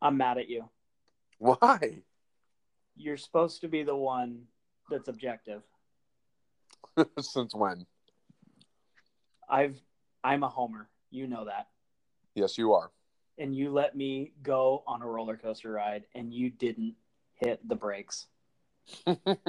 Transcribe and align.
I'm 0.00 0.16
mad 0.16 0.38
at 0.38 0.48
you. 0.48 0.68
Why? 1.38 2.02
You're 2.96 3.16
supposed 3.16 3.60
to 3.60 3.68
be 3.68 3.82
the 3.82 3.96
one 3.96 4.42
that's 4.90 5.08
objective. 5.08 5.62
Since 7.20 7.54
when? 7.54 7.86
I've 9.48 9.80
I'm 10.24 10.42
a 10.42 10.48
homer. 10.48 10.88
You 11.10 11.26
know 11.26 11.44
that. 11.44 11.68
Yes, 12.34 12.58
you 12.58 12.72
are. 12.72 12.90
And 13.38 13.54
you 13.54 13.70
let 13.70 13.96
me 13.96 14.32
go 14.42 14.82
on 14.86 15.02
a 15.02 15.06
roller 15.06 15.36
coaster 15.36 15.70
ride 15.70 16.04
and 16.14 16.32
you 16.32 16.50
didn't 16.50 16.94
hit 17.34 17.66
the 17.68 17.76
brakes. 17.76 18.26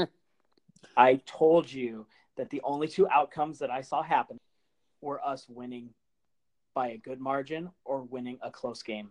I 0.97 1.15
told 1.25 1.71
you 1.71 2.05
that 2.35 2.49
the 2.49 2.61
only 2.63 2.87
two 2.87 3.07
outcomes 3.09 3.59
that 3.59 3.71
I 3.71 3.81
saw 3.81 4.03
happen 4.03 4.37
were 5.01 5.23
us 5.25 5.47
winning 5.49 5.89
by 6.73 6.89
a 6.89 6.97
good 6.97 7.19
margin 7.19 7.69
or 7.85 8.03
winning 8.03 8.37
a 8.41 8.51
close 8.51 8.83
game. 8.83 9.09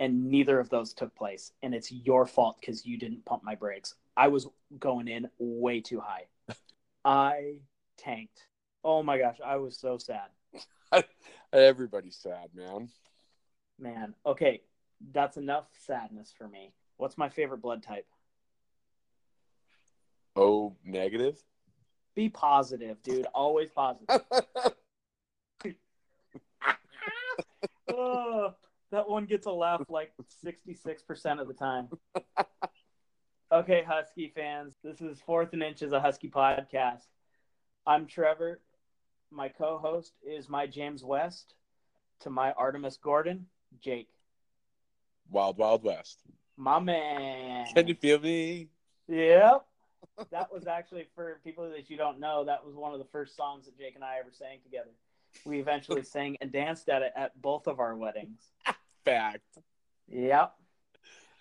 And 0.00 0.30
neither 0.30 0.60
of 0.60 0.68
those 0.68 0.92
took 0.94 1.14
place. 1.16 1.52
And 1.62 1.74
it's 1.74 1.90
your 1.90 2.26
fault 2.26 2.58
because 2.60 2.86
you 2.86 2.98
didn't 2.98 3.24
pump 3.24 3.42
my 3.42 3.54
brakes. 3.54 3.94
I 4.16 4.28
was 4.28 4.46
going 4.78 5.08
in 5.08 5.28
way 5.38 5.80
too 5.80 6.00
high. 6.00 6.26
I 7.04 7.58
tanked. 7.96 8.46
Oh 8.84 9.02
my 9.02 9.18
gosh, 9.18 9.38
I 9.44 9.56
was 9.56 9.78
so 9.78 9.98
sad. 9.98 10.28
Everybody's 11.52 12.16
sad, 12.16 12.50
man. 12.54 12.88
Man, 13.78 14.14
okay, 14.24 14.62
that's 15.12 15.36
enough 15.36 15.66
sadness 15.86 16.32
for 16.36 16.48
me. 16.48 16.72
What's 16.96 17.18
my 17.18 17.28
favorite 17.28 17.62
blood 17.62 17.82
type? 17.82 18.06
Oh, 20.34 20.76
negative? 20.84 21.42
Be 22.14 22.28
positive, 22.28 23.02
dude. 23.02 23.26
Always 23.34 23.70
positive. 23.70 24.20
oh, 27.92 28.54
that 28.90 29.08
one 29.08 29.26
gets 29.26 29.46
a 29.46 29.50
laugh 29.50 29.82
like 29.88 30.12
66% 30.44 31.40
of 31.40 31.48
the 31.48 31.54
time. 31.54 31.88
Okay, 33.50 33.82
Husky 33.82 34.30
fans, 34.34 34.76
this 34.84 35.00
is 35.00 35.22
Fourth 35.24 35.54
and 35.54 35.62
Inches, 35.62 35.92
a 35.92 36.00
Husky 36.00 36.28
podcast. 36.28 37.06
I'm 37.86 38.06
Trevor. 38.06 38.60
My 39.30 39.48
co 39.48 39.78
host 39.78 40.12
is 40.22 40.50
my 40.50 40.66
James 40.66 41.02
West. 41.02 41.54
To 42.20 42.30
my 42.30 42.52
Artemus 42.52 43.00
Gordon, 43.00 43.46
Jake. 43.80 44.10
Wild 45.30 45.56
Wild 45.56 45.82
West. 45.82 46.20
My 46.58 46.78
man. 46.78 47.64
Can 47.72 47.88
you 47.88 47.94
feel 47.94 48.18
me? 48.20 48.68
Yep. 49.08 49.64
That 50.30 50.52
was 50.52 50.66
actually 50.66 51.06
for 51.14 51.40
people 51.42 51.70
that 51.70 51.88
you 51.88 51.96
don't 51.96 52.20
know, 52.20 52.44
that 52.44 52.66
was 52.66 52.74
one 52.74 52.92
of 52.92 52.98
the 52.98 53.06
first 53.06 53.34
songs 53.34 53.64
that 53.64 53.78
Jake 53.78 53.94
and 53.94 54.04
I 54.04 54.18
ever 54.20 54.30
sang 54.30 54.58
together. 54.62 54.90
We 55.46 55.58
eventually 55.58 56.02
sang 56.02 56.36
and 56.42 56.52
danced 56.52 56.90
at 56.90 57.00
it 57.00 57.12
at 57.16 57.40
both 57.40 57.66
of 57.66 57.80
our 57.80 57.96
weddings. 57.96 58.42
Fact. 59.08 59.58
Yep. 60.08 60.54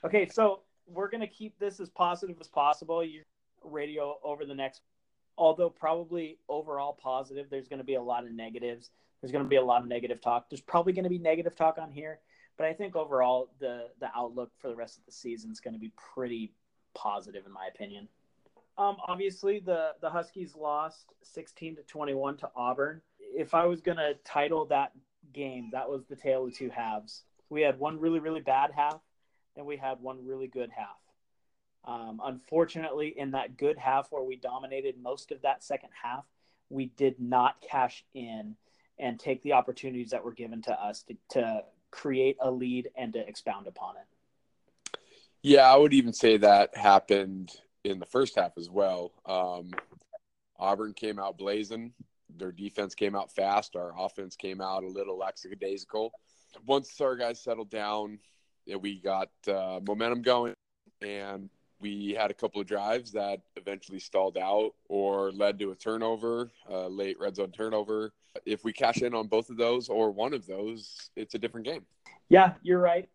Okay, 0.05 0.27
so 0.27 0.61
we're 0.87 1.09
gonna 1.09 1.27
keep 1.27 1.57
this 1.59 1.79
as 1.79 1.89
positive 1.89 2.37
as 2.39 2.47
possible. 2.47 3.03
Your 3.03 3.23
radio 3.63 4.17
over 4.23 4.45
the 4.45 4.55
next, 4.55 4.81
although 5.37 5.69
probably 5.69 6.37
overall 6.47 6.93
positive. 6.93 7.49
There's 7.49 7.67
gonna 7.67 7.83
be 7.83 7.95
a 7.95 8.01
lot 8.01 8.25
of 8.25 8.31
negatives. 8.31 8.91
There's 9.21 9.31
gonna 9.31 9.45
be 9.45 9.55
a 9.55 9.63
lot 9.63 9.81
of 9.81 9.87
negative 9.87 10.21
talk. 10.21 10.49
There's 10.49 10.61
probably 10.61 10.93
gonna 10.93 11.09
be 11.09 11.17
negative 11.17 11.55
talk 11.55 11.77
on 11.77 11.91
here, 11.91 12.19
but 12.57 12.67
I 12.67 12.73
think 12.73 12.95
overall 12.95 13.49
the 13.59 13.89
the 13.99 14.09
outlook 14.15 14.51
for 14.59 14.69
the 14.69 14.75
rest 14.75 14.97
of 14.97 15.05
the 15.05 15.11
season 15.11 15.51
is 15.51 15.59
gonna 15.59 15.79
be 15.79 15.91
pretty 16.13 16.53
positive 16.93 17.45
in 17.45 17.51
my 17.51 17.67
opinion. 17.73 18.07
Um, 18.77 18.97
obviously 19.07 19.59
the 19.59 19.95
the 20.01 20.09
Huskies 20.09 20.55
lost 20.55 21.13
16 21.23 21.77
to 21.77 21.83
21 21.83 22.37
to 22.37 22.49
Auburn. 22.55 23.01
If 23.19 23.53
I 23.53 23.65
was 23.65 23.81
gonna 23.81 24.13
title 24.23 24.65
that 24.67 24.93
game, 25.33 25.69
that 25.71 25.89
was 25.89 26.05
the 26.05 26.15
tale 26.15 26.45
of 26.45 26.55
two 26.55 26.69
halves. 26.69 27.23
We 27.49 27.61
had 27.61 27.79
one 27.79 27.99
really 27.99 28.19
really 28.19 28.41
bad 28.41 28.71
half, 28.75 28.99
and 29.55 29.65
we 29.65 29.77
had 29.77 29.99
one 30.01 30.25
really 30.25 30.47
good 30.47 30.69
half. 30.75 30.97
Um, 31.85 32.19
unfortunately, 32.23 33.13
in 33.17 33.31
that 33.31 33.57
good 33.57 33.77
half 33.77 34.11
where 34.11 34.23
we 34.23 34.35
dominated 34.35 34.95
most 35.01 35.31
of 35.31 35.41
that 35.43 35.63
second 35.63 35.89
half, 36.03 36.25
we 36.69 36.87
did 36.97 37.19
not 37.19 37.61
cash 37.61 38.03
in 38.13 38.55
and 38.99 39.19
take 39.19 39.41
the 39.43 39.53
opportunities 39.53 40.09
that 40.09 40.23
were 40.23 40.33
given 40.33 40.61
to 40.63 40.71
us 40.73 41.03
to, 41.03 41.15
to 41.29 41.63
create 41.91 42.37
a 42.41 42.51
lead 42.51 42.89
and 42.97 43.13
to 43.13 43.19
expound 43.19 43.67
upon 43.67 43.95
it. 43.95 44.97
Yeah, 45.43 45.71
I 45.71 45.77
would 45.77 45.93
even 45.93 46.13
say 46.13 46.37
that 46.37 46.75
happened 46.75 47.51
in 47.83 47.99
the 47.99 48.05
first 48.05 48.35
half 48.37 48.57
as 48.57 48.69
well. 48.69 49.13
Um, 49.25 49.71
Auburn 50.59 50.93
came 50.93 51.19
out 51.19 51.37
blazing. 51.37 51.93
Their 52.35 52.51
defense 52.51 52.95
came 52.95 53.15
out 53.15 53.31
fast. 53.31 53.75
Our 53.75 53.93
offense 53.97 54.35
came 54.35 54.59
out 54.59 54.83
a 54.83 54.87
little 54.87 55.17
lackadaisical. 55.17 56.11
Once 56.65 56.99
our 57.01 57.15
guys 57.15 57.39
settled 57.39 57.69
down, 57.69 58.19
we 58.81 58.99
got 58.99 59.29
uh, 59.47 59.79
momentum 59.85 60.21
going, 60.21 60.53
and 61.01 61.49
we 61.79 62.15
had 62.17 62.31
a 62.31 62.33
couple 62.33 62.59
of 62.59 62.67
drives 62.67 63.11
that 63.11 63.41
eventually 63.55 63.99
stalled 63.99 64.37
out 64.37 64.71
or 64.89 65.31
led 65.31 65.59
to 65.59 65.71
a 65.71 65.75
turnover, 65.75 66.51
late 66.69 67.19
red 67.19 67.35
zone 67.35 67.51
turnover. 67.51 68.11
If 68.45 68.63
we 68.63 68.73
cash 68.73 69.01
in 69.01 69.13
on 69.13 69.27
both 69.27 69.49
of 69.49 69.57
those 69.57 69.89
or 69.89 70.11
one 70.11 70.33
of 70.33 70.45
those, 70.45 71.09
it's 71.15 71.35
a 71.35 71.39
different 71.39 71.65
game. 71.65 71.85
Yeah, 72.29 72.53
you're 72.61 72.79
right. 72.79 73.07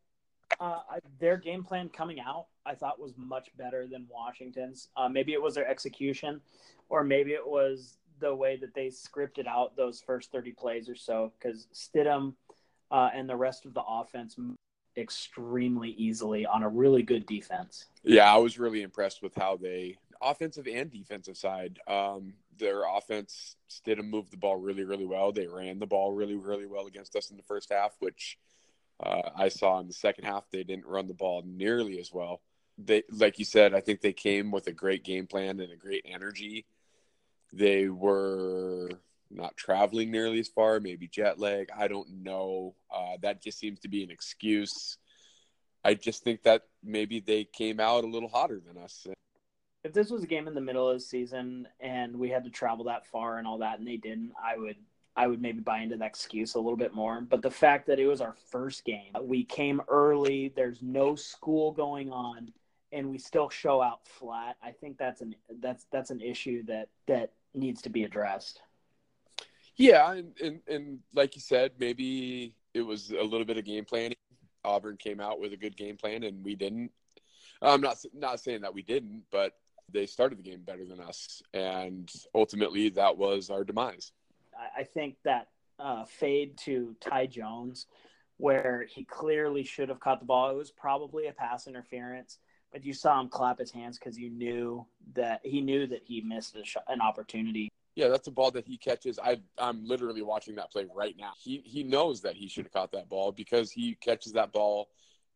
Uh, 0.60 0.80
their 1.18 1.36
game 1.36 1.64
plan 1.64 1.88
coming 1.88 2.20
out, 2.20 2.46
I 2.64 2.74
thought 2.74 3.00
was 3.00 3.14
much 3.16 3.50
better 3.56 3.86
than 3.90 4.06
Washington's. 4.08 4.88
Uh, 4.96 5.08
maybe 5.08 5.32
it 5.32 5.42
was 5.42 5.54
their 5.54 5.68
execution, 5.68 6.40
or 6.88 7.04
maybe 7.04 7.32
it 7.32 7.46
was 7.46 7.98
the 8.20 8.34
way 8.34 8.56
that 8.56 8.74
they 8.74 8.86
scripted 8.86 9.46
out 9.46 9.76
those 9.76 10.00
first 10.00 10.30
30 10.30 10.52
plays 10.52 10.88
or 10.88 10.94
so. 10.94 11.32
Because 11.38 11.66
Stidham 11.74 12.34
uh, 12.92 13.10
and 13.14 13.28
the 13.28 13.36
rest 13.36 13.64
of 13.64 13.74
the 13.74 13.82
offense 13.82 14.36
extremely 14.96 15.90
easily 15.90 16.44
on 16.44 16.62
a 16.62 16.68
really 16.68 17.02
good 17.02 17.26
defense. 17.26 17.86
Yeah, 18.02 18.32
I 18.32 18.36
was 18.36 18.58
really 18.58 18.82
impressed 18.82 19.22
with 19.22 19.34
how 19.34 19.56
they 19.56 19.96
offensive 20.20 20.68
and 20.68 20.90
defensive 20.90 21.36
side. 21.36 21.78
Um, 21.88 22.34
their 22.58 22.82
offense 22.84 23.56
didn't 23.84 24.10
move 24.10 24.30
the 24.30 24.36
ball 24.36 24.56
really, 24.56 24.84
really 24.84 25.06
well. 25.06 25.32
They 25.32 25.46
ran 25.46 25.78
the 25.78 25.86
ball 25.86 26.12
really, 26.12 26.36
really 26.36 26.66
well 26.66 26.86
against 26.86 27.16
us 27.16 27.30
in 27.30 27.36
the 27.36 27.42
first 27.42 27.72
half, 27.72 27.96
which 27.98 28.38
uh, 29.02 29.30
I 29.34 29.48
saw 29.48 29.80
in 29.80 29.88
the 29.88 29.94
second 29.94 30.24
half. 30.24 30.44
They 30.50 30.62
didn't 30.62 30.86
run 30.86 31.08
the 31.08 31.14
ball 31.14 31.42
nearly 31.44 31.98
as 31.98 32.12
well. 32.12 32.40
They, 32.78 33.02
like 33.10 33.38
you 33.38 33.44
said, 33.44 33.74
I 33.74 33.80
think 33.80 34.00
they 34.00 34.12
came 34.12 34.50
with 34.50 34.66
a 34.66 34.72
great 34.72 35.04
game 35.04 35.26
plan 35.26 35.60
and 35.60 35.72
a 35.72 35.76
great 35.76 36.04
energy. 36.06 36.66
They 37.52 37.88
were 37.88 38.90
not 39.34 39.56
traveling 39.56 40.10
nearly 40.10 40.40
as 40.40 40.48
far, 40.48 40.80
maybe 40.80 41.08
jet 41.08 41.38
lag. 41.38 41.68
I 41.76 41.88
don't 41.88 42.22
know. 42.22 42.74
Uh, 42.94 43.16
that 43.22 43.42
just 43.42 43.58
seems 43.58 43.80
to 43.80 43.88
be 43.88 44.02
an 44.02 44.10
excuse. 44.10 44.98
I 45.84 45.94
just 45.94 46.22
think 46.22 46.42
that 46.44 46.62
maybe 46.82 47.20
they 47.20 47.44
came 47.44 47.80
out 47.80 48.04
a 48.04 48.08
little 48.08 48.28
hotter 48.28 48.60
than 48.64 48.82
us. 48.82 49.06
If 49.84 49.92
this 49.92 50.10
was 50.10 50.22
a 50.22 50.28
game 50.28 50.46
in 50.46 50.54
the 50.54 50.60
middle 50.60 50.88
of 50.88 50.96
the 50.96 51.00
season 51.00 51.66
and 51.80 52.16
we 52.16 52.30
had 52.30 52.44
to 52.44 52.50
travel 52.50 52.84
that 52.84 53.06
far 53.06 53.38
and 53.38 53.46
all 53.46 53.58
that, 53.58 53.78
and 53.78 53.88
they 53.88 53.96
didn't, 53.96 54.32
I 54.42 54.56
would 54.56 54.76
I 55.14 55.26
would 55.26 55.42
maybe 55.42 55.60
buy 55.60 55.80
into 55.80 55.96
that 55.98 56.06
excuse 56.06 56.54
a 56.54 56.58
little 56.58 56.76
bit 56.76 56.94
more. 56.94 57.20
But 57.20 57.42
the 57.42 57.50
fact 57.50 57.86
that 57.88 57.98
it 57.98 58.06
was 58.06 58.20
our 58.20 58.34
first 58.50 58.84
game, 58.84 59.12
we 59.20 59.44
came 59.44 59.82
early, 59.88 60.52
there's 60.54 60.80
no 60.80 61.16
school 61.16 61.72
going 61.72 62.10
on, 62.10 62.50
and 62.92 63.10
we 63.10 63.18
still 63.18 63.50
show 63.50 63.82
out 63.82 64.06
flat. 64.06 64.56
I 64.62 64.70
think 64.70 64.98
that's 64.98 65.20
an 65.20 65.34
that's 65.60 65.86
that's 65.90 66.10
an 66.10 66.20
issue 66.20 66.62
that 66.64 66.88
that 67.06 67.32
needs 67.54 67.82
to 67.82 67.90
be 67.90 68.04
addressed. 68.04 68.60
Yeah, 69.82 70.12
and, 70.12 70.32
and 70.40 70.60
and 70.68 70.98
like 71.12 71.34
you 71.34 71.40
said, 71.40 71.72
maybe 71.76 72.54
it 72.72 72.82
was 72.82 73.10
a 73.10 73.24
little 73.24 73.44
bit 73.44 73.58
of 73.58 73.64
game 73.64 73.84
planning. 73.84 74.16
Auburn 74.64 74.96
came 74.96 75.18
out 75.18 75.40
with 75.40 75.52
a 75.52 75.56
good 75.56 75.76
game 75.76 75.96
plan, 75.96 76.22
and 76.22 76.44
we 76.44 76.54
didn't. 76.54 76.92
I'm 77.60 77.80
not 77.80 77.96
not 78.14 78.38
saying 78.38 78.60
that 78.60 78.72
we 78.72 78.82
didn't, 78.82 79.24
but 79.32 79.54
they 79.92 80.06
started 80.06 80.38
the 80.38 80.44
game 80.44 80.60
better 80.60 80.84
than 80.84 81.00
us, 81.00 81.42
and 81.52 82.08
ultimately 82.32 82.90
that 82.90 83.18
was 83.18 83.50
our 83.50 83.64
demise. 83.64 84.12
I 84.78 84.84
think 84.84 85.16
that 85.24 85.48
uh, 85.80 86.04
fade 86.04 86.56
to 86.58 86.94
Ty 87.00 87.26
Jones, 87.26 87.86
where 88.36 88.86
he 88.88 89.02
clearly 89.02 89.64
should 89.64 89.88
have 89.88 89.98
caught 89.98 90.20
the 90.20 90.26
ball, 90.26 90.50
it 90.50 90.56
was 90.56 90.70
probably 90.70 91.26
a 91.26 91.32
pass 91.32 91.66
interference, 91.66 92.38
but 92.70 92.84
you 92.84 92.92
saw 92.92 93.20
him 93.20 93.28
clap 93.28 93.58
his 93.58 93.72
hands 93.72 93.98
because 93.98 94.16
you 94.16 94.30
knew 94.30 94.86
that 95.14 95.40
he 95.42 95.60
knew 95.60 95.88
that 95.88 96.02
he 96.04 96.20
missed 96.20 96.56
an 96.86 97.00
opportunity 97.00 97.72
yeah, 97.94 98.08
that's 98.08 98.26
a 98.26 98.30
ball 98.30 98.50
that 98.52 98.66
he 98.66 98.76
catches. 98.78 99.18
I 99.18 99.40
I'm 99.58 99.84
literally 99.84 100.22
watching 100.22 100.56
that 100.56 100.70
play 100.70 100.86
right 100.94 101.14
now. 101.18 101.32
He 101.38 101.62
he 101.64 101.82
knows 101.82 102.22
that 102.22 102.34
he 102.34 102.48
should 102.48 102.64
have 102.64 102.72
caught 102.72 102.92
that 102.92 103.08
ball 103.08 103.32
because 103.32 103.70
he 103.70 103.96
catches 104.00 104.32
that 104.32 104.52
ball 104.52 104.88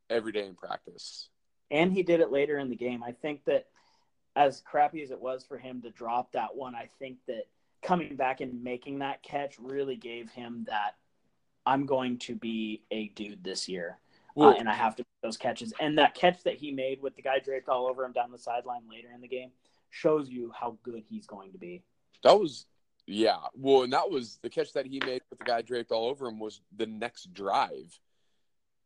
every 0.09 0.33
day 0.33 0.47
in 0.47 0.55
practice. 0.55 1.29
And 1.71 1.93
he 1.93 2.03
did 2.03 2.21
it 2.21 2.31
later 2.31 2.59
in 2.59 2.71
the 2.71 2.77
game. 2.77 3.03
I 3.03 3.13
think 3.13 3.45
that 3.47 3.67
as 4.37 4.63
crappy 4.65 5.03
as 5.03 5.11
it 5.11 5.21
was 5.21 5.45
for 5.45 5.59
him 5.59 5.83
to 5.83 5.91
drop 5.91 6.33
that 6.33 6.55
one, 6.55 6.75
I 6.75 6.89
think 6.99 7.19
that 7.27 7.45
coming 7.83 8.17
back 8.17 8.41
and 8.41 8.63
making 8.63 9.01
that 9.01 9.23
catch 9.23 9.59
really 9.59 9.97
gave 9.97 10.31
him 10.31 10.65
that 10.69 10.97
I'm 11.65 11.87
going 11.87 12.19
to 12.21 12.37
be 12.37 12.83
a 12.91 13.09
dude 13.09 13.43
this 13.43 13.69
year. 13.69 13.99
Uh, 14.39 14.51
and 14.51 14.69
I 14.69 14.75
have 14.75 14.95
to 14.97 15.01
make 15.01 15.23
those 15.23 15.39
catches. 15.39 15.73
And 15.81 15.97
that 15.97 16.15
catch 16.15 16.43
that 16.43 16.57
he 16.57 16.71
made 16.71 17.01
with 17.01 17.17
the 17.17 17.23
guy 17.23 17.39
draped 17.39 17.71
all 17.71 17.87
over 17.87 18.05
him 18.05 18.13
down 18.13 18.31
the 18.31 18.39
sideline 18.39 18.83
later 18.89 19.09
in 19.15 19.23
the 19.23 19.29
game 19.29 19.51
shows 19.89 20.29
you 20.29 20.53
how 20.55 20.77
good 20.83 21.03
he's 21.09 21.27
going 21.27 21.53
to 21.53 21.59
be. 21.59 21.83
That 22.23 22.39
was 22.39 22.67
yeah. 23.07 23.39
Well, 23.55 23.83
and 23.83 23.93
that 23.93 24.11
was 24.11 24.39
the 24.43 24.51
catch 24.51 24.73
that 24.73 24.87
he 24.87 25.01
made 25.01 25.23
with 25.31 25.39
the 25.39 25.45
guy 25.45 25.63
draped 25.63 25.93
all 25.93 26.09
over 26.09 26.27
him 26.27 26.39
was 26.39 26.61
the 26.77 26.87
next 26.87 27.33
drive. 27.33 27.99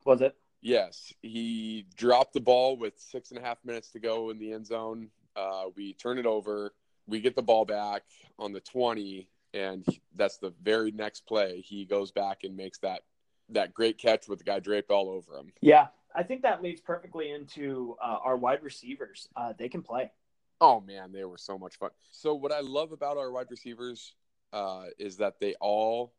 Was 0.04 0.20
it? 0.20 0.36
Yes, 0.62 1.12
he 1.22 1.86
dropped 1.96 2.34
the 2.34 2.40
ball 2.40 2.76
with 2.76 2.94
six 2.98 3.30
and 3.30 3.38
a 3.38 3.42
half 3.42 3.58
minutes 3.64 3.90
to 3.92 3.98
go 3.98 4.28
in 4.30 4.38
the 4.38 4.52
end 4.52 4.66
zone. 4.66 5.08
Uh, 5.34 5.64
we 5.74 5.94
turn 5.94 6.18
it 6.18 6.26
over. 6.26 6.74
We 7.06 7.20
get 7.20 7.34
the 7.34 7.42
ball 7.42 7.64
back 7.64 8.02
on 8.38 8.52
the 8.52 8.60
20, 8.60 9.26
and 9.54 9.84
that's 10.14 10.36
the 10.36 10.52
very 10.62 10.90
next 10.90 11.26
play. 11.26 11.62
He 11.62 11.86
goes 11.86 12.10
back 12.10 12.44
and 12.44 12.56
makes 12.56 12.78
that 12.80 13.02
that 13.48 13.74
great 13.74 13.98
catch 13.98 14.28
with 14.28 14.38
the 14.38 14.44
guy 14.44 14.60
draped 14.60 14.90
all 14.90 15.08
over 15.08 15.36
him. 15.36 15.52
Yeah, 15.60 15.88
I 16.14 16.22
think 16.22 16.42
that 16.42 16.62
leads 16.62 16.80
perfectly 16.80 17.30
into 17.30 17.96
uh, 18.00 18.18
our 18.22 18.36
wide 18.36 18.62
receivers. 18.62 19.28
Uh, 19.34 19.54
they 19.58 19.68
can 19.68 19.82
play. 19.82 20.12
Oh 20.60 20.80
man, 20.80 21.12
they 21.12 21.24
were 21.24 21.38
so 21.38 21.58
much 21.58 21.76
fun. 21.76 21.90
So 22.10 22.34
what 22.34 22.52
I 22.52 22.60
love 22.60 22.92
about 22.92 23.16
our 23.16 23.32
wide 23.32 23.50
receivers 23.50 24.14
uh, 24.52 24.84
is 24.98 25.16
that 25.16 25.40
they 25.40 25.54
all 25.60 26.12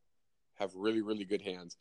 have 0.56 0.72
really, 0.76 1.02
really 1.02 1.26
good 1.26 1.42
hands. 1.42 1.78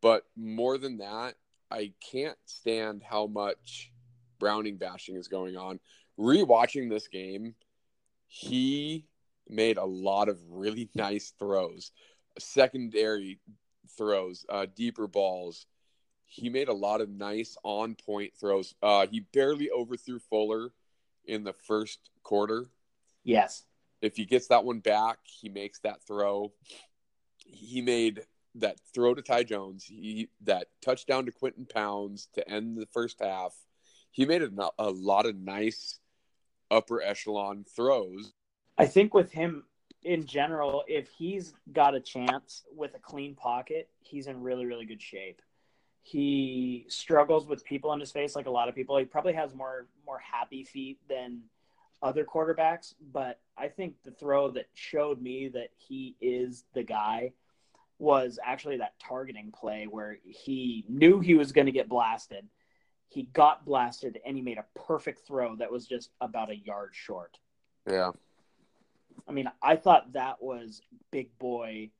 But 0.00 0.24
more 0.36 0.78
than 0.78 0.98
that, 0.98 1.36
I 1.70 1.92
can't 2.12 2.38
stand 2.44 3.02
how 3.02 3.26
much 3.26 3.92
Browning 4.40 4.76
bashing 4.76 5.16
is 5.16 5.28
going 5.28 5.56
on. 5.56 5.78
Rewatching 6.18 6.90
this 6.90 7.06
game, 7.06 7.54
he 8.26 9.06
made 9.48 9.76
a 9.76 9.84
lot 9.84 10.28
of 10.28 10.40
really 10.50 10.90
nice 10.94 11.32
throws, 11.38 11.92
secondary 12.38 13.38
throws, 13.96 14.44
uh, 14.48 14.66
deeper 14.74 15.06
balls. 15.06 15.66
He 16.24 16.48
made 16.48 16.68
a 16.68 16.74
lot 16.74 17.00
of 17.00 17.10
nice 17.10 17.56
on 17.62 17.94
point 17.94 18.32
throws. 18.38 18.74
Uh, 18.82 19.06
he 19.06 19.20
barely 19.20 19.70
overthrew 19.70 20.18
Fuller 20.18 20.72
in 21.24 21.44
the 21.44 21.52
first 21.52 22.10
quarter. 22.22 22.66
Yes. 23.24 23.64
If 24.00 24.16
he 24.16 24.24
gets 24.24 24.48
that 24.48 24.64
one 24.64 24.80
back, 24.80 25.18
he 25.24 25.48
makes 25.48 25.80
that 25.80 26.02
throw. 26.06 26.52
He 27.38 27.80
made 27.80 28.24
that 28.56 28.78
throw 28.94 29.14
to 29.14 29.22
Ty 29.22 29.44
Jones, 29.44 29.84
he 29.84 30.28
that 30.42 30.66
touchdown 30.84 31.24
to 31.26 31.32
Quinton 31.32 31.66
Pounds 31.66 32.28
to 32.34 32.48
end 32.48 32.76
the 32.76 32.86
first 32.86 33.20
half. 33.20 33.54
He 34.10 34.26
made 34.26 34.42
a, 34.42 34.50
a 34.78 34.90
lot 34.90 35.26
of 35.26 35.36
nice 35.36 35.98
upper 36.70 37.00
echelon 37.00 37.64
throws. 37.74 38.32
I 38.76 38.86
think 38.86 39.14
with 39.14 39.32
him 39.32 39.64
in 40.02 40.26
general, 40.26 40.84
if 40.86 41.08
he's 41.16 41.54
got 41.72 41.94
a 41.94 42.00
chance 42.00 42.64
with 42.74 42.94
a 42.94 42.98
clean 42.98 43.34
pocket, 43.34 43.88
he's 44.00 44.26
in 44.26 44.42
really, 44.42 44.66
really 44.66 44.84
good 44.84 45.00
shape. 45.00 45.40
He 46.02 46.84
struggles 46.88 47.46
with 47.46 47.64
people 47.64 47.92
in 47.92 48.00
his 48.00 48.10
face 48.10 48.34
like 48.34 48.46
a 48.46 48.50
lot 48.50 48.68
of 48.68 48.74
people. 48.74 48.96
He 48.98 49.04
probably 49.04 49.34
has 49.34 49.54
more 49.54 49.86
more 50.04 50.18
happy 50.18 50.64
feet 50.64 50.98
than 51.08 51.42
other 52.02 52.24
quarterbacks, 52.24 52.94
but 53.12 53.38
I 53.56 53.68
think 53.68 53.94
the 54.02 54.10
throw 54.10 54.50
that 54.52 54.66
showed 54.74 55.22
me 55.22 55.48
that 55.48 55.68
he 55.76 56.16
is 56.20 56.64
the 56.74 56.82
guy 56.82 57.32
was 57.98 58.40
actually 58.44 58.78
that 58.78 58.98
targeting 58.98 59.52
play 59.52 59.86
where 59.88 60.18
he 60.24 60.84
knew 60.88 61.20
he 61.20 61.34
was 61.34 61.52
going 61.52 61.66
to 61.66 61.72
get 61.72 61.88
blasted. 61.88 62.48
He 63.08 63.24
got 63.32 63.64
blasted 63.64 64.18
and 64.26 64.36
he 64.36 64.42
made 64.42 64.58
a 64.58 64.64
perfect 64.86 65.24
throw 65.24 65.54
that 65.56 65.70
was 65.70 65.86
just 65.86 66.10
about 66.20 66.50
a 66.50 66.56
yard 66.56 66.90
short. 66.92 67.38
Yeah. 67.88 68.10
I 69.28 69.32
mean, 69.32 69.48
I 69.62 69.76
thought 69.76 70.14
that 70.14 70.42
was 70.42 70.82
big 71.12 71.38
boy 71.38 71.90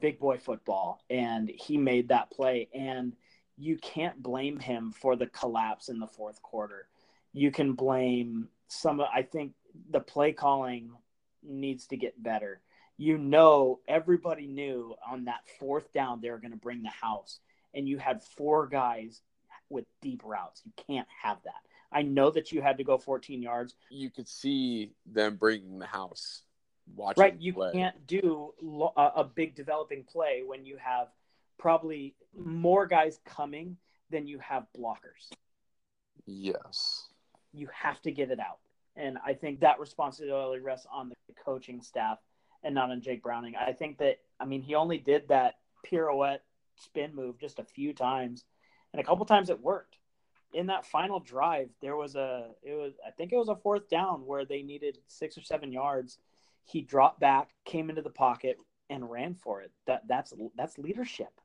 big 0.00 0.18
boy 0.18 0.38
football 0.38 1.02
and 1.10 1.50
he 1.54 1.76
made 1.76 2.08
that 2.08 2.30
play 2.30 2.68
and 2.74 3.14
you 3.56 3.76
can't 3.78 4.22
blame 4.22 4.58
him 4.58 4.92
for 4.92 5.16
the 5.16 5.26
collapse 5.26 5.88
in 5.88 5.98
the 5.98 6.06
fourth 6.06 6.42
quarter. 6.42 6.88
You 7.32 7.50
can 7.50 7.72
blame 7.72 8.48
some 8.68 9.00
I 9.00 9.22
think 9.22 9.52
the 9.90 10.00
play 10.00 10.32
calling 10.32 10.90
needs 11.42 11.86
to 11.88 11.96
get 11.96 12.22
better. 12.22 12.60
You 12.96 13.18
know 13.18 13.80
everybody 13.88 14.46
knew 14.46 14.94
on 15.08 15.24
that 15.24 15.48
fourth 15.58 15.92
down 15.92 16.20
they 16.20 16.30
were 16.30 16.38
going 16.38 16.52
to 16.52 16.56
bring 16.56 16.82
the 16.82 16.88
house 16.90 17.40
and 17.74 17.88
you 17.88 17.98
had 17.98 18.22
four 18.22 18.66
guys 18.66 19.22
with 19.68 19.84
deep 20.00 20.22
routes. 20.24 20.62
You 20.64 20.72
can't 20.86 21.08
have 21.22 21.38
that. 21.44 21.52
I 21.92 22.02
know 22.02 22.30
that 22.30 22.50
you 22.52 22.60
had 22.60 22.78
to 22.78 22.84
go 22.84 22.98
14 22.98 23.42
yards. 23.42 23.74
You 23.90 24.10
could 24.10 24.28
see 24.28 24.92
them 25.06 25.36
bringing 25.36 25.78
the 25.78 25.86
house 25.86 26.43
watching 26.94 27.22
right 27.22 27.40
you 27.40 27.52
play. 27.52 27.72
can't 27.72 28.06
do 28.06 28.52
a 28.96 29.24
big 29.24 29.54
developing 29.54 30.04
play 30.04 30.42
when 30.46 30.64
you 30.64 30.76
have 30.76 31.08
probably 31.58 32.14
more 32.36 32.86
guys 32.86 33.20
coming 33.24 33.76
than 34.10 34.26
you 34.26 34.38
have 34.38 34.66
blockers 34.78 35.30
yes 36.26 37.04
you 37.52 37.68
have 37.72 38.00
to 38.02 38.10
get 38.10 38.30
it 38.30 38.38
out 38.38 38.58
and 38.96 39.18
i 39.24 39.32
think 39.32 39.60
that 39.60 39.80
responsibility 39.80 40.60
rests 40.60 40.86
on 40.92 41.08
the 41.08 41.14
coaching 41.44 41.80
staff 41.80 42.18
and 42.64 42.74
not 42.74 42.90
on 42.90 43.00
Jake 43.00 43.22
Browning. 43.22 43.54
I 43.54 43.72
think 43.72 43.98
that 43.98 44.20
I 44.40 44.46
mean 44.46 44.62
he 44.62 44.74
only 44.74 44.98
did 44.98 45.28
that 45.28 45.58
pirouette 45.84 46.40
spin 46.76 47.14
move 47.14 47.38
just 47.38 47.58
a 47.58 47.64
few 47.64 47.92
times, 47.92 48.44
and 48.92 49.00
a 49.00 49.04
couple 49.04 49.24
times 49.26 49.50
it 49.50 49.60
worked. 49.60 49.98
In 50.52 50.66
that 50.66 50.86
final 50.86 51.20
drive, 51.20 51.68
there 51.82 51.96
was 51.96 52.16
a 52.16 52.48
it 52.62 52.74
was 52.74 52.94
I 53.06 53.10
think 53.10 53.32
it 53.32 53.36
was 53.36 53.48
a 53.48 53.56
fourth 53.56 53.88
down 53.88 54.26
where 54.26 54.44
they 54.44 54.62
needed 54.62 54.98
six 55.06 55.36
or 55.36 55.42
seven 55.42 55.70
yards. 55.70 56.18
He 56.64 56.80
dropped 56.80 57.20
back, 57.20 57.50
came 57.64 57.90
into 57.90 58.02
the 58.02 58.10
pocket, 58.10 58.58
and 58.90 59.10
ran 59.10 59.34
for 59.34 59.60
it. 59.60 59.72
That 59.86 60.02
that's 60.08 60.32
that's 60.56 60.78
leadership. 60.78 61.40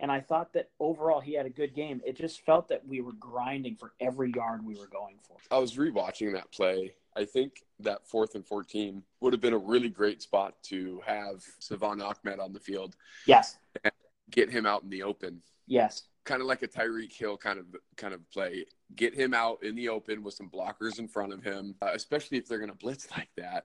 And 0.00 0.12
I 0.12 0.20
thought 0.20 0.52
that 0.52 0.70
overall 0.78 1.20
he 1.20 1.34
had 1.34 1.46
a 1.46 1.50
good 1.50 1.74
game. 1.74 2.00
It 2.06 2.16
just 2.16 2.42
felt 2.42 2.68
that 2.68 2.86
we 2.86 3.00
were 3.00 3.14
grinding 3.14 3.74
for 3.74 3.94
every 4.00 4.32
yard 4.32 4.64
we 4.64 4.76
were 4.76 4.86
going 4.86 5.16
for. 5.26 5.36
I 5.50 5.58
was 5.58 5.74
rewatching 5.74 6.34
that 6.34 6.52
play 6.52 6.92
I 7.18 7.24
think 7.24 7.64
that 7.80 8.06
fourth 8.06 8.36
and 8.36 8.46
14 8.46 9.02
would 9.20 9.32
have 9.32 9.40
been 9.40 9.52
a 9.52 9.58
really 9.58 9.88
great 9.88 10.22
spot 10.22 10.54
to 10.64 11.00
have 11.04 11.42
Salvon 11.58 12.00
Ahmed 12.00 12.38
on 12.38 12.52
the 12.52 12.60
field. 12.60 12.94
Yes. 13.26 13.58
And 13.82 13.92
get 14.30 14.48
him 14.50 14.66
out 14.66 14.84
in 14.84 14.88
the 14.90 15.02
open. 15.02 15.42
Yes. 15.66 16.04
Kind 16.24 16.40
of 16.40 16.46
like 16.46 16.62
a 16.62 16.68
Tyreek 16.68 17.12
Hill 17.12 17.36
kind 17.36 17.58
of 17.58 17.66
kind 17.96 18.14
of 18.14 18.20
play. 18.30 18.66
Get 18.94 19.14
him 19.14 19.34
out 19.34 19.64
in 19.64 19.74
the 19.74 19.88
open 19.88 20.22
with 20.22 20.34
some 20.34 20.48
blockers 20.48 21.00
in 21.00 21.08
front 21.08 21.32
of 21.32 21.42
him, 21.42 21.74
uh, 21.82 21.90
especially 21.92 22.38
if 22.38 22.46
they're 22.46 22.58
going 22.58 22.70
to 22.70 22.76
blitz 22.76 23.10
like 23.16 23.30
that. 23.36 23.64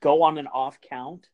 Go 0.00 0.22
on 0.22 0.38
an 0.38 0.46
off 0.46 0.78
count. 0.80 1.28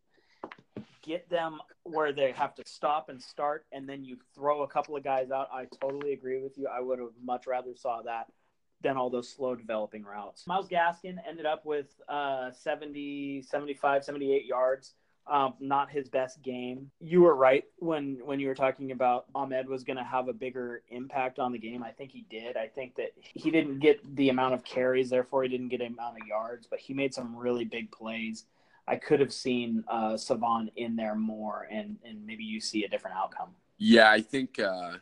Get 1.03 1.29
them 1.31 1.61
where 1.85 2.13
they 2.13 2.33
have 2.33 2.55
to 2.57 2.63
stop 2.67 3.09
and 3.09 3.23
start, 3.23 3.65
and 3.71 3.89
then 3.89 4.05
you 4.05 4.17
throw 4.35 4.63
a 4.63 4.69
couple 4.69 4.97
of 4.97 5.05
guys 5.05 5.31
out. 5.31 5.49
I 5.53 5.67
totally 5.81 6.13
agree 6.13 6.43
with 6.43 6.59
you. 6.59 6.67
I 6.67 6.81
would 6.81 6.99
have 6.99 7.11
much 7.23 7.47
rather 7.47 7.77
saw 7.77 8.03
that 8.03 8.27
than 8.83 8.97
all 8.97 9.09
those 9.09 9.29
slow 9.29 9.55
developing 9.55 10.05
routes. 10.05 10.47
Myles 10.47 10.69
Gaskin 10.69 11.17
ended 11.27 11.47
up 11.47 11.65
with 11.65 11.87
uh, 12.09 12.51
70, 12.53 13.43
75, 13.43 14.05
78 14.05 14.47
yards. 14.47 14.95
Um, 15.29 15.55
not 15.59 15.91
his 15.91 16.09
best 16.09 16.41
game. 16.43 16.91
You 17.01 17.23
were 17.23 17.35
right 17.35 17.65
when 17.79 18.21
when 18.25 18.39
you 18.39 18.47
were 18.47 18.55
talking 18.55 18.93
about 18.93 19.27
Ahmed 19.35 19.69
was 19.69 19.83
going 19.83 19.97
to 19.97 20.05
have 20.05 20.29
a 20.29 20.33
bigger 20.33 20.83
impact 20.89 21.41
on 21.41 21.51
the 21.51 21.59
game. 21.59 21.83
I 21.83 21.91
think 21.91 22.13
he 22.13 22.25
did. 22.31 22.57
I 22.57 22.69
think 22.69 22.95
that 22.95 23.11
he 23.17 23.51
didn't 23.51 23.81
get 23.81 23.99
the 24.15 24.29
amount 24.29 24.55
of 24.55 24.63
carries, 24.65 25.11
therefore 25.11 25.43
he 25.43 25.49
didn't 25.49 25.69
get 25.71 25.81
the 25.81 25.87
amount 25.87 26.21
of 26.21 26.29
yards, 26.29 26.69
but 26.69 26.79
he 26.79 26.95
made 26.95 27.13
some 27.13 27.35
really 27.35 27.65
big 27.65 27.91
plays. 27.91 28.45
I 28.89 28.97
could 28.97 29.21
have 29.21 29.33
seen 29.33 29.85
uh, 29.89 30.17
Salvon 30.17 30.71
in 30.77 30.97
there 30.97 31.15
more, 31.15 31.67
and 31.71 31.97
and 32.05 32.25
maybe 32.25 32.45
you 32.45 32.61
see 32.61 32.85
a 32.85 32.89
different 32.89 33.17
outcome. 33.17 33.51
Yeah, 33.79 34.11
I 34.11 34.21
think 34.21 34.59
uh, 34.59 34.99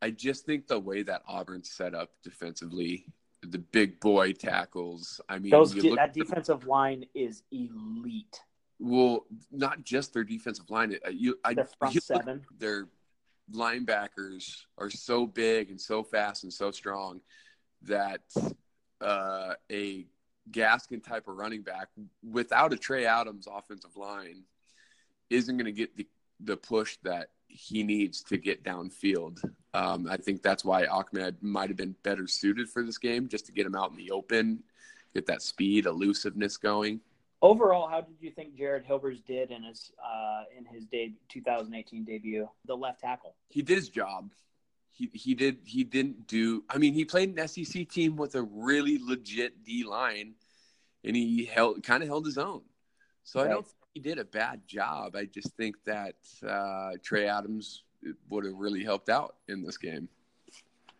I 0.00 0.10
just 0.10 0.46
think 0.46 0.66
the 0.66 0.78
way 0.78 1.02
that 1.02 1.22
Auburn's 1.26 1.70
set 1.70 1.94
up 1.94 2.10
defensively, 2.22 3.06
the 3.42 3.58
big 3.58 4.00
boy 4.00 4.32
tackles. 4.32 5.20
I 5.28 5.38
mean, 5.38 5.50
those 5.50 5.74
that 5.74 6.12
defensive 6.14 6.66
line 6.66 7.06
is 7.14 7.42
elite. 7.50 8.40
Well, 8.78 9.26
not 9.50 9.84
just 9.84 10.12
their 10.12 10.24
defensive 10.24 10.70
line. 10.70 10.96
Uh, 11.04 11.10
you, 11.10 11.38
I, 11.44 11.54
their 11.54 11.68
front 11.78 12.02
seven. 12.02 12.44
Their 12.58 12.88
linebackers 13.52 14.64
are 14.78 14.90
so 14.90 15.26
big 15.26 15.70
and 15.70 15.80
so 15.80 16.02
fast 16.02 16.44
and 16.44 16.52
so 16.52 16.70
strong 16.70 17.20
that 17.82 18.22
uh, 19.00 19.54
a 19.70 20.06
Gaskin 20.50 21.02
type 21.02 21.28
of 21.28 21.36
running 21.36 21.62
back 21.62 21.88
without 22.28 22.72
a 22.72 22.76
Trey 22.76 23.06
Adams 23.06 23.48
offensive 23.50 23.96
line 23.96 24.44
isn't 25.30 25.56
going 25.56 25.66
to 25.66 25.72
get 25.72 25.96
the, 25.96 26.06
the 26.40 26.56
push 26.56 26.96
that 27.02 27.30
he 27.48 27.82
needs 27.82 28.22
to 28.24 28.36
get 28.36 28.62
downfield. 28.62 29.38
Um, 29.74 30.08
I 30.10 30.16
think 30.16 30.42
that's 30.42 30.64
why 30.64 30.86
Ahmed 30.86 31.42
might 31.42 31.68
have 31.68 31.76
been 31.76 31.96
better 32.02 32.26
suited 32.26 32.68
for 32.68 32.82
this 32.82 32.98
game, 32.98 33.28
just 33.28 33.46
to 33.46 33.52
get 33.52 33.66
him 33.66 33.74
out 33.74 33.90
in 33.90 33.96
the 33.96 34.10
open, 34.10 34.62
get 35.14 35.26
that 35.26 35.42
speed, 35.42 35.86
elusiveness 35.86 36.56
going. 36.56 37.00
Overall, 37.42 37.88
how 37.88 38.00
did 38.00 38.16
you 38.20 38.30
think 38.30 38.56
Jared 38.56 38.86
Hilbers 38.86 39.24
did 39.24 39.50
in 39.50 39.62
his 39.62 39.92
uh, 40.02 40.44
in 40.56 40.64
his 40.64 40.86
de- 40.86 41.14
2018 41.28 42.04
debut, 42.04 42.48
the 42.64 42.76
left 42.76 43.00
tackle? 43.00 43.34
He 43.50 43.62
did 43.62 43.76
his 43.76 43.90
job. 43.90 44.30
He 44.96 45.10
he 45.12 45.34
did 45.34 45.58
he 45.64 45.84
didn't 45.84 46.26
do. 46.26 46.64
I 46.70 46.78
mean, 46.78 46.94
he 46.94 47.04
played 47.04 47.36
an 47.36 47.48
SEC 47.48 47.88
team 47.88 48.16
with 48.16 48.34
a 48.34 48.42
really 48.42 48.98
legit 49.00 49.62
D 49.62 49.84
line, 49.84 50.34
and 51.04 51.14
he 51.14 51.44
held 51.44 51.82
kind 51.82 52.02
of 52.02 52.08
held 52.08 52.24
his 52.24 52.38
own. 52.38 52.62
So 53.22 53.40
right. 53.40 53.50
I 53.50 53.52
don't 53.52 53.66
think 53.66 53.76
he 53.92 54.00
did 54.00 54.18
a 54.18 54.24
bad 54.24 54.66
job. 54.66 55.14
I 55.14 55.26
just 55.26 55.54
think 55.56 55.76
that 55.84 56.14
uh, 56.46 56.92
Trey 57.02 57.28
Adams 57.28 57.82
would 58.30 58.44
have 58.46 58.54
really 58.54 58.82
helped 58.82 59.10
out 59.10 59.36
in 59.48 59.62
this 59.62 59.76
game. 59.76 60.08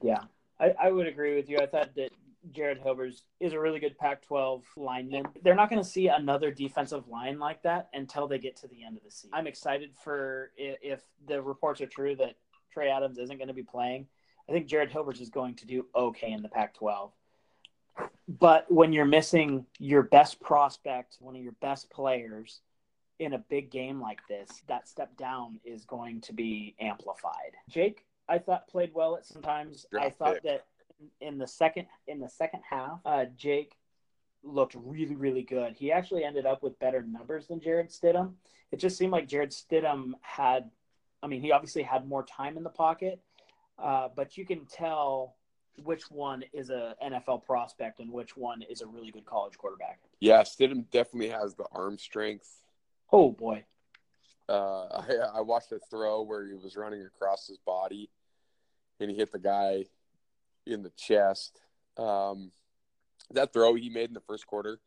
Yeah, 0.03 0.25
I, 0.61 0.75
I 0.79 0.91
would 0.91 1.07
agree 1.07 1.35
with 1.35 1.49
you. 1.49 1.59
I 1.59 1.67
thought 1.67 1.95
that 1.97 2.11
Jared 2.53 2.83
Hilbers 2.83 3.23
is 3.41 3.53
a 3.53 3.61
really 3.61 3.81
good 3.81 3.99
Pac 3.99 4.23
12 4.23 4.63
lineman. 4.77 5.27
They're 5.43 5.55
not 5.55 5.71
going 5.71 5.83
to 5.83 5.89
see 5.89 6.09
another 6.09 6.51
defensive 6.51 7.09
line 7.09 7.39
like 7.39 7.63
that 7.63 7.89
until 7.93 8.29
they 8.29 8.39
get 8.39 8.57
to 8.57 8.69
the 8.69 8.85
end 8.85 8.97
of 8.97 9.05
the 9.05 9.11
season. 9.11 9.31
I'm 9.33 9.47
excited 9.47 9.91
for 10.03 10.53
if 10.57 11.01
the 11.27 11.41
reports 11.41 11.81
are 11.81 11.87
true 11.87 12.15
that 12.17 12.35
Trey 12.77 12.91
Adams 12.91 13.17
isn't 13.17 13.39
going 13.39 13.49
to 13.49 13.55
be 13.55 13.63
playing. 13.63 14.07
I 14.47 14.53
think 14.53 14.67
Jared 14.67 14.91
Hilbers 14.91 15.23
is 15.23 15.31
going 15.31 15.55
to 15.55 15.67
do 15.67 15.87
okay 15.95 16.31
in 16.31 16.43
the 16.43 16.51
Pac 16.51 16.75
12. 16.75 17.11
But 18.29 18.71
when 18.71 18.93
you're 18.93 19.07
missing 19.07 19.65
your 19.79 20.03
best 20.03 20.41
prospect, 20.41 21.17
one 21.19 21.35
of 21.35 21.43
your 21.43 21.55
best 21.63 21.89
players 21.89 22.61
in 23.19 23.33
a 23.33 23.39
big 23.39 23.71
game 23.71 23.99
like 23.99 24.19
this, 24.29 24.51
that 24.69 24.89
step 24.89 25.17
down 25.17 25.59
is 25.65 25.87
going 25.87 26.21
to 26.21 26.35
be 26.35 26.77
amplified. 26.79 27.55
Jake, 27.71 28.05
I 28.29 28.37
thought 28.37 28.69
played 28.69 28.91
well 28.93 29.17
at 29.17 29.25
sometimes. 29.25 29.87
Draft 29.91 30.07
I 30.07 30.11
thought 30.11 30.35
pick. 30.35 30.43
that 30.43 30.67
in 31.23 31.39
the 31.39 31.47
second 31.47 31.87
in 32.07 32.21
the 32.21 32.29
second 32.29 32.61
half, 32.69 33.01
uh, 33.07 33.25
Jake 33.39 33.73
looked 34.43 34.77
really 34.79 35.17
really 35.17 35.43
good. 35.43 35.77
He 35.77 35.93
actually 35.93 36.25
ended 36.25 36.45
up 36.45 36.63
with 36.63 36.79
better 36.79 37.01
numbers 37.01 37.47
than 37.47 37.59
Jarrett 37.59 37.89
Stidham. 37.89 38.35
It 38.71 38.81
just 38.81 38.99
seemed 38.99 39.13
like 39.13 39.29
Jarrett 39.29 39.53
Stidham 39.53 40.13
had, 40.21 40.71
I 41.27 41.29
mean, 41.29 41.41
he 41.41 41.51
obviously 41.51 41.83
had 41.83 42.07
more 42.07 42.23
time 42.25 42.57
in 42.57 42.63
the 42.63 42.71
pocket, 42.71 43.21
uh, 43.81 44.09
but 44.15 44.39
you 44.39 44.47
can 44.47 44.65
tell 44.67 45.35
which 45.83 46.09
one 46.09 46.45
is 46.53 46.71
a 46.71 46.95
NFL 47.05 47.45
prospect 47.45 47.99
and 47.99 48.13
which 48.13 48.37
one 48.37 48.63
is 48.63 48.81
a 48.81 48.87
really 48.87 49.11
good 49.11 49.27
college 49.27 49.59
quarterback. 49.59 49.99
Yeah, 50.21 50.43
Stidham 50.43 50.89
definitely 50.93 51.31
has 51.31 51.57
the 51.57 51.65
arm 51.73 51.99
strength. 51.99 52.49
Oh 53.13 53.33
boy, 53.33 53.65
Uh, 54.49 54.85
I, 55.01 55.39
I 55.39 55.41
watched 55.41 55.73
a 55.73 55.81
throw 55.91 56.23
where 56.23 56.47
he 56.47 56.55
was 56.55 56.77
running 56.77 57.03
across 57.05 57.49
his 57.49 57.59
body, 57.59 58.09
and 59.01 59.11
he 59.11 59.17
hit 59.17 59.33
the 59.33 59.41
guy 59.41 59.87
in 60.65 60.85
the 60.85 60.93
chest. 60.97 61.61
Um, 61.97 62.53
that 63.33 63.53
throw 63.53 63.75
he 63.75 63.91
made 63.91 64.11
in 64.11 64.15
the 64.15 64.21
first 64.21 64.47
quarter 64.47 64.79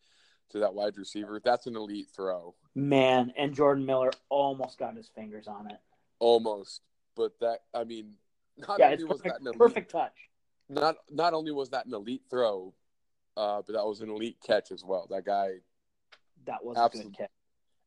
to 0.52 0.60
that 0.60 0.74
wide 0.74 0.98
receiver, 0.98 1.42
that's 1.44 1.68
an 1.68 1.76
elite 1.76 2.08
throw, 2.16 2.56
man! 2.76 3.34
And 3.38 3.54
Jordan 3.54 3.86
Miller 3.86 4.12
almost 4.30 4.80
got 4.80 4.96
his 4.96 5.10
fingers 5.10 5.46
on 5.46 5.70
it. 5.70 5.80
Almost. 6.20 6.82
But 7.16 7.40
that, 7.42 7.60
I 7.74 7.84
mean, 7.84 8.14
not 8.58 8.80
Yeah, 8.80 8.92
only 8.92 9.04
was 9.04 9.22
that 9.22 9.24
perfect, 9.24 9.42
an 9.42 9.48
elite, 9.48 9.60
perfect 9.60 9.92
touch. 9.92 10.16
not 10.70 10.96
not 11.10 11.34
only 11.34 11.52
was 11.52 11.70
that 11.72 11.86
an 11.86 11.94
elite 11.94 12.24
throw, 12.30 12.74
uh, 13.38 13.62
but 13.66 13.74
that 13.74 13.86
was 13.86 14.02
an 14.02 14.10
elite 14.10 14.38
catch 14.46 14.72
as 14.72 14.84
well. 14.84 15.08
That 15.10 15.26
guy 15.26 15.56
That 16.46 16.64
was 16.64 16.78
a 16.78 16.82
Absolutely. 16.82 17.12
good 17.12 17.18
catch. 17.18 17.32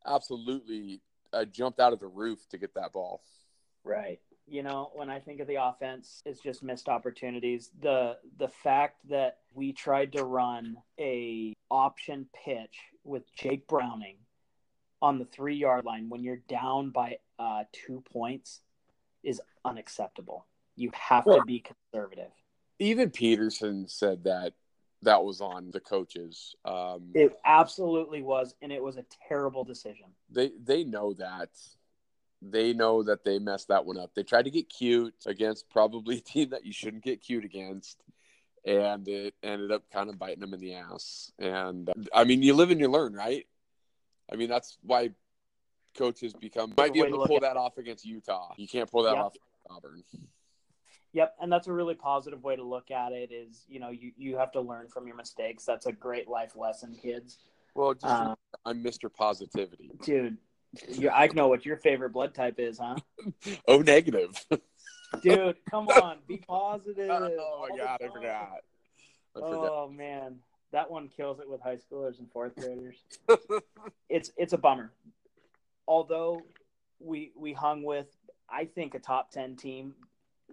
absolutely 0.07 1.01
uh, 1.33 1.45
jumped 1.47 1.81
out 1.81 1.93
of 1.93 2.01
the 2.01 2.07
roof 2.09 2.47
to 2.51 2.59
get 2.59 2.75
that 2.75 2.93
ball. 2.93 3.23
Right. 3.85 4.21
You 4.47 4.63
know, 4.63 4.91
when 4.95 5.09
I 5.09 5.19
think 5.21 5.41
of 5.41 5.47
the 5.47 5.65
offense, 5.65 6.21
it's 6.27 6.41
just 6.41 6.63
missed 6.63 6.89
opportunities. 6.89 7.71
The 7.81 8.19
the 8.39 8.49
fact 8.49 9.09
that 9.09 9.39
we 9.55 9.73
tried 9.73 10.13
to 10.13 10.25
run 10.25 10.77
a 10.99 11.55
option 11.71 12.29
pitch 12.45 12.77
with 13.05 13.23
Jake 13.35 13.67
Browning 13.69 14.17
on 15.01 15.19
the 15.19 15.25
three 15.25 15.57
yard 15.57 15.85
line 15.85 16.09
when 16.09 16.23
you're 16.23 16.43
down 16.49 16.91
by 16.91 17.17
uh, 17.43 17.65
two 17.73 18.03
points 18.13 18.61
is 19.23 19.41
unacceptable. 19.65 20.47
You 20.77 20.91
have 20.95 21.25
to 21.25 21.43
be 21.47 21.61
conservative. 21.61 22.31
Even 22.79 23.11
Petersen 23.11 23.89
said 23.89 24.25
that 24.25 24.55
that 25.03 25.25
was 25.25 25.41
on 25.41 25.71
the 25.73 25.81
coaches. 25.81 26.55
Um, 26.65 27.11
It 27.15 27.33
absolutely 27.45 28.23
was, 28.23 28.55
and 28.63 28.73
it 28.73 28.83
was 28.83 28.97
a 28.97 29.05
terrible 29.29 29.65
decision. 29.65 30.07
they 30.31 30.53
they 30.63 30.85
know 30.85 31.15
that. 31.15 31.51
They 32.41 32.73
know 32.73 33.05
that 33.05 33.23
they 33.25 33.39
messed 33.39 33.69
that 33.69 33.85
one 33.85 33.99
up. 33.99 34.15
They 34.15 34.25
tried 34.25 34.47
to 34.47 34.51
get 34.51 34.69
cute 34.69 35.15
against 35.27 35.69
probably 35.71 36.19
a 36.19 36.21
team 36.21 36.51
that 36.51 36.65
you 36.65 36.73
shouldn't 36.73 37.05
get 37.05 37.23
cute 37.23 37.45
against, 37.45 38.03
and 38.65 39.07
it 39.09 39.35
ended 39.43 39.73
up 39.73 39.85
kind 39.93 40.09
of 40.09 40.19
biting 40.19 40.41
them 40.41 40.55
in 40.55 40.61
the 40.61 40.75
ass. 40.75 41.33
And 41.39 41.89
uh, 41.89 41.93
I 42.15 42.25
mean, 42.25 42.43
you 42.43 42.55
live 42.55 42.71
and 42.71 42.81
you 42.81 42.89
learn, 42.89 43.13
right? 43.15 43.47
I 44.33 44.37
mean, 44.37 44.49
that's 44.49 44.79
why 44.83 45.11
coaches 45.97 46.33
become 46.33 46.75
might 46.77 46.93
be 46.93 47.01
able 47.01 47.11
to 47.19 47.23
to 47.25 47.27
pull 47.29 47.41
that 47.41 47.57
off 47.57 47.79
against 47.79 48.05
Utah. 48.05 48.53
You 48.57 48.67
can't 48.69 48.91
pull 48.91 49.03
that 49.05 49.15
Yeah. 49.15 49.25
off 49.25 49.35
Auburn. 49.71 50.03
Yep, 51.15 51.37
and 51.43 51.53
that's 51.53 51.67
a 51.67 51.73
really 51.73 51.95
positive 51.95 52.43
way 52.43 52.57
to 52.57 52.63
look 52.63 52.91
at 52.91 53.13
it. 53.13 53.31
Is 53.33 53.65
you 53.69 53.81
know 53.81 53.91
you 53.91 54.13
you 54.17 54.37
have 54.39 54.53
to 54.53 54.61
learn 54.61 54.89
from 54.89 55.07
your 55.07 55.17
mistakes. 55.17 55.65
That's 55.65 55.87
a 55.87 55.93
great 55.93 56.29
life 56.29 56.57
lesson, 56.57 56.95
kids. 57.01 57.39
Well, 57.75 57.95
just 57.95 58.07
Um, 58.07 58.37
I'm 58.65 58.83
Mr. 58.83 59.13
Positivity. 59.13 59.91
Dude, 60.03 60.37
you, 60.89 61.11
I 61.11 61.27
know 61.29 61.49
what 61.49 61.65
your 61.65 61.77
favorite 61.79 62.11
blood 62.11 62.35
type 62.35 62.59
is, 62.59 62.79
huh? 62.79 62.97
Oh, 63.69 63.79
negative. 63.79 64.45
Dude, 65.23 65.57
come 65.71 65.89
on, 65.89 66.19
be 66.27 66.39
positive. 66.39 67.11
oh 67.11 67.67
my 67.71 67.77
god, 67.77 67.99
I 68.03 68.09
forgot. 68.09 68.61
I 69.37 69.41
forgot. 69.41 69.71
Oh 69.71 69.89
man, 69.91 70.39
that 70.73 70.91
one 70.91 71.09
kills 71.09 71.41
it 71.41 71.49
with 71.49 71.61
high 71.61 71.77
schoolers 71.77 72.19
and 72.19 72.31
fourth 72.31 72.55
graders. 72.57 72.97
it's 74.09 74.33
it's 74.39 74.55
a 74.55 74.59
bummer. 74.59 74.93
Although 75.87 76.43
we 76.99 77.33
we 77.37 77.53
hung 77.53 77.83
with, 77.83 78.09
I 78.49 78.65
think 78.65 78.95
a 78.95 78.99
top 78.99 79.31
ten 79.31 79.57
team. 79.57 79.95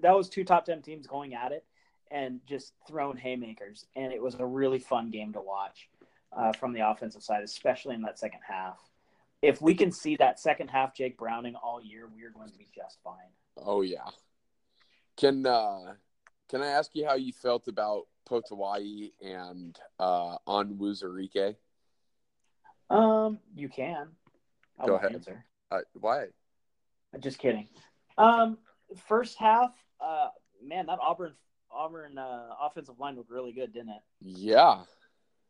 That 0.02 0.16
was 0.16 0.30
two 0.30 0.44
top 0.44 0.66
ten 0.66 0.82
teams 0.82 1.08
going 1.08 1.34
at 1.34 1.52
it 1.52 1.66
and 2.12 2.40
just 2.48 2.74
throwing 2.88 3.18
haymakers, 3.18 3.86
and 3.96 4.12
it 4.12 4.22
was 4.22 4.36
a 4.36 4.46
really 4.46 4.80
fun 4.80 5.12
game 5.12 5.34
to 5.34 5.42
watch 5.42 5.90
uh, 6.36 6.52
from 6.54 6.74
the 6.74 6.90
offensive 6.90 7.22
side, 7.24 7.44
especially 7.44 7.96
in 7.96 8.02
that 8.02 8.18
second 8.18 8.42
half. 8.48 8.80
If 9.42 9.62
we 9.62 9.74
can 9.74 9.92
see 9.92 10.16
that 10.18 10.40
second 10.40 10.70
half 10.70 10.94
Jake 10.94 11.18
Browning 11.18 11.56
all 11.56 11.82
year, 11.82 12.10
we're 12.14 12.32
going 12.32 12.50
to 12.50 12.58
be 12.58 12.68
just 12.76 12.98
fine. 13.04 13.16
Oh 13.58 13.82
yeah. 13.82 14.10
Can 15.18 15.46
uh 15.46 15.94
can 16.50 16.62
I 16.62 16.68
ask 16.68 16.92
you 16.94 17.06
how 17.06 17.16
you 17.16 17.32
felt 17.32 17.68
about 17.68 18.08
Potoa'e 18.30 19.12
and 19.22 19.78
uh 20.00 20.38
on 20.46 20.76
Onwuzurike? 20.76 21.56
Um, 22.90 23.40
you 23.56 23.70
can. 23.70 24.10
I 24.80 24.86
Go 24.86 24.96
ahead. 24.96 25.14
Answer. 25.14 25.46
Uh, 25.72 25.80
why? 25.94 26.26
Just 27.20 27.40
kidding. 27.40 27.68
Um, 28.18 28.58
first 29.08 29.38
half, 29.38 29.72
uh, 30.00 30.30
man, 30.64 30.88
that 30.88 31.00
Auburn 31.02 31.34
Auburn 31.72 32.18
uh, 32.18 32.50
offensive 32.62 33.00
line 33.00 33.16
looked 33.16 33.32
really 33.32 33.52
good, 33.52 33.74
didn't 33.74 33.90
it? 33.90 34.02
Yeah. 34.22 34.82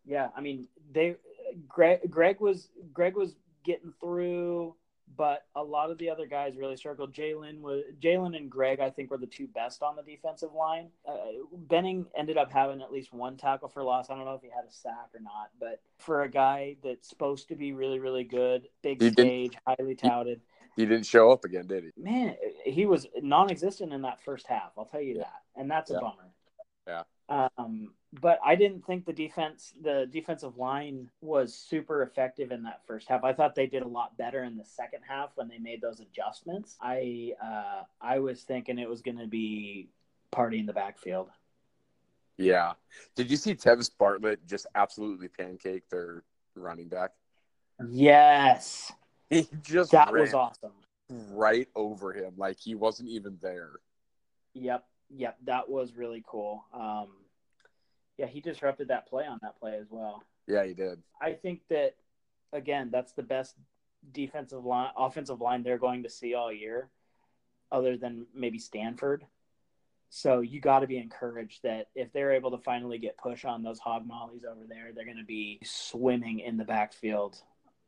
Yeah, 0.05 0.29
I 0.35 0.41
mean, 0.41 0.67
they 0.91 1.15
Greg 1.67 2.09
Greg 2.09 2.39
was 2.39 2.69
Greg 2.93 3.15
was 3.15 3.35
getting 3.65 3.93
through, 3.99 4.75
but 5.17 5.45
a 5.55 5.63
lot 5.63 5.91
of 5.91 5.97
the 5.97 6.09
other 6.09 6.25
guys 6.25 6.55
really 6.57 6.75
struggled. 6.77 7.13
Jalen 7.13 7.61
was 7.61 7.83
Jalen 7.99 8.35
and 8.37 8.49
Greg, 8.49 8.79
I 8.79 8.89
think, 8.89 9.11
were 9.11 9.17
the 9.17 9.25
two 9.27 9.47
best 9.47 9.81
on 9.81 9.95
the 9.95 10.03
defensive 10.03 10.53
line. 10.53 10.89
Uh, 11.07 11.15
Benning 11.53 12.05
ended 12.15 12.37
up 12.37 12.51
having 12.51 12.81
at 12.81 12.91
least 12.91 13.13
one 13.13 13.37
tackle 13.37 13.69
for 13.69 13.83
loss. 13.83 14.09
I 14.09 14.15
don't 14.15 14.25
know 14.25 14.35
if 14.35 14.41
he 14.41 14.49
had 14.49 14.65
a 14.67 14.71
sack 14.71 15.09
or 15.13 15.19
not, 15.19 15.49
but 15.59 15.81
for 15.97 16.23
a 16.23 16.29
guy 16.29 16.75
that's 16.83 17.09
supposed 17.09 17.47
to 17.49 17.55
be 17.55 17.73
really, 17.73 17.99
really 17.99 18.23
good, 18.23 18.67
big 18.81 19.01
He 19.01 19.09
stage, 19.09 19.53
highly 19.67 19.95
touted. 19.95 20.41
He 20.75 20.85
didn't 20.85 21.05
show 21.05 21.31
up 21.31 21.43
again, 21.43 21.67
did 21.67 21.83
he? 21.83 22.01
man, 22.01 22.35
he 22.63 22.85
was 22.85 23.07
non-existent 23.21 23.91
in 23.91 24.03
that 24.03 24.21
first 24.21 24.47
half. 24.47 24.71
I'll 24.77 24.85
tell 24.85 25.01
you 25.01 25.15
Yeah. 25.15 25.23
that, 25.23 25.43
and 25.59 25.69
that's 25.69 25.91
a 25.91 25.95
Yeah. 25.95 25.99
bummer. 25.99 26.33
Yeah. 26.87 27.03
Um, 27.29 27.93
but 28.19 28.39
I 28.43 28.55
didn't 28.55 28.85
think 28.85 29.05
the 29.05 29.13
defense, 29.13 29.73
the 29.81 30.07
defensive 30.11 30.57
line, 30.57 31.09
was 31.21 31.53
super 31.53 32.01
effective 32.01 32.51
in 32.51 32.63
that 32.63 32.81
first 32.87 33.07
half. 33.07 33.23
I 33.23 33.33
thought 33.33 33.53
they 33.53 33.67
did 33.67 33.83
a 33.83 33.87
lot 33.87 34.17
better 34.17 34.43
in 34.43 34.57
the 34.57 34.65
second 34.65 35.01
half 35.07 35.29
when 35.35 35.47
they 35.47 35.59
made 35.59 35.79
those 35.79 35.99
adjustments. 35.99 36.75
I 36.81 37.33
uh, 37.41 37.83
I 38.01 38.19
was 38.19 38.41
thinking 38.41 38.79
it 38.79 38.89
was 38.89 39.01
going 39.03 39.19
to 39.19 39.27
be 39.27 39.89
party 40.31 40.59
in 40.59 40.65
the 40.65 40.73
backfield. 40.73 41.29
Yeah. 42.37 42.73
Did 43.15 43.29
you 43.29 43.37
see 43.37 43.53
Tevis 43.53 43.89
Bartlett 43.89 44.45
just 44.47 44.65
absolutely 44.73 45.27
pancake 45.27 45.87
their 45.89 46.23
running 46.55 46.87
back? 46.87 47.11
Yes, 47.89 48.91
He 49.29 49.47
just 49.61 49.91
that 49.91 50.11
was 50.11 50.33
awesome. 50.33 50.71
right 51.31 51.67
over 51.75 52.11
him 52.13 52.33
like 52.37 52.57
he 52.59 52.75
wasn't 52.75 53.09
even 53.09 53.37
there. 53.41 53.73
Yep, 54.53 54.83
yep, 55.15 55.37
that 55.45 55.69
was 55.69 55.95
really 55.95 56.23
cool. 56.27 56.65
Um, 56.73 57.07
yeah, 58.19 58.27
he 58.27 58.41
disrupted 58.41 58.89
that 58.89 59.07
play 59.07 59.25
on 59.25 59.39
that 59.41 59.57
play 59.59 59.77
as 59.79 59.87
well. 59.89 60.23
Yeah, 60.45 60.65
he 60.65 60.73
did. 60.73 61.01
I 61.21 61.31
think 61.31 61.61
that 61.69 61.95
again, 62.51 62.89
that's 62.91 63.13
the 63.13 63.23
best 63.23 63.55
defensive 64.11 64.65
line, 64.65 64.91
offensive 64.97 65.39
line 65.39 65.63
they're 65.63 65.77
going 65.77 66.03
to 66.03 66.09
see 66.09 66.33
all 66.33 66.51
year, 66.51 66.89
other 67.71 67.95
than 67.95 68.25
maybe 68.35 68.59
Stanford. 68.59 69.25
So 70.09 70.41
you 70.41 70.59
got 70.59 70.79
to 70.79 70.87
be 70.87 70.97
encouraged 70.97 71.63
that 71.63 71.87
if 71.95 72.11
they're 72.11 72.33
able 72.33 72.51
to 72.51 72.57
finally 72.57 72.97
get 72.97 73.17
push 73.17 73.45
on 73.45 73.63
those 73.63 73.79
hog 73.79 74.05
mollies 74.05 74.43
over 74.43 74.65
there, 74.67 74.89
they're 74.93 75.05
going 75.05 75.17
to 75.17 75.23
be 75.23 75.59
swimming 75.63 76.39
in 76.39 76.57
the 76.57 76.65
backfield 76.65 77.37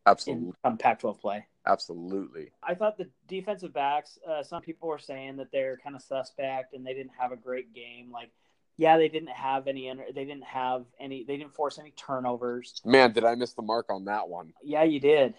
Absolutely. 0.05 0.53
um, 0.63 0.77
Pac-12 0.77 1.19
play. 1.19 1.45
Absolutely. 1.65 2.51
I 2.63 2.75
thought 2.75 2.97
the 2.97 3.09
defensive 3.27 3.73
backs. 3.73 4.17
Uh, 4.27 4.43
some 4.43 4.61
people 4.61 4.87
were 4.87 4.99
saying 4.99 5.37
that 5.37 5.51
they're 5.51 5.77
kind 5.77 5.95
of 5.95 6.01
suspect 6.01 6.73
and 6.73 6.85
they 6.85 6.93
didn't 6.93 7.11
have 7.17 7.31
a 7.31 7.35
great 7.35 7.73
game. 7.73 8.11
Like, 8.11 8.31
yeah, 8.77 8.97
they 8.97 9.09
didn't 9.09 9.29
have 9.29 9.67
any. 9.67 9.91
They 10.13 10.25
didn't 10.25 10.43
have 10.43 10.85
any. 10.99 11.23
They 11.23 11.37
didn't 11.37 11.53
force 11.53 11.77
any 11.79 11.91
turnovers. 11.91 12.81
Man, 12.85 13.11
did 13.13 13.23
I 13.23 13.35
miss 13.35 13.53
the 13.53 13.61
mark 13.61 13.87
on 13.89 14.05
that 14.05 14.27
one? 14.27 14.53
Yeah, 14.63 14.83
you 14.83 14.99
did. 14.99 15.35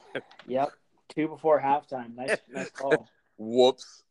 yep, 0.47 0.71
two 1.09 1.29
before 1.29 1.61
halftime. 1.61 2.15
Nice, 2.15 2.39
nice 2.51 2.71
call. 2.75 3.09
Whoops. 3.39 4.03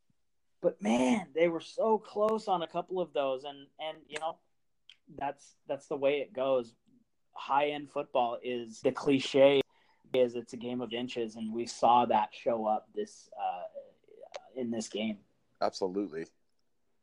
But 0.62 0.82
man, 0.82 1.28
they 1.34 1.48
were 1.48 1.62
so 1.62 1.98
close 1.98 2.48
on 2.48 2.62
a 2.62 2.68
couple 2.68 3.00
of 3.00 3.14
those, 3.14 3.44
and 3.44 3.68
and 3.80 3.98
you 4.08 4.20
know, 4.20 4.38
that's 5.18 5.56
that's 5.68 5.88
the 5.88 5.98
way 5.98 6.20
it 6.20 6.34
goes. 6.34 6.74
High 7.34 7.70
end 7.70 7.90
football 7.90 8.38
is 8.44 8.82
the 8.82 8.92
cliche 8.92 9.62
is 10.14 10.36
it's 10.36 10.54
a 10.54 10.58
game 10.58 10.82
of 10.82 10.94
inches, 10.94 11.36
and 11.36 11.54
we 11.54 11.66
saw 11.66 12.06
that 12.06 12.30
show 12.32 12.66
up 12.66 12.88
this 12.94 13.30
uh, 13.40 14.60
in 14.60 14.72
this 14.72 14.88
game. 14.90 15.18
Absolutely. 15.62 16.26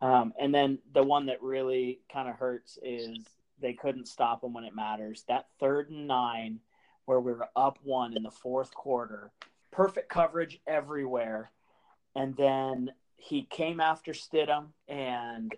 Um, 0.00 0.32
and 0.40 0.54
then 0.54 0.78
the 0.92 1.02
one 1.02 1.26
that 1.26 1.42
really 1.42 2.00
kind 2.12 2.28
of 2.28 2.36
hurts 2.36 2.78
is 2.82 3.18
they 3.60 3.72
couldn't 3.72 4.06
stop 4.06 4.44
him 4.44 4.52
when 4.52 4.64
it 4.64 4.74
matters. 4.74 5.24
That 5.28 5.46
third 5.58 5.90
and 5.90 6.06
nine, 6.06 6.60
where 7.06 7.20
we 7.20 7.32
were 7.32 7.48
up 7.56 7.78
one 7.82 8.16
in 8.16 8.22
the 8.22 8.30
fourth 8.30 8.72
quarter, 8.74 9.30
perfect 9.70 10.08
coverage 10.08 10.60
everywhere. 10.66 11.50
And 12.14 12.36
then 12.36 12.92
he 13.16 13.42
came 13.44 13.80
after 13.80 14.12
Stidham 14.12 14.66
and 14.86 15.54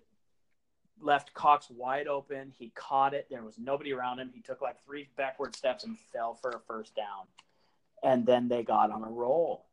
left 1.03 1.35
Cox 1.35 1.69
wide 1.71 2.07
open. 2.07 2.53
He 2.59 2.73
caught 2.75 3.15
it. 3.15 3.27
There 3.31 3.43
was 3.43 3.59
nobody 3.59 3.93
around 3.93 4.19
him. 4.21 4.31
He 4.35 4.41
took 4.41 4.61
like 4.61 4.83
three 4.85 5.09
backward 5.17 5.55
steps 5.55 5.85
and 5.85 5.99
fell 6.13 6.35
for 6.35 6.51
a 6.51 6.61
first 6.61 6.95
down. 6.95 7.27
And 8.03 8.25
then 8.25 8.49
they 8.49 8.63
got 8.63 8.91
on 8.91 9.05
a 9.05 9.11
roll. 9.11 9.67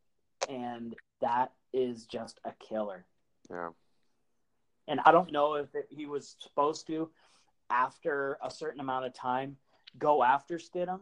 And 0.48 0.94
that 1.20 1.52
is 1.72 2.04
just 2.04 2.40
a 2.44 2.52
killer. 2.58 3.04
Yeah. 3.50 3.70
And 4.88 5.00
I 5.04 5.12
don't 5.12 5.30
know 5.30 5.54
if 5.54 5.74
it, 5.74 5.86
he 5.90 6.06
was 6.06 6.34
supposed 6.40 6.86
to, 6.88 7.10
after 7.70 8.38
a 8.42 8.50
certain 8.50 8.80
amount 8.80 9.04
of 9.04 9.14
time, 9.14 9.56
go 9.98 10.24
after 10.24 10.56
Stidham. 10.56 11.00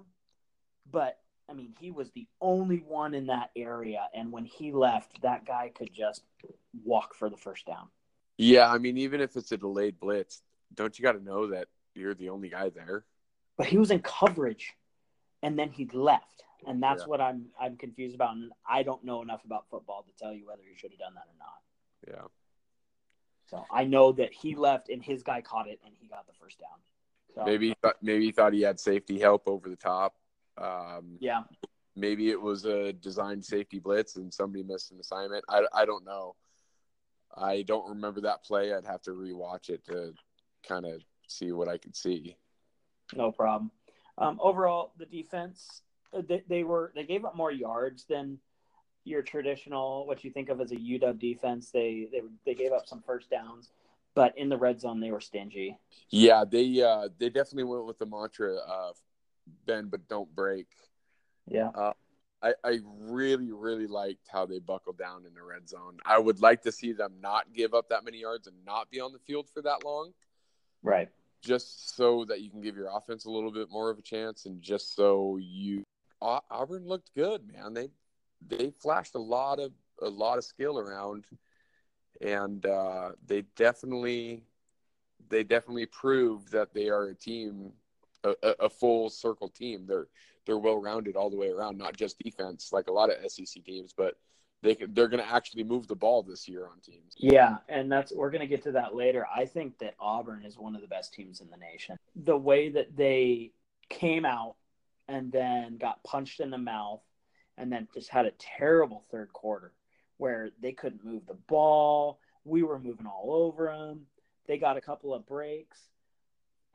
But 0.90 1.18
I 1.48 1.52
mean, 1.54 1.74
he 1.78 1.92
was 1.92 2.10
the 2.10 2.26
only 2.40 2.78
one 2.78 3.14
in 3.14 3.26
that 3.26 3.50
area. 3.54 4.08
And 4.12 4.32
when 4.32 4.44
he 4.44 4.72
left, 4.72 5.22
that 5.22 5.46
guy 5.46 5.70
could 5.74 5.92
just 5.94 6.22
walk 6.84 7.14
for 7.14 7.30
the 7.30 7.36
first 7.36 7.64
down. 7.66 7.88
Yeah, 8.36 8.70
I 8.70 8.78
mean, 8.78 8.98
even 8.98 9.20
if 9.20 9.36
it's 9.36 9.52
a 9.52 9.56
delayed 9.56 9.98
blitz, 10.00 10.42
don't 10.74 10.98
you 10.98 11.02
got 11.02 11.12
to 11.12 11.22
know 11.22 11.46
that 11.48 11.68
you're 11.94 12.14
the 12.14 12.28
only 12.30 12.48
guy 12.48 12.68
there? 12.70 13.04
But 13.56 13.66
he 13.66 13.78
was 13.78 13.90
in 13.90 14.00
coverage, 14.00 14.74
and 15.42 15.58
then 15.58 15.70
he 15.70 15.88
left, 15.94 16.42
and 16.66 16.82
that's 16.82 17.02
Yeah. 17.02 17.06
what 17.06 17.20
I'm 17.22 17.46
I'm 17.58 17.76
confused 17.76 18.14
about. 18.14 18.36
And 18.36 18.52
I 18.68 18.82
don't 18.82 19.04
know 19.04 19.22
enough 19.22 19.44
about 19.44 19.70
football 19.70 20.02
to 20.02 20.12
tell 20.22 20.34
you 20.34 20.46
whether 20.46 20.62
he 20.68 20.76
should 20.76 20.90
have 20.90 20.98
done 20.98 21.14
that 21.14 21.28
or 21.28 21.38
not. 21.38 21.62
Yeah. 22.06 22.28
So 23.46 23.64
I 23.70 23.84
know 23.84 24.12
that 24.12 24.32
he 24.32 24.54
left, 24.56 24.88
and 24.88 25.02
his 25.02 25.22
guy 25.22 25.40
caught 25.40 25.68
it, 25.68 25.80
and 25.84 25.94
he 25.98 26.08
got 26.08 26.26
the 26.26 26.32
first 26.40 26.58
down. 26.58 26.78
So 27.34 27.44
Maybe 27.44 27.68
he 27.68 27.76
thought, 27.80 27.96
maybe 28.02 28.24
he 28.24 28.32
thought 28.32 28.52
he 28.52 28.62
had 28.62 28.80
safety 28.80 29.18
help 29.18 29.46
over 29.46 29.68
the 29.68 29.76
top. 29.76 30.14
Um, 30.58 31.18
yeah, 31.20 31.42
maybe 31.96 32.30
it 32.30 32.40
was 32.40 32.64
a 32.64 32.92
designed 32.92 33.44
safety 33.44 33.78
blitz 33.78 34.16
and 34.16 34.32
somebody 34.32 34.62
missed 34.62 34.92
an 34.92 35.00
assignment. 35.00 35.44
I, 35.48 35.62
I 35.72 35.84
don't 35.86 36.04
know. 36.04 36.36
I 37.36 37.62
don't 37.62 37.88
remember 37.88 38.20
that 38.22 38.44
play. 38.44 38.72
I'd 38.72 38.86
have 38.86 39.02
to 39.02 39.10
rewatch 39.10 39.70
it 39.70 39.84
to 39.86 40.14
kind 40.66 40.86
of 40.86 41.02
see 41.26 41.52
what 41.52 41.68
I 41.68 41.78
could 41.78 41.96
see. 41.96 42.36
no 43.14 43.32
problem. 43.32 43.70
Um, 44.18 44.38
overall, 44.42 44.92
the 44.98 45.06
defense 45.06 45.82
uh, 46.12 46.22
they, 46.26 46.42
they 46.48 46.62
were 46.62 46.92
they 46.94 47.04
gave 47.04 47.24
up 47.24 47.36
more 47.36 47.52
yards 47.52 48.04
than 48.08 48.38
your 49.06 49.22
traditional 49.22 50.06
what 50.06 50.24
you 50.24 50.30
think 50.30 50.48
of 50.48 50.60
as 50.60 50.72
a 50.72 50.76
UW 50.76 51.18
defense. 51.18 51.70
They 51.70 52.08
they 52.10 52.22
they 52.44 52.54
gave 52.54 52.72
up 52.72 52.86
some 52.86 53.02
first 53.06 53.30
downs, 53.30 53.70
but 54.14 54.36
in 54.36 54.48
the 54.48 54.56
red 54.56 54.80
zone 54.80 55.00
they 55.00 55.12
were 55.12 55.20
stingy. 55.20 55.78
Yeah, 56.10 56.44
they 56.44 56.82
uh, 56.82 57.08
they 57.18 57.30
definitely 57.30 57.64
went 57.64 57.86
with 57.86 57.98
the 57.98 58.06
mantra 58.06 58.56
of 58.56 58.96
bend 59.64 59.90
but 59.90 60.08
don't 60.08 60.34
break. 60.34 60.66
Yeah, 61.46 61.70
I, 62.42 62.52
I 62.64 62.78
really, 62.84 63.52
really 63.52 63.86
liked 63.86 64.28
how 64.28 64.46
they 64.46 64.58
buckled 64.58 64.98
down 64.98 65.24
in 65.26 65.34
the 65.34 65.42
red 65.42 65.68
zone. 65.68 65.98
I 66.04 66.18
would 66.18 66.40
like 66.40 66.62
to 66.62 66.72
see 66.72 66.92
them 66.92 67.14
not 67.20 67.52
give 67.54 67.72
up 67.72 67.88
that 67.88 68.04
many 68.04 68.20
yards 68.20 68.46
and 68.46 68.56
not 68.66 68.90
be 68.90 69.00
on 69.00 69.12
the 69.12 69.18
field 69.20 69.48
for 69.52 69.62
that 69.62 69.84
long, 69.84 70.12
right. 70.82 71.08
just 71.42 71.96
so 71.96 72.24
that 72.26 72.40
you 72.40 72.50
can 72.50 72.60
give 72.60 72.76
your 72.76 72.90
offense 72.94 73.24
a 73.24 73.30
little 73.30 73.52
bit 73.52 73.70
more 73.70 73.90
of 73.90 73.98
a 73.98 74.02
chance, 74.02 74.46
and 74.46 74.60
just 74.60 74.94
so 74.94 75.38
you. 75.40 75.84
Auburn 76.22 76.86
looked 76.86 77.14
good, 77.14 77.42
man. 77.52 77.74
They 77.74 77.88
they 78.46 78.72
flashed 78.80 79.14
a 79.14 79.20
lot 79.20 79.58
of 79.58 79.72
a 80.02 80.08
lot 80.08 80.38
of 80.38 80.44
skill 80.44 80.78
around, 80.78 81.24
and 82.20 82.64
uh, 82.66 83.12
they 83.26 83.42
definitely 83.56 84.42
they 85.28 85.42
definitely 85.42 85.86
proved 85.86 86.52
that 86.52 86.72
they 86.72 86.88
are 86.88 87.08
a 87.08 87.14
team, 87.14 87.72
a, 88.24 88.34
a, 88.60 88.68
full 88.68 89.10
circle 89.10 89.48
team. 89.48 89.86
They're 89.86 90.06
they're 90.44 90.58
well 90.58 90.80
rounded 90.80 91.16
all 91.16 91.30
the 91.30 91.36
way 91.36 91.48
around, 91.48 91.78
not 91.78 91.96
just 91.96 92.18
defense 92.18 92.70
like 92.72 92.88
a 92.88 92.92
lot 92.92 93.10
of 93.10 93.30
SEC 93.30 93.64
teams, 93.64 93.92
but 93.96 94.14
they 94.62 94.74
can, 94.74 94.94
they're 94.94 95.08
going 95.08 95.22
to 95.22 95.32
actually 95.32 95.64
move 95.64 95.86
the 95.86 95.94
ball 95.94 96.22
this 96.22 96.48
year 96.48 96.66
on 96.66 96.80
teams. 96.80 97.14
Yeah, 97.16 97.56
and 97.68 97.90
that's 97.90 98.12
we're 98.12 98.30
going 98.30 98.40
to 98.40 98.46
get 98.46 98.62
to 98.64 98.72
that 98.72 98.94
later. 98.94 99.26
I 99.34 99.44
think 99.44 99.78
that 99.78 99.94
Auburn 100.00 100.44
is 100.44 100.58
one 100.58 100.74
of 100.74 100.80
the 100.80 100.88
best 100.88 101.12
teams 101.12 101.40
in 101.40 101.50
the 101.50 101.56
nation. 101.56 101.96
The 102.14 102.36
way 102.36 102.70
that 102.70 102.96
they 102.96 103.52
came 103.88 104.24
out 104.24 104.56
and 105.08 105.30
then 105.30 105.78
got 105.78 106.02
punched 106.04 106.40
in 106.40 106.50
the 106.50 106.58
mouth 106.58 107.00
and 107.58 107.72
then 107.72 107.88
just 107.94 108.08
had 108.08 108.26
a 108.26 108.32
terrible 108.32 109.02
third 109.10 109.32
quarter 109.32 109.72
where 110.18 110.50
they 110.60 110.72
couldn't 110.72 111.04
move 111.04 111.26
the 111.26 111.34
ball. 111.34 112.18
We 112.44 112.62
were 112.62 112.78
moving 112.78 113.06
all 113.06 113.32
over 113.32 113.66
them. 113.66 114.06
They 114.46 114.58
got 114.58 114.76
a 114.76 114.80
couple 114.80 115.12
of 115.14 115.26
breaks 115.26 115.78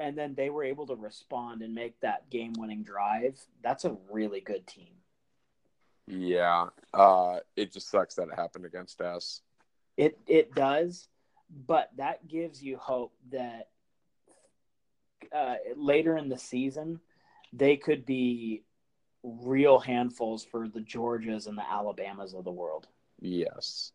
and 0.02 0.18
then 0.18 0.34
they 0.36 0.50
were 0.50 0.64
able 0.64 0.88
to 0.88 0.96
respond 0.96 1.62
and 1.62 1.76
make 1.76 2.00
that 2.02 2.30
game-winning 2.30 2.84
drive. 2.84 3.40
That's 3.62 3.86
a 3.86 3.96
really 4.10 4.42
good 4.42 4.66
team. 4.66 4.96
Yeah, 6.08 6.68
uh, 6.94 7.40
it 7.56 7.72
just 7.72 7.90
sucks 7.90 8.16
that 8.16 8.28
it 8.28 8.36
happened 8.36 8.66
against 8.66 9.00
us. 9.00 9.42
It 9.98 10.18
it 10.28 10.56
does, 10.56 11.08
but 11.68 11.92
that 11.98 12.28
gives 12.28 12.64
you 12.64 12.78
hope 12.78 13.14
that 13.32 13.70
uh, 15.34 15.56
later 15.76 16.18
in 16.18 16.28
the 16.28 16.40
season 16.40 17.00
they 17.54 17.78
could 17.78 18.06
be 18.06 18.64
real 19.24 19.80
handfuls 19.80 20.44
for 20.44 20.68
the 20.68 20.80
Georgias 20.80 21.48
and 21.48 21.58
the 21.58 21.70
Alabamas 21.70 22.34
of 22.34 22.44
the 22.44 22.52
world. 22.52 22.88
Yes. 23.20 23.92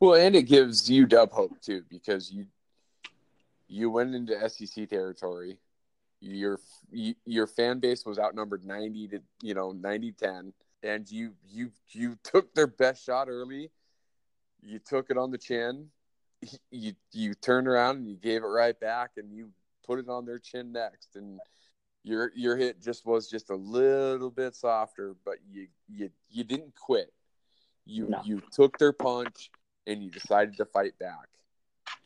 Well, 0.00 0.14
and 0.14 0.36
it 0.36 0.42
gives 0.42 0.88
you 0.88 1.06
dub 1.06 1.30
hope 1.30 1.60
too 1.60 1.82
because 1.88 2.30
you 2.30 2.46
you 3.66 3.90
went 3.90 4.14
into 4.14 4.48
SEC 4.48 4.88
territory. 4.88 5.58
Your 6.20 6.58
you, 6.90 7.14
your 7.26 7.46
fan 7.46 7.80
base 7.80 8.06
was 8.06 8.18
outnumbered 8.18 8.64
90 8.64 9.08
to, 9.08 9.20
you 9.42 9.54
know, 9.54 9.72
90-10 9.72 10.52
and 10.82 11.10
you 11.10 11.32
you 11.48 11.70
you 11.90 12.16
took 12.22 12.54
their 12.54 12.66
best 12.66 13.04
shot 13.04 13.28
early. 13.28 13.70
You 14.62 14.78
took 14.78 15.10
it 15.10 15.18
on 15.18 15.30
the 15.30 15.38
chin. 15.38 15.88
You 16.70 16.94
you 17.12 17.34
turned 17.34 17.68
around 17.68 17.96
and 17.96 18.08
you 18.08 18.16
gave 18.16 18.42
it 18.42 18.46
right 18.46 18.78
back 18.78 19.12
and 19.16 19.32
you 19.32 19.50
put 19.84 19.98
it 19.98 20.08
on 20.08 20.24
their 20.24 20.38
chin 20.38 20.72
next 20.72 21.16
and 21.16 21.40
your 22.04 22.32
your 22.34 22.56
hit 22.56 22.80
just 22.82 23.04
was 23.06 23.28
just 23.28 23.50
a 23.50 23.56
little 23.56 24.30
bit 24.30 24.54
softer, 24.54 25.14
but 25.24 25.36
you 25.50 25.68
you 25.88 26.10
you 26.30 26.44
didn't 26.44 26.74
quit. 26.74 27.12
You 27.84 28.08
No. 28.08 28.20
you 28.24 28.42
took 28.52 28.78
their 28.78 28.92
punch 28.92 29.50
and 29.86 30.02
you 30.02 30.10
decided 30.10 30.56
to 30.58 30.64
fight 30.66 30.98
back. 30.98 31.28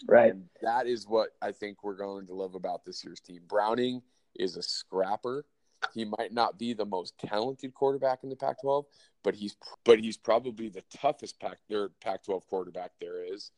Right. 0.07 0.33
And 0.33 0.49
that 0.63 0.87
is 0.87 1.07
what 1.07 1.31
I 1.41 1.53
think 1.53 1.83
we're 1.83 1.97
going 1.97 2.27
to 2.27 2.35
love 2.35 2.55
about 2.55 2.85
this 2.85 3.05
year's 3.05 3.21
team. 3.21 3.43
Browning 3.49 4.03
is 4.37 4.57
a 4.57 4.63
scrapper. 4.63 5.45
He 5.93 6.05
might 6.05 6.33
not 6.33 6.59
be 6.59 6.73
the 6.75 6.85
most 6.87 7.19
talented 7.19 7.75
quarterback 7.75 8.23
in 8.23 8.31
the 8.31 8.37
Pac-12, 8.37 8.85
but 9.25 9.35
he's 9.35 9.57
but 9.85 9.99
he's 9.99 10.17
probably 10.17 10.69
the 10.69 10.83
toughest 10.97 11.41
Pac 11.41 11.59
or 11.71 11.91
Pac-12 12.01 12.47
quarterback 12.47 12.93
there 13.01 13.25
is. 13.25 13.51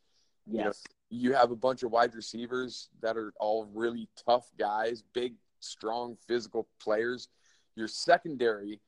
You 0.47 0.59
know, 0.59 0.65
Yes. 0.67 0.83
you 1.11 1.35
have 1.35 1.51
a 1.51 1.57
bunch 1.57 1.83
of 1.83 1.91
wide 1.91 2.15
receivers 2.15 2.89
that 3.03 3.17
are 3.19 3.33
all 3.39 3.67
really 3.75 4.09
tough 4.27 4.51
guys, 4.59 5.03
big, 5.13 5.35
strong, 5.65 6.17
physical 6.27 6.69
players. 6.81 7.29
Your 7.77 7.89
secondary 7.89 8.81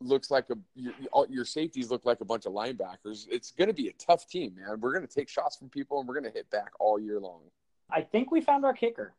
looks 0.00 0.30
like 0.30 0.50
a 0.50 0.56
your, 0.74 0.92
your 1.28 1.44
safeties 1.44 1.90
look 1.90 2.04
like 2.04 2.20
a 2.20 2.24
bunch 2.24 2.46
of 2.46 2.52
linebackers. 2.52 3.26
It's 3.30 3.52
going 3.52 3.68
to 3.68 3.74
be 3.74 3.88
a 3.88 3.92
tough 3.92 4.26
team, 4.28 4.54
man. 4.56 4.80
We're 4.80 4.92
going 4.92 5.06
to 5.06 5.12
take 5.12 5.28
shots 5.28 5.56
from 5.56 5.68
people 5.68 5.98
and 6.00 6.08
we're 6.08 6.14
going 6.20 6.30
to 6.32 6.36
hit 6.36 6.50
back 6.50 6.72
all 6.80 6.98
year 6.98 7.20
long. 7.20 7.40
I 7.90 8.00
think 8.02 8.30
we 8.30 8.40
found 8.40 8.64
our 8.64 8.74
kicker. 8.74 9.14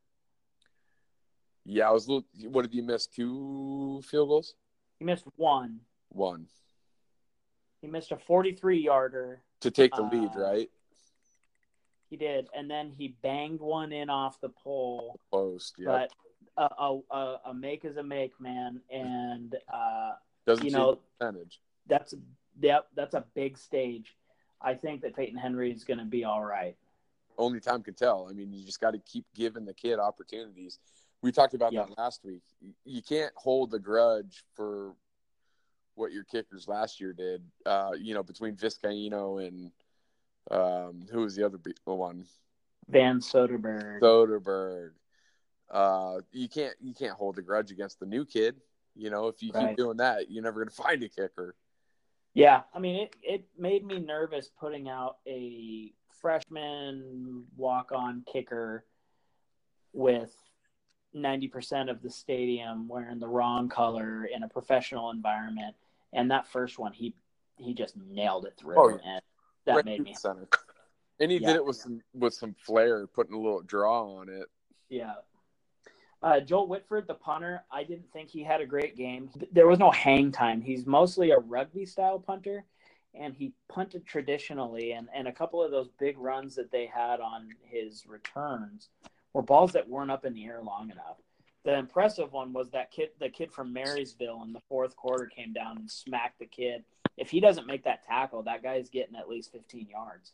Yeah, 1.65 1.89
I 1.89 1.91
was. 1.91 2.07
a 2.07 2.11
little- 2.13 2.27
What 2.51 2.61
did 2.63 2.73
you 2.73 2.83
miss? 2.83 3.07
Two 3.07 4.01
field 4.05 4.29
goals? 4.29 4.55
He 4.99 5.05
missed 5.05 5.25
one. 5.35 5.79
One 6.09 6.47
He 7.81 7.87
missed 7.87 8.11
a 8.11 8.17
43 8.17 8.79
yarder. 8.79 9.41
to 9.61 9.71
take 9.71 9.93
the 9.95 10.01
lead, 10.03 10.29
Uh, 10.35 10.39
right? 10.39 10.71
He 12.09 12.15
did, 12.15 12.47
and 12.55 12.69
then 12.71 12.91
he 12.97 13.09
banged 13.21 13.59
one 13.59 13.91
in 13.91 14.09
off 14.09 14.39
the 14.39 14.47
pole. 14.49 15.19
Post. 15.29 15.75
Yeah. 15.77 15.85
But 15.87 16.13
a, 16.57 16.61
a, 16.61 16.99
a, 17.11 17.39
a 17.47 17.53
make 17.53 17.85
is 17.85 17.97
a 17.97 18.03
make, 18.03 18.39
man, 18.39 18.81
and 18.89 19.55
uh, 19.73 20.11
Doesn't 20.45 20.65
you 20.65 20.71
know 20.71 20.99
percentage. 21.19 21.59
that's 21.87 22.13
yep, 22.59 22.87
that's 22.95 23.13
a 23.13 23.23
big 23.35 23.57
stage. 23.57 24.15
I 24.61 24.73
think 24.73 25.01
that 25.01 25.15
Peyton 25.15 25.37
Henry 25.37 25.71
is 25.71 25.83
going 25.83 25.99
to 25.99 26.05
be 26.05 26.23
all 26.23 26.43
right. 26.43 26.75
only 27.37 27.59
time 27.59 27.83
can 27.83 27.93
tell. 27.93 28.27
I 28.29 28.33
mean, 28.33 28.51
you 28.51 28.65
just 28.65 28.81
got 28.81 28.91
to 28.91 28.99
keep 28.99 29.25
giving 29.35 29.65
the 29.65 29.73
kid 29.73 29.99
opportunities. 29.99 30.79
We 31.21 31.31
talked 31.31 31.53
about 31.53 31.73
that 31.73 31.97
last 31.97 32.21
week. 32.23 32.41
You 32.85 33.01
can't 33.01 33.33
hold 33.35 33.71
the 33.71 33.79
grudge 33.79 34.43
for 34.55 34.93
what 35.95 36.11
your 36.11 36.23
kickers 36.23 36.67
last 36.67 36.99
year 36.99 37.13
did. 37.13 37.41
Uh, 37.65 37.91
you 37.99 38.13
know, 38.13 38.23
between 38.23 38.55
Vizcaino 38.55 39.45
and 39.45 39.71
um, 40.49 41.07
who 41.11 41.21
was 41.21 41.35
the 41.35 41.43
other 41.43 41.59
one? 41.85 42.25
Van 42.89 43.19
Soderberg. 43.19 43.99
Soderberg. 43.99 44.91
Uh, 45.69 46.19
you 46.31 46.47
can't 46.47 46.75
you 46.81 46.93
can't 46.93 47.13
hold 47.13 47.37
a 47.37 47.41
grudge 47.41 47.71
against 47.71 47.99
the 47.99 48.05
new 48.05 48.25
kid. 48.25 48.55
You 48.95 49.09
know, 49.09 49.27
if 49.27 49.41
you 49.41 49.51
Right. 49.53 49.69
keep 49.69 49.77
doing 49.77 49.97
that, 49.97 50.31
you're 50.31 50.43
never 50.43 50.59
going 50.63 50.69
to 50.75 50.75
find 50.75 51.03
a 51.03 51.09
kicker. 51.09 51.55
Yeah, 52.33 52.63
I 52.73 52.79
mean 52.79 52.95
it. 53.03 53.15
It 53.21 53.45
made 53.57 53.85
me 53.85 53.99
nervous 53.99 54.49
putting 54.59 54.89
out 54.89 55.17
a 55.27 55.91
freshman 56.21 57.45
walk 57.55 57.91
on 57.91 58.23
kicker 58.31 58.85
with 59.93 60.35
90% 61.15 61.89
of 61.89 62.01
the 62.01 62.09
stadium 62.09 62.87
wearing 62.87 63.19
the 63.19 63.27
wrong 63.27 63.69
color 63.69 64.25
in 64.25 64.43
a 64.43 64.47
professional 64.47 65.09
environment. 65.11 65.75
And 66.13 66.29
that 66.31 66.47
first 66.47 66.79
one, 66.79 66.93
he 66.93 67.15
he 67.57 67.73
just 67.73 67.95
nailed 67.97 68.45
it 68.45 68.53
through. 68.57 68.77
Oh, 68.77 68.89
yeah. 68.89 68.97
And 69.03 69.21
that 69.65 69.75
Right 69.75 69.85
made 69.85 70.03
me 70.03 70.13
center. 70.13 70.47
And 71.19 71.31
he 71.31 71.37
Yeah. 71.37 71.47
did 71.47 71.55
it 71.57 71.65
with 71.65 71.77
some 71.77 72.01
with 72.13 72.33
some 72.33 72.53
flair, 72.53 73.07
putting 73.07 73.33
a 73.33 73.39
little 73.39 73.61
draw 73.61 74.17
on 74.17 74.29
it. 74.29 74.47
Yeah. 74.89 75.15
Uh, 76.23 76.39
Joel 76.39 76.67
Whitford, 76.67 77.07
the 77.07 77.13
punter, 77.13 77.63
I 77.71 77.83
didn't 77.83 78.11
think 78.11 78.29
he 78.29 78.43
had 78.43 78.61
a 78.61 78.65
great 78.65 78.95
game. 78.95 79.29
There 79.51 79.67
was 79.67 79.79
no 79.79 79.91
hang 79.91 80.31
time. 80.31 80.61
He's 80.61 80.85
mostly 80.85 81.31
a 81.31 81.37
rugby 81.37 81.85
style 81.85 82.19
punter, 82.19 82.65
and 83.13 83.35
he 83.35 83.53
punted 83.69 84.05
traditionally. 84.05 84.93
And, 84.93 85.09
and 85.13 85.27
a 85.27 85.31
couple 85.31 85.63
of 85.63 85.71
those 85.71 85.89
big 85.99 86.17
runs 86.17 86.55
that 86.55 86.71
they 86.71 86.87
had 86.87 87.19
on 87.19 87.49
his 87.61 88.07
returns 88.07 88.89
were 89.33 89.43
balls 89.43 89.73
that 89.73 89.87
weren't 89.87 90.11
up 90.11 90.25
in 90.25 90.33
the 90.33 90.45
air 90.45 90.61
long 90.63 90.89
enough. 90.89 91.17
The 91.63 91.77
impressive 91.77 92.31
one 92.31 92.53
was 92.53 92.71
that 92.71 92.91
kid, 92.91 93.09
the 93.19 93.29
kid 93.29 93.51
from 93.51 93.73
Marysville 93.73 94.41
in 94.43 94.53
the 94.53 94.61
fourth 94.69 94.95
quarter 94.95 95.25
came 95.25 95.53
down 95.53 95.77
and 95.77 95.91
smacked 95.91 96.39
the 96.39 96.45
kid. 96.45 96.83
If 97.17 97.29
he 97.29 97.39
doesn't 97.39 97.67
make 97.67 97.83
that 97.83 98.05
tackle, 98.07 98.43
that 98.43 98.63
guy's 98.63 98.89
getting 98.89 99.15
at 99.15 99.29
least 99.29 99.51
15 99.51 99.87
yards. 99.87 100.33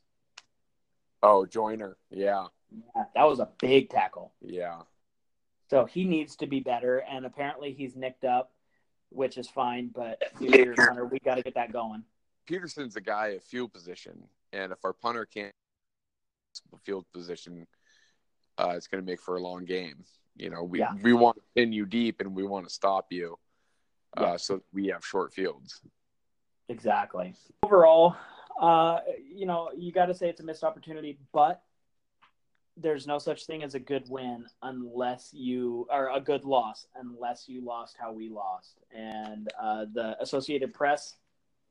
Oh, 1.24 1.46
Joyner. 1.46 1.98
Yeah. 2.12 2.48
Yeah, 2.72 3.04
that 3.16 3.24
was 3.24 3.40
a 3.40 3.50
big 3.60 3.90
tackle. 3.90 4.34
Yeah. 4.42 4.82
So 5.70 5.86
he 5.86 6.04
needs 6.04 6.36
to 6.38 6.48
be 6.48 6.60
better, 6.60 7.00
and 7.10 7.26
apparently 7.26 7.74
he's 7.74 7.96
nicked 7.96 8.26
up, 8.26 8.52
which 9.10 9.38
is 9.38 9.50
fine. 9.50 9.90
But 9.94 10.22
punter, 10.36 11.06
we 11.06 11.20
got 11.20 11.36
to 11.36 11.42
get 11.44 11.56
that 11.56 11.72
going. 11.72 12.04
Petersen's 12.46 12.96
a 12.96 13.02
guy 13.02 13.34
at 13.36 13.44
field 13.44 13.74
position, 13.74 14.24
and 14.52 14.72
if 14.72 14.80
our 14.84 14.94
punter 14.94 15.26
can't 15.26 15.54
field 16.84 17.06
position, 17.14 17.66
uh, 18.58 18.74
it's 18.76 18.88
going 18.88 19.04
to 19.04 19.10
make 19.10 19.22
for 19.22 19.38
a 19.38 19.42
long 19.42 19.66
game. 19.66 20.04
You 20.36 20.50
know, 20.50 20.64
we 20.64 20.80
Yeah. 20.80 20.94
we 21.02 21.14
want 21.14 21.38
to 21.38 21.44
pin 21.56 21.72
you 21.72 21.86
deep, 21.86 22.20
and 22.20 22.36
we 22.36 22.44
want 22.44 22.68
to 22.68 22.74
stop 22.74 23.12
you, 23.12 23.40
uh, 24.18 24.22
Yeah. 24.22 24.38
so 24.38 24.62
we 24.74 24.88
have 24.88 25.06
short 25.06 25.34
fields. 25.34 25.82
Exactly. 26.70 27.36
Overall, 27.64 28.16
uh, 28.60 29.00
you 29.24 29.46
know, 29.46 29.72
you 29.76 29.92
got 29.92 30.08
to 30.08 30.14
say 30.14 30.30
it's 30.30 30.42
a 30.42 30.44
missed 30.44 30.64
opportunity, 30.64 31.18
but 31.32 31.64
there's 32.78 33.06
no 33.06 33.20
such 33.20 33.46
thing 33.46 33.64
as 33.64 33.76
a 33.76 33.80
good 33.80 34.04
win 34.10 34.46
unless 34.62 35.30
you 35.34 35.88
or 35.92 36.10
a 36.14 36.20
good 36.20 36.44
loss 36.44 36.88
unless 37.00 37.48
you 37.48 37.64
lost 37.64 37.96
how 38.00 38.12
we 38.12 38.30
lost. 38.30 38.80
And 38.96 39.52
uh, 39.62 39.86
the 39.94 40.18
Associated 40.22 40.74
Press 40.74 41.16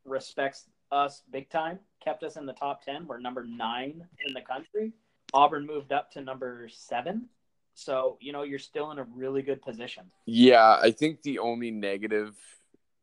respects 0.04 0.66
us 0.90 1.22
big 1.30 1.48
time. 1.50 1.78
Kept 2.04 2.22
us 2.22 2.36
in 2.36 2.46
the 2.46 2.52
top 2.52 2.84
ten. 2.84 3.06
We're 3.06 3.18
number 3.18 3.44
nine 3.44 4.06
in 4.26 4.34
the 4.34 4.40
country. 4.40 4.92
Auburn 5.34 5.66
moved 5.66 5.92
up 5.92 6.10
to 6.12 6.20
number 6.20 6.68
seven. 6.70 7.28
So 7.74 8.18
you 8.20 8.32
know 8.32 8.42
you're 8.42 8.58
still 8.58 8.90
in 8.90 8.98
a 8.98 9.04
really 9.04 9.42
good 9.42 9.62
position. 9.62 10.04
Yeah, 10.26 10.78
I 10.80 10.90
think 10.90 11.22
the 11.22 11.38
only 11.38 11.70
negative, 11.70 12.36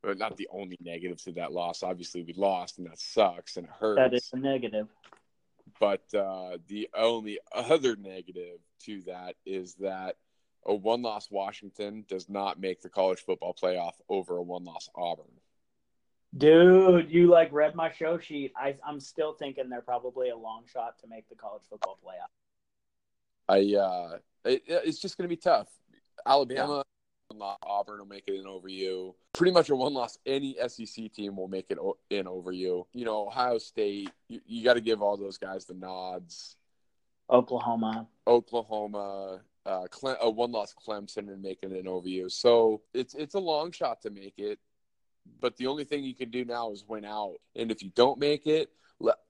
or 0.03 0.15
not 0.15 0.37
the 0.37 0.47
only 0.51 0.77
negative 0.81 1.21
to 1.23 1.31
that 1.33 1.51
loss. 1.51 1.81
Obviously, 1.81 2.21
we 2.23 2.33
lost, 2.33 2.77
and 2.77 2.87
that 2.87 2.99
sucks 2.99 3.57
and 3.57 3.65
it 3.65 3.71
hurts. 3.79 3.97
That 3.97 4.13
is 4.13 4.29
a 4.31 4.37
negative. 4.37 4.87
But 5.79 6.03
uh, 6.13 6.57
the 6.67 6.89
only 6.95 7.39
other 7.53 7.95
negative 7.95 8.59
to 8.85 9.01
that 9.03 9.35
is 9.45 9.75
that 9.75 10.15
a 10.65 10.73
one 10.73 11.01
loss 11.01 11.29
Washington 11.31 12.05
does 12.07 12.29
not 12.29 12.59
make 12.59 12.81
the 12.81 12.89
college 12.89 13.19
football 13.19 13.55
playoff 13.59 13.93
over 14.07 14.37
a 14.37 14.43
one 14.43 14.65
loss 14.65 14.89
Auburn. 14.95 15.25
Dude, 16.37 17.09
you 17.09 17.27
like 17.27 17.51
read 17.51 17.73
my 17.75 17.91
show 17.91 18.19
sheet. 18.19 18.53
I, 18.55 18.75
I'm 18.85 18.99
still 18.99 19.33
thinking 19.33 19.67
they're 19.67 19.81
probably 19.81 20.29
a 20.29 20.37
long 20.37 20.63
shot 20.71 20.99
to 21.01 21.07
make 21.07 21.27
the 21.27 21.35
college 21.35 21.63
football 21.69 21.97
playoff. 22.05 22.29
I 23.47 23.75
uh, 23.75 24.17
it, 24.45 24.63
it's 24.67 24.99
just 24.99 25.17
going 25.17 25.27
to 25.27 25.35
be 25.35 25.41
tough. 25.41 25.67
Alabama, 26.25 26.83
Auburn 27.39 27.99
will 27.99 28.05
make 28.05 28.27
it 28.27 28.35
in 28.35 28.47
over 28.47 28.67
you. 28.67 29.15
Pretty 29.33 29.51
much 29.51 29.69
a 29.69 29.75
one 29.75 29.93
loss. 29.93 30.17
Any 30.25 30.55
SEC 30.67 31.11
team 31.13 31.35
will 31.35 31.47
make 31.47 31.67
it 31.69 31.77
o- 31.77 31.97
in 32.09 32.27
over 32.27 32.51
you. 32.51 32.87
You 32.93 33.05
know, 33.05 33.27
Ohio 33.27 33.57
State. 33.57 34.11
You, 34.27 34.41
you 34.45 34.63
got 34.63 34.73
to 34.73 34.81
give 34.81 35.01
all 35.01 35.17
those 35.17 35.37
guys 35.37 35.65
the 35.65 35.73
nods. 35.73 36.57
Oklahoma. 37.29 38.07
Oklahoma, 38.27 39.41
uh, 39.65 39.87
Cle- 39.91 40.17
a 40.21 40.29
one 40.29 40.51
loss 40.51 40.73
Clemson 40.73 41.31
and 41.31 41.41
making 41.41 41.71
it 41.71 41.87
over 41.87 42.07
you. 42.07 42.29
So 42.29 42.81
it's 42.93 43.13
it's 43.13 43.35
a 43.35 43.39
long 43.39 43.71
shot 43.71 44.01
to 44.01 44.09
make 44.09 44.33
it, 44.37 44.59
but 45.39 45.57
the 45.57 45.67
only 45.67 45.83
thing 45.83 46.03
you 46.03 46.15
can 46.15 46.31
do 46.31 46.45
now 46.45 46.71
is 46.71 46.83
win 46.87 47.05
out. 47.05 47.35
And 47.55 47.71
if 47.71 47.83
you 47.83 47.91
don't 47.95 48.19
make 48.19 48.47
it, 48.47 48.69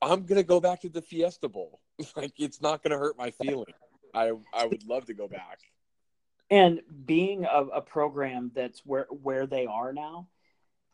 I'm 0.01 0.25
gonna 0.25 0.43
go 0.43 0.59
back 0.59 0.81
to 0.81 0.89
the 0.89 1.01
Fiesta 1.01 1.49
Bowl. 1.49 1.81
like 2.15 2.33
it's 2.37 2.61
not 2.61 2.81
gonna 2.83 2.97
hurt 2.97 3.17
my 3.17 3.31
feeling. 3.31 3.73
I 4.13 4.31
I 4.53 4.65
would 4.65 4.83
love 4.87 5.05
to 5.05 5.13
go 5.13 5.27
back. 5.27 5.59
And 6.49 6.81
being 7.05 7.45
a, 7.45 7.65
a 7.75 7.81
program 7.81 8.51
that's 8.55 8.79
where 8.85 9.05
where 9.09 9.45
they 9.45 9.65
are 9.67 9.93
now, 9.93 10.27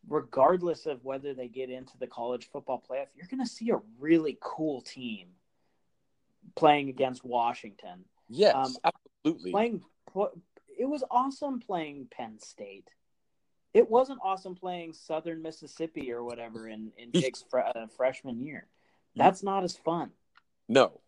regardless 0.08 0.86
of 0.86 1.04
whether 1.04 1.34
they 1.34 1.48
get 1.48 1.70
into 1.70 1.98
the 1.98 2.08
college 2.08 2.50
football 2.52 2.84
playoff, 2.90 3.08
you're 3.16 3.28
going 3.28 3.44
to 3.44 3.50
see 3.50 3.70
a 3.70 3.80
really 4.00 4.38
cool 4.42 4.82
team 4.82 5.30
playing 6.56 6.90
against 6.90 7.24
Washington. 7.24 8.04
Yes, 8.28 8.54
Um, 8.56 8.76
absolutely. 9.26 9.52
Playing, 9.52 9.82
it 10.78 10.86
was 10.86 11.04
awesome 11.10 11.60
playing 11.60 12.08
Penn 12.12 12.38
State. 12.40 12.90
It 13.74 13.90
wasn't 13.90 14.20
awesome 14.24 14.56
playing 14.56 14.94
Southern 14.94 15.42
Mississippi 15.42 16.12
or 16.12 16.24
whatever 16.24 16.68
in 16.68 16.92
in 16.98 17.12
Jake's 17.22 17.44
fre- 17.50 17.60
uh, 17.60 17.88
freshman 17.96 18.42
year. 18.42 18.68
That's 19.16 19.44
not 19.44 19.64
as 19.64 19.78
fun. 19.78 20.12
No, 20.68 21.00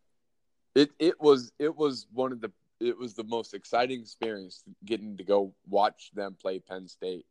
it 0.76 0.92
it 1.00 1.20
was 1.20 1.52
it 1.60 1.76
was 1.76 2.08
one 2.14 2.32
of 2.32 2.40
the 2.40 2.52
it 2.80 2.98
was 2.98 3.14
the 3.14 3.24
most 3.24 3.54
exciting 3.54 4.02
experience 4.02 4.64
getting 4.86 5.18
to 5.18 5.24
go 5.24 5.54
watch 5.68 6.12
them 6.14 6.36
play 6.40 6.60
Penn 6.60 6.88
State 6.88 7.26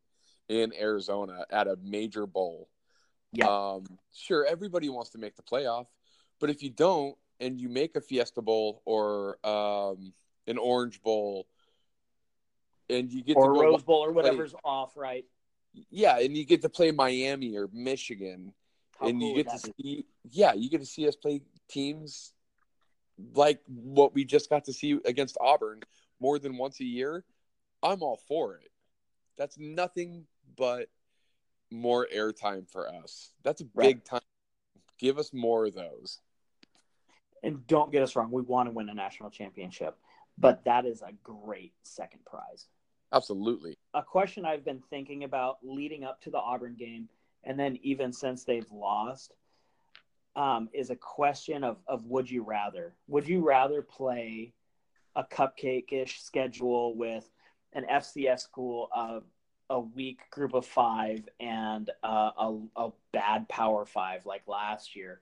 in 0.49 0.73
Arizona 0.73 1.45
at 1.49 1.67
a 1.67 1.77
major 1.83 2.25
bowl. 2.25 2.69
Yeah. 3.33 3.47
Um, 3.47 3.85
sure, 4.13 4.45
everybody 4.45 4.89
wants 4.89 5.11
to 5.11 5.17
make 5.17 5.35
the 5.35 5.43
playoff, 5.43 5.87
but 6.39 6.49
if 6.49 6.63
you 6.63 6.69
don't 6.69 7.15
and 7.39 7.59
you 7.59 7.69
make 7.69 7.95
a 7.95 8.01
Fiesta 8.01 8.41
Bowl 8.41 8.81
or 8.85 9.37
um, 9.45 10.13
an 10.47 10.57
Orange 10.57 11.01
Bowl, 11.01 11.47
and 12.89 13.11
you 13.11 13.23
get 13.23 13.35
or 13.35 13.49
to 13.49 13.53
go 13.53 13.61
Rose 13.61 13.83
Bowl 13.83 14.03
or 14.03 14.11
whatever's 14.11 14.55
off, 14.63 14.95
right? 14.95 15.25
yeah, 15.89 16.19
and 16.19 16.35
you 16.35 16.45
get 16.45 16.61
to 16.61 16.69
play 16.69 16.91
Miami 16.91 17.57
or 17.57 17.69
Michigan, 17.73 18.53
How 18.99 19.07
and 19.07 19.19
cool 19.19 19.29
you 19.29 19.43
get 19.43 19.51
to 19.51 19.57
that 19.61 19.77
be? 19.77 19.83
see 19.83 20.05
yeah 20.31 20.53
you 20.53 20.69
get 20.69 20.79
to 20.79 20.85
see 20.85 21.07
us 21.07 21.15
play 21.15 21.41
teams 21.69 22.33
like 23.33 23.61
what 23.67 24.13
we 24.13 24.23
just 24.23 24.49
got 24.49 24.65
to 24.65 24.73
see 24.73 24.99
against 25.05 25.37
auburn 25.41 25.81
more 26.19 26.39
than 26.39 26.57
once 26.57 26.79
a 26.79 26.85
year 26.85 27.23
i'm 27.83 28.01
all 28.01 28.17
for 28.27 28.55
it. 28.55 28.71
That's 29.37 29.57
nothing 29.59 30.25
but 30.55 30.89
more 31.69 32.07
airtime 32.13 32.67
for 32.69 32.89
us. 32.89 33.33
That's 33.43 33.61
a 33.61 33.65
Right. 33.75 33.95
big 33.95 34.03
time. 34.03 34.21
Give 34.97 35.19
us 35.19 35.31
more 35.31 35.67
of 35.67 35.75
those. 35.75 36.19
And 37.43 37.65
don't 37.67 37.91
get 37.91 38.01
us 38.01 38.15
wrong, 38.15 38.31
we 38.31 38.41
want 38.41 38.67
to 38.67 38.71
win 38.73 38.89
a 38.89 38.93
national 38.95 39.29
championship, 39.29 39.95
but 40.39 40.63
that 40.65 40.85
is 40.85 41.03
a 41.03 41.11
great 41.23 41.73
second 41.83 42.25
prize. 42.25 42.67
absolutely. 43.13 43.77
A 43.93 44.01
question 44.01 44.43
I've 44.43 44.65
been 44.65 44.81
thinking 44.89 45.23
about 45.23 45.59
leading 45.63 46.03
up 46.03 46.19
to 46.21 46.31
the 46.31 46.39
Auburn 46.39 46.75
game, 46.75 47.07
and 47.43 47.59
then 47.59 47.77
even 47.83 48.11
since 48.11 48.43
they've 48.43 48.69
lost, 48.71 49.33
um, 50.37 50.69
is 50.71 50.91
a 50.91 50.95
question 50.95 51.63
of, 51.63 51.77
of 51.87 52.05
would 52.05 52.29
you 52.29 52.43
rather? 52.43 52.93
Would 53.07 53.27
you 53.27 53.45
rather 53.45 53.81
play 53.81 54.53
a 55.15 55.23
cupcake 55.23 55.91
ish 55.91 56.21
schedule 56.21 56.95
with 56.95 57.29
an 57.73 57.85
FCS 57.91 58.41
school, 58.41 58.87
uh, 58.95 59.19
a 59.69 59.79
weak 59.79 60.19
group 60.29 60.53
of 60.53 60.65
five, 60.65 61.27
and 61.39 61.89
uh, 62.03 62.31
a, 62.39 62.57
a 62.75 62.89
bad 63.11 63.49
power 63.49 63.83
five 63.85 64.25
like 64.25 64.43
last 64.47 64.95
year? 64.95 65.19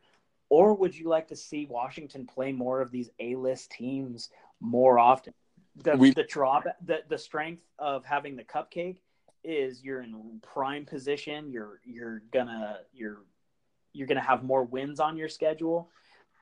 Or 0.49 0.75
would 0.75 0.95
you 0.95 1.07
like 1.09 1.29
to 1.29 1.35
see 1.35 1.65
Washington 1.65 2.27
play 2.27 2.51
more 2.51 2.81
of 2.81 2.91
these 2.91 3.09
A 3.19 3.35
list 3.35 3.71
teams 3.71 4.29
more 4.59 4.99
often? 4.99 5.33
The, 5.77 5.95
We- 5.95 6.11
the 6.11 6.23
the, 6.85 6.99
the 7.09 7.17
strength 7.17 7.63
of 7.79 8.05
having 8.05 8.35
the 8.35 8.43
cupcake 8.43 8.97
is 9.43 9.83
you're 9.83 10.01
in 10.01 10.39
prime 10.41 10.85
position. 10.85 11.51
You're 11.51 11.79
you're 11.85 12.21
gonna 12.31 12.79
you're 12.93 13.21
you're 13.95 14.07
gonna 14.07 14.21
have 14.21 14.43
more 14.43 14.63
wins 14.63 14.99
on 14.99 15.17
your 15.17 15.29
schedule. 15.29 15.89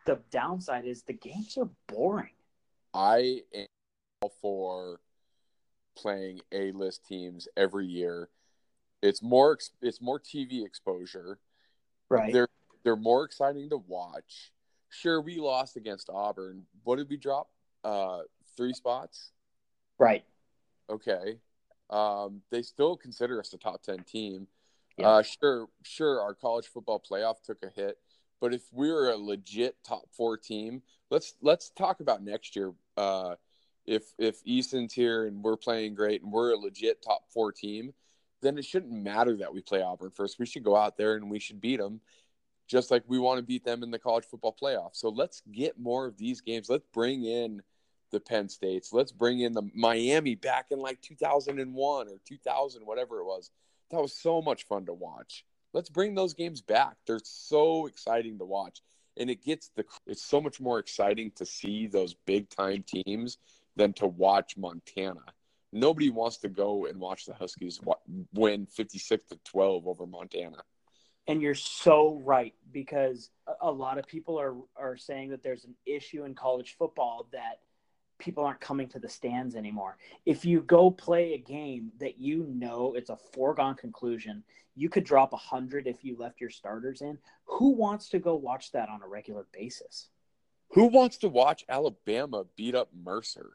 The 0.06 0.20
downside 0.32 0.86
is 0.86 1.04
the 1.04 1.14
games 1.14 1.58
are 1.58 1.70
boring. 1.88 2.34
i 2.94 3.42
am 3.54 3.66
all 4.22 4.34
for 4.42 5.00
playing 5.96 6.42
a 6.52 6.72
list 6.72 7.06
teams 7.06 7.48
every 7.56 7.86
year 7.86 8.30
it's 9.02 9.22
more 9.22 9.58
it's 9.82 10.02
more 10.02 10.20
tv 10.20 10.66
exposure 10.66 11.40
Right. 12.14 12.32
They're 12.32 12.48
they're 12.84 12.96
more 12.96 13.24
exciting 13.24 13.70
to 13.70 13.78
watch. 13.78 14.52
Sure, 14.90 15.20
we 15.20 15.38
lost 15.38 15.78
against 15.78 16.10
Auburn. 16.14 16.66
What 16.84 16.98
did 16.98 17.10
we 17.10 17.18
drop? 17.18 17.50
Uh, 17.84 18.20
three 18.56 18.74
spots. 18.74 19.32
right. 19.98 20.24
Okay. 20.90 21.40
Um, 21.90 22.42
they 22.52 22.62
still 22.62 22.96
consider 22.98 23.40
us 23.40 23.54
a 23.54 23.58
top 23.58 23.82
ten 23.82 24.00
team. 24.04 24.48
Yeah. 24.98 25.08
Uh, 25.10 25.24
sure, 25.24 25.68
sure. 25.84 26.22
Our 26.22 26.34
college 26.34 26.68
football 26.68 27.02
playoff 27.02 27.42
took 27.44 27.64
a 27.64 27.70
hit, 27.70 27.98
But 28.40 28.54
if 28.54 28.62
we're 28.72 29.10
a 29.10 29.18
legit 29.18 29.76
top 29.84 30.04
four 30.12 30.38
team, 30.38 30.84
let's 31.10 31.36
let's 31.42 31.70
talk 31.72 32.00
about 32.00 32.24
next 32.24 32.56
year. 32.56 32.74
Uh, 32.98 33.36
if 33.86 34.14
if 34.18 34.40
Eason's 34.46 34.94
here 34.94 35.26
and 35.26 35.44
we're 35.44 35.58
playing 35.58 35.96
great 35.96 36.22
and 36.22 36.32
we're 36.32 36.54
a 36.54 36.58
legit 36.58 37.02
top 37.02 37.24
four 37.32 37.52
team, 37.52 37.94
then 38.42 38.58
it 38.58 38.66
shouldn't 38.66 38.92
matter 38.92 39.38
that 39.38 39.54
we 39.54 39.62
play 39.62 39.82
Auburn 39.82 40.12
first. 40.12 40.40
We 40.40 40.46
should 40.46 40.64
go 40.64 40.76
out 40.76 40.98
there 40.98 41.16
and 41.16 41.30
we 41.30 41.40
should 41.40 41.60
beat 41.62 41.78
them, 41.80 42.02
just 42.68 42.92
like 42.92 43.04
we 43.08 43.20
want 43.20 43.40
to 43.40 43.44
beat 43.44 43.66
them 43.66 43.84
in 43.84 43.92
the 43.92 44.00
college 44.00 44.26
football 44.26 44.56
playoff. 44.62 44.92
So 44.94 45.10
let's 45.10 45.42
get 45.52 45.80
more 45.80 46.06
of 46.06 46.18
these 46.18 46.42
games. 46.42 46.70
Let's 46.70 46.86
bring 46.94 47.26
in 47.26 47.62
the 48.12 48.20
Penn 48.20 48.48
States. 48.48 48.94
Let's 48.94 49.12
bring 49.12 49.42
in 49.42 49.54
the 49.54 49.64
Miami 49.74 50.36
back 50.36 50.68
in 50.72 50.80
like 50.80 51.02
2001 51.02 52.08
or 52.08 52.20
2000, 52.26 52.86
whatever 52.86 53.20
it 53.20 53.26
was. 53.26 53.50
That 53.94 54.02
was 54.02 54.14
so 54.14 54.42
much 54.42 54.66
fun 54.66 54.88
to 54.88 54.94
watch. 54.94 55.46
Let's 55.72 55.90
bring 55.90 56.16
those 56.16 56.34
games 56.34 56.62
back. 56.62 56.98
They're 57.06 57.20
so 57.24 57.86
exciting 57.86 58.40
to 58.40 58.46
watch. 58.46 58.82
And 59.18 59.30
it 59.30 59.44
gets 59.44 59.70
the 59.76 59.86
it's 60.08 60.26
so 60.26 60.42
much 60.42 60.60
more 60.60 60.80
exciting 60.80 61.32
to 61.36 61.46
see 61.46 61.86
those 61.86 62.16
big 62.26 62.50
time 62.50 62.84
teams 62.88 63.38
than 63.76 63.94
to 63.94 64.08
watch 64.08 64.58
Montana. 64.58 65.22
Nobody 65.72 66.10
wants 66.10 66.38
to 66.38 66.50
go 66.50 66.88
and 66.88 67.00
watch 67.00 67.28
the 67.28 67.36
Huskies 67.36 67.80
win 68.34 68.66
56 68.66 69.28
to 69.30 69.40
12 69.44 69.88
over 69.88 70.08
Montana. 70.08 70.64
And 71.28 71.40
you're 71.40 71.54
so 71.54 72.20
right 72.26 72.56
because 72.72 73.30
a 73.62 73.72
lot 73.72 74.00
of 74.00 74.08
people 74.08 74.40
are 74.40 74.56
are 74.76 74.98
saying 74.98 75.30
that 75.30 75.44
there's 75.44 75.66
an 75.66 75.76
issue 75.86 76.24
in 76.24 76.34
college 76.34 76.78
football 76.80 77.28
that 77.32 77.60
people 78.24 78.46
aren't 78.46 78.62
coming 78.62 78.88
to 78.88 79.00
the 79.00 79.10
stands 79.10 79.56
anymore. 79.56 79.98
If 80.26 80.46
you 80.46 80.62
go 80.62 80.90
play 80.90 81.34
a 81.34 81.38
game 81.38 81.92
that 82.00 82.18
you 82.18 82.48
know 82.50 82.94
it's 82.96 83.10
a 83.10 83.18
foregone 83.18 83.76
conclusion, 83.76 84.44
you 84.76 84.90
could 84.90 85.04
drop 85.04 85.34
a 85.34 85.38
hundred 85.38 85.88
if 85.88 86.04
you 86.04 86.16
left 86.18 86.40
your 86.40 86.50
starters 86.50 87.02
in. 87.02 87.18
Who 87.46 87.72
wants 87.72 88.10
to 88.10 88.20
go 88.20 88.36
watch 88.36 88.72
that 88.72 88.90
on 88.90 89.02
a 89.04 89.08
regular 89.08 89.46
basis? 89.52 90.08
Who 90.70 90.86
wants 90.86 91.18
to 91.18 91.30
watch 91.30 91.66
Alabama 91.68 92.46
beat 92.56 92.76
up 92.76 92.90
Mercer? 92.96 93.52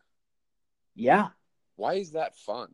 Yeah. 0.94 1.28
Why 1.76 1.94
is 1.94 2.12
that 2.12 2.36
fun? 2.36 2.68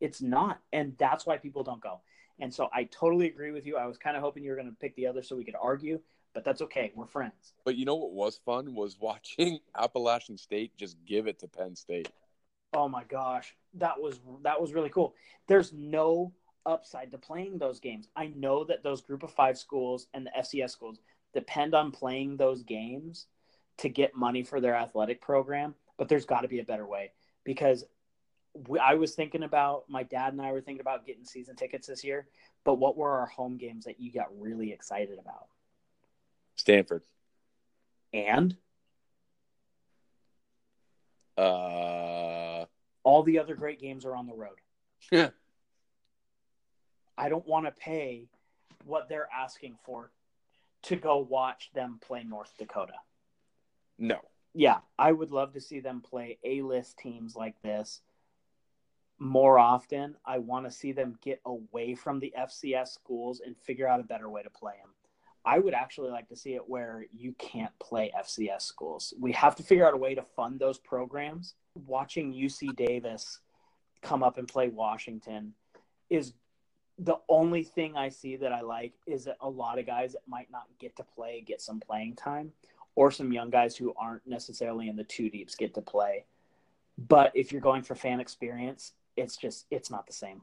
It's 0.00 0.20
not. 0.20 0.60
And 0.72 0.94
that's 0.98 1.24
why 1.24 1.36
people 1.36 1.62
don't 1.62 1.80
go. 1.80 2.00
And 2.40 2.52
so 2.52 2.68
I 2.72 2.84
totally 2.84 3.28
agree 3.28 3.52
with 3.52 3.64
you. 3.64 3.76
I 3.76 3.86
was 3.86 3.96
kind 3.96 4.16
of 4.16 4.22
hoping 4.22 4.42
you 4.42 4.50
were 4.50 4.56
going 4.56 4.70
to 4.70 4.76
pick 4.76 4.96
the 4.96 5.06
other 5.06 5.22
so 5.22 5.36
we 5.36 5.44
could 5.44 5.56
argue, 5.60 6.00
but 6.34 6.44
that's 6.44 6.62
okay. 6.62 6.92
We're 6.94 7.06
friends. 7.06 7.54
But 7.64 7.76
you 7.76 7.84
know 7.84 7.96
what 7.96 8.12
was 8.12 8.40
fun 8.44 8.74
was 8.74 8.96
watching 9.00 9.60
Appalachian 9.78 10.36
State 10.36 10.76
just 10.76 10.96
give 11.06 11.26
it 11.26 11.38
to 11.40 11.48
Penn 11.48 11.76
State. 11.76 12.10
Oh 12.72 12.88
my 12.88 13.04
gosh, 13.04 13.54
that 13.74 14.00
was 14.00 14.20
that 14.42 14.60
was 14.60 14.72
really 14.72 14.90
cool. 14.90 15.14
There's 15.48 15.72
no 15.72 16.32
upside 16.66 17.10
to 17.10 17.18
playing 17.18 17.58
those 17.58 17.80
games. 17.80 18.08
I 18.14 18.28
know 18.28 18.64
that 18.64 18.82
those 18.82 19.00
group 19.00 19.22
of 19.22 19.32
5 19.32 19.58
schools 19.58 20.06
and 20.12 20.26
the 20.26 20.30
FCS 20.38 20.70
schools 20.70 20.98
depend 21.32 21.74
on 21.74 21.90
playing 21.90 22.36
those 22.36 22.62
games 22.62 23.26
to 23.78 23.88
get 23.88 24.14
money 24.14 24.42
for 24.42 24.60
their 24.60 24.74
athletic 24.74 25.20
program, 25.22 25.74
but 25.96 26.08
there's 26.08 26.26
got 26.26 26.42
to 26.42 26.48
be 26.48 26.60
a 26.60 26.64
better 26.64 26.86
way 26.86 27.12
because 27.44 27.84
we, 28.68 28.78
I 28.78 28.94
was 28.94 29.14
thinking 29.14 29.42
about 29.42 29.84
my 29.88 30.02
dad 30.02 30.32
and 30.32 30.42
I 30.42 30.52
were 30.52 30.60
thinking 30.60 30.80
about 30.80 31.06
getting 31.06 31.24
season 31.24 31.56
tickets 31.56 31.86
this 31.86 32.04
year, 32.04 32.26
but 32.64 32.74
what 32.74 32.96
were 32.96 33.10
our 33.18 33.26
home 33.26 33.56
games 33.56 33.84
that 33.84 34.00
you 34.00 34.12
got 34.12 34.26
really 34.38 34.72
excited 34.72 35.18
about? 35.18 35.46
Stanford. 36.60 37.02
And 38.12 38.56
uh 41.38 42.66
all 43.02 43.22
the 43.22 43.38
other 43.38 43.54
great 43.54 43.80
games 43.80 44.04
are 44.04 44.14
on 44.14 44.26
the 44.26 44.34
road. 44.34 44.58
Yeah. 45.10 45.30
I 47.16 47.28
don't 47.28 47.46
want 47.46 47.66
to 47.66 47.72
pay 47.72 48.28
what 48.84 49.08
they're 49.08 49.28
asking 49.34 49.76
for 49.84 50.10
to 50.82 50.96
go 50.96 51.18
watch 51.18 51.70
them 51.74 51.98
play 52.06 52.24
North 52.24 52.52
Dakota. 52.58 52.94
No. 53.98 54.18
Yeah, 54.52 54.78
I 54.98 55.12
would 55.12 55.30
love 55.30 55.52
to 55.54 55.60
see 55.60 55.80
them 55.80 56.00
play 56.00 56.38
A-list 56.44 56.98
teams 56.98 57.36
like 57.36 57.60
this 57.62 58.02
more 59.18 59.58
often. 59.58 60.16
I 60.24 60.38
want 60.38 60.64
to 60.66 60.70
see 60.70 60.92
them 60.92 61.18
get 61.22 61.40
away 61.44 61.94
from 61.94 62.18
the 62.18 62.34
FCS 62.36 62.88
schools 62.88 63.40
and 63.44 63.56
figure 63.56 63.86
out 63.86 64.00
a 64.00 64.04
better 64.04 64.28
way 64.28 64.42
to 64.42 64.50
play 64.50 64.74
them. 64.82 64.89
I 65.44 65.58
would 65.58 65.74
actually 65.74 66.10
like 66.10 66.28
to 66.28 66.36
see 66.36 66.54
it 66.54 66.68
where 66.68 67.06
you 67.16 67.34
can't 67.38 67.76
play 67.78 68.12
FCS 68.18 68.62
schools. 68.62 69.14
We 69.18 69.32
have 69.32 69.56
to 69.56 69.62
figure 69.62 69.86
out 69.86 69.94
a 69.94 69.98
way 69.98 70.14
to 70.14 70.22
fund 70.22 70.60
those 70.60 70.78
programs. 70.78 71.54
Watching 71.86 72.32
UC 72.32 72.76
Davis 72.76 73.40
come 74.02 74.22
up 74.22 74.38
and 74.38 74.46
play 74.46 74.68
Washington 74.68 75.54
is 76.10 76.34
the 76.98 77.16
only 77.28 77.62
thing 77.62 77.96
I 77.96 78.10
see 78.10 78.36
that 78.36 78.52
I 78.52 78.60
like 78.60 78.92
is 79.06 79.24
that 79.24 79.38
a 79.40 79.48
lot 79.48 79.78
of 79.78 79.86
guys 79.86 80.12
that 80.12 80.22
might 80.28 80.50
not 80.50 80.64
get 80.78 80.96
to 80.96 81.02
play 81.02 81.42
get 81.46 81.62
some 81.62 81.80
playing 81.80 82.16
time, 82.16 82.52
or 82.94 83.10
some 83.10 83.32
young 83.32 83.48
guys 83.48 83.76
who 83.76 83.94
aren't 83.96 84.26
necessarily 84.26 84.88
in 84.88 84.96
the 84.96 85.04
two 85.04 85.30
deeps 85.30 85.54
get 85.54 85.72
to 85.74 85.80
play. 85.80 86.24
But 86.98 87.32
if 87.34 87.50
you're 87.52 87.62
going 87.62 87.82
for 87.82 87.94
fan 87.94 88.20
experience, 88.20 88.92
it's 89.16 89.36
just 89.36 89.64
it's 89.70 89.90
not 89.90 90.06
the 90.06 90.12
same. 90.12 90.42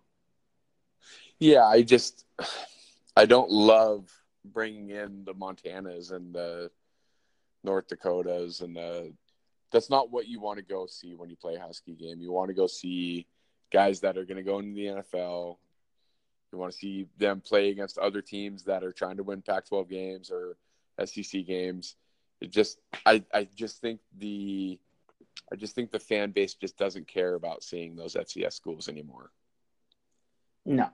Yeah, 1.37 1.65
I 1.65 1.83
just 1.83 2.25
I 3.15 3.25
don't 3.25 3.51
love 3.51 4.09
bringing 4.47 4.89
in 4.89 5.23
the 5.25 5.33
Montanas 5.33 6.11
and 6.11 6.33
the 6.33 6.71
North 7.63 7.87
Dakotas 7.87 8.61
and 8.61 8.75
the 8.75 9.13
that's 9.71 9.89
not 9.89 10.11
what 10.11 10.27
you 10.27 10.39
want 10.39 10.57
to 10.57 10.63
go 10.63 10.85
see 10.85 11.13
when 11.13 11.29
you 11.29 11.35
play 11.35 11.55
a 11.55 11.59
Husky 11.59 11.93
game. 11.93 12.21
You 12.21 12.31
want 12.31 12.47
to 12.47 12.53
go 12.53 12.67
see 12.67 13.27
guys 13.71 13.99
that 13.99 14.17
are 14.17 14.23
going 14.23 14.37
to 14.37 14.43
go 14.43 14.59
into 14.59 14.75
the 14.75 14.85
NFL. 15.01 15.57
You 16.51 16.57
want 16.57 16.71
to 16.71 16.77
see 16.77 17.07
them 17.17 17.41
play 17.41 17.69
against 17.69 17.97
other 17.97 18.21
teams 18.21 18.63
that 18.63 18.83
are 18.83 18.93
trying 18.93 19.17
to 19.17 19.23
win 19.23 19.41
Pac-12 19.41 19.89
games 19.89 20.31
or 20.31 20.57
SEC 21.05 21.45
games. 21.45 21.95
It 22.39 22.51
just 22.51 22.79
I 23.05 23.23
I 23.33 23.47
just 23.55 23.81
think 23.81 23.99
the 24.17 24.79
I 25.51 25.55
just 25.55 25.75
think 25.75 25.91
the 25.91 25.99
fan 25.99 26.31
base 26.31 26.53
just 26.53 26.77
doesn't 26.77 27.07
care 27.07 27.33
about 27.33 27.63
seeing 27.63 27.95
those 27.95 28.13
FCS 28.13 28.53
schools 28.53 28.87
anymore. 28.87 29.31
No. 30.65 30.89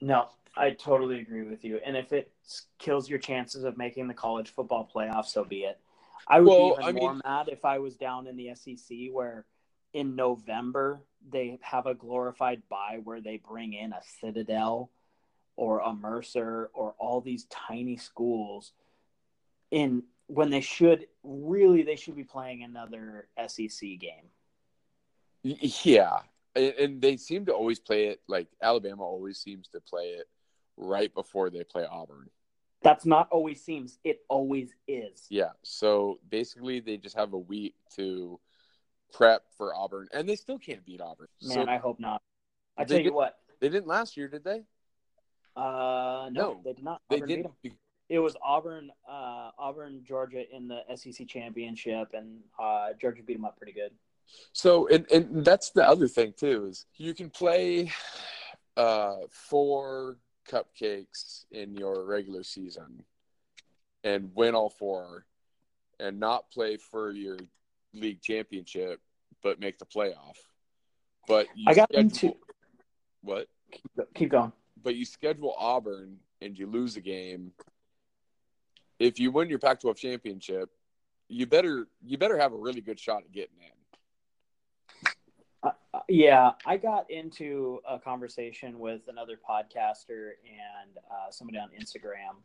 No, 0.00 0.28
I 0.56 0.70
totally 0.70 1.20
agree 1.20 1.42
with 1.42 1.64
you. 1.64 1.80
And 1.84 1.96
if 1.96 2.12
it 2.12 2.32
kills 2.78 3.08
your 3.08 3.18
chances 3.18 3.64
of 3.64 3.76
making 3.76 4.08
the 4.08 4.14
college 4.14 4.50
football 4.50 4.88
playoff, 4.94 5.26
so 5.26 5.44
be 5.44 5.64
it. 5.64 5.80
I 6.26 6.40
would 6.40 6.48
well, 6.48 6.76
be 6.76 6.82
even 6.82 6.84
I 6.84 7.00
more 7.00 7.12
mean, 7.12 7.22
mad 7.24 7.48
if 7.48 7.64
I 7.64 7.78
was 7.78 7.96
down 7.96 8.26
in 8.26 8.36
the 8.36 8.54
SEC 8.54 8.96
where 9.12 9.44
in 9.92 10.16
November 10.16 11.00
they 11.30 11.58
have 11.62 11.86
a 11.86 11.94
glorified 11.94 12.62
buy 12.68 13.00
where 13.04 13.20
they 13.20 13.36
bring 13.36 13.72
in 13.72 13.92
a 13.92 14.00
Citadel 14.20 14.90
or 15.56 15.80
a 15.80 15.92
Mercer 15.92 16.70
or 16.72 16.94
all 16.98 17.20
these 17.20 17.44
tiny 17.44 17.96
schools 17.96 18.72
in 19.70 20.02
when 20.26 20.50
they 20.50 20.60
should 20.60 21.06
really 21.22 21.82
they 21.82 21.96
should 21.96 22.16
be 22.16 22.24
playing 22.24 22.62
another 22.62 23.28
SEC 23.46 23.98
game. 23.98 24.30
Yeah, 25.42 26.20
and 26.56 27.02
they 27.02 27.18
seem 27.18 27.44
to 27.46 27.52
always 27.52 27.78
play 27.78 28.06
it 28.06 28.22
like 28.28 28.48
Alabama 28.62 29.02
always 29.02 29.38
seems 29.38 29.68
to 29.68 29.80
play 29.80 30.04
it 30.04 30.26
right 30.76 31.12
before 31.14 31.50
they 31.50 31.64
play 31.64 31.86
Auburn. 31.90 32.30
That's 32.82 33.06
not 33.06 33.28
always 33.30 33.64
seems. 33.64 33.98
It 34.04 34.20
always 34.28 34.74
is. 34.86 35.26
Yeah. 35.30 35.50
So 35.62 36.18
basically, 36.28 36.80
they 36.80 36.98
just 36.98 37.16
have 37.16 37.32
a 37.32 37.38
week 37.38 37.74
to 37.96 38.38
prep 39.12 39.42
for 39.56 39.74
Auburn, 39.74 40.08
and 40.12 40.28
they 40.28 40.36
still 40.36 40.58
can't 40.58 40.84
beat 40.84 41.00
Auburn. 41.00 41.28
Man, 41.42 41.66
so, 41.66 41.70
I 41.70 41.78
hope 41.78 41.98
not. 41.98 42.20
I 42.76 42.84
tell 42.84 42.98
you 42.98 43.04
did, 43.04 43.14
what, 43.14 43.38
they 43.60 43.68
didn't 43.68 43.86
last 43.86 44.16
year, 44.16 44.28
did 44.28 44.44
they? 44.44 44.64
Uh, 45.56 46.28
no, 46.30 46.30
no 46.32 46.60
they 46.64 46.72
did 46.72 46.84
not. 46.84 47.00
They 47.08 47.20
did. 47.20 47.46
It 48.10 48.18
was 48.18 48.36
Auburn, 48.44 48.90
uh, 49.08 49.50
Auburn, 49.58 50.02
Georgia 50.06 50.44
in 50.54 50.68
the 50.68 50.80
SEC 50.94 51.26
championship, 51.26 52.08
and 52.12 52.40
uh, 52.62 52.88
Georgia 53.00 53.22
beat 53.22 53.34
them 53.34 53.46
up 53.46 53.56
pretty 53.56 53.72
good. 53.72 53.92
So, 54.52 54.88
and 54.88 55.10
and 55.10 55.44
that's 55.44 55.70
the 55.70 55.88
other 55.88 56.08
thing 56.08 56.34
too 56.36 56.66
is 56.66 56.86
you 56.96 57.14
can 57.14 57.30
play 57.30 57.90
uh, 58.76 59.16
four 59.30 60.18
cupcakes 60.50 61.44
in 61.50 61.74
your 61.74 62.04
regular 62.04 62.42
season 62.42 63.04
and 64.02 64.30
win 64.34 64.54
all 64.54 64.70
four, 64.70 65.24
and 65.98 66.20
not 66.20 66.50
play 66.50 66.76
for 66.76 67.10
your 67.10 67.38
league 67.94 68.20
championship, 68.20 69.00
but 69.42 69.60
make 69.60 69.78
the 69.78 69.86
playoff. 69.86 70.36
But 71.26 71.46
I 71.66 71.74
got 71.74 71.88
schedule, 71.90 72.00
into 72.00 72.36
what? 73.22 73.48
Keep 74.14 74.32
going. 74.32 74.52
But 74.82 74.96
you 74.96 75.04
schedule 75.06 75.54
Auburn 75.56 76.18
and 76.42 76.58
you 76.58 76.66
lose 76.66 76.96
a 76.96 77.00
game 77.00 77.52
if 78.98 79.18
you 79.18 79.30
win 79.30 79.48
your 79.48 79.58
Pac-12 79.58 79.96
championship, 79.96 80.70
you 81.28 81.46
better 81.46 81.88
you 82.04 82.18
better 82.18 82.38
have 82.38 82.52
a 82.52 82.56
really 82.56 82.80
good 82.80 83.00
shot 83.00 83.22
at 83.24 83.32
getting 83.32 83.56
in. 83.60 83.68
Yeah, 86.08 86.52
I 86.66 86.76
got 86.76 87.10
into 87.10 87.80
a 87.88 87.98
conversation 87.98 88.78
with 88.78 89.02
another 89.08 89.38
podcaster 89.48 90.32
and 90.46 90.96
uh, 91.10 91.30
somebody 91.30 91.58
on 91.58 91.70
Instagram 91.70 92.42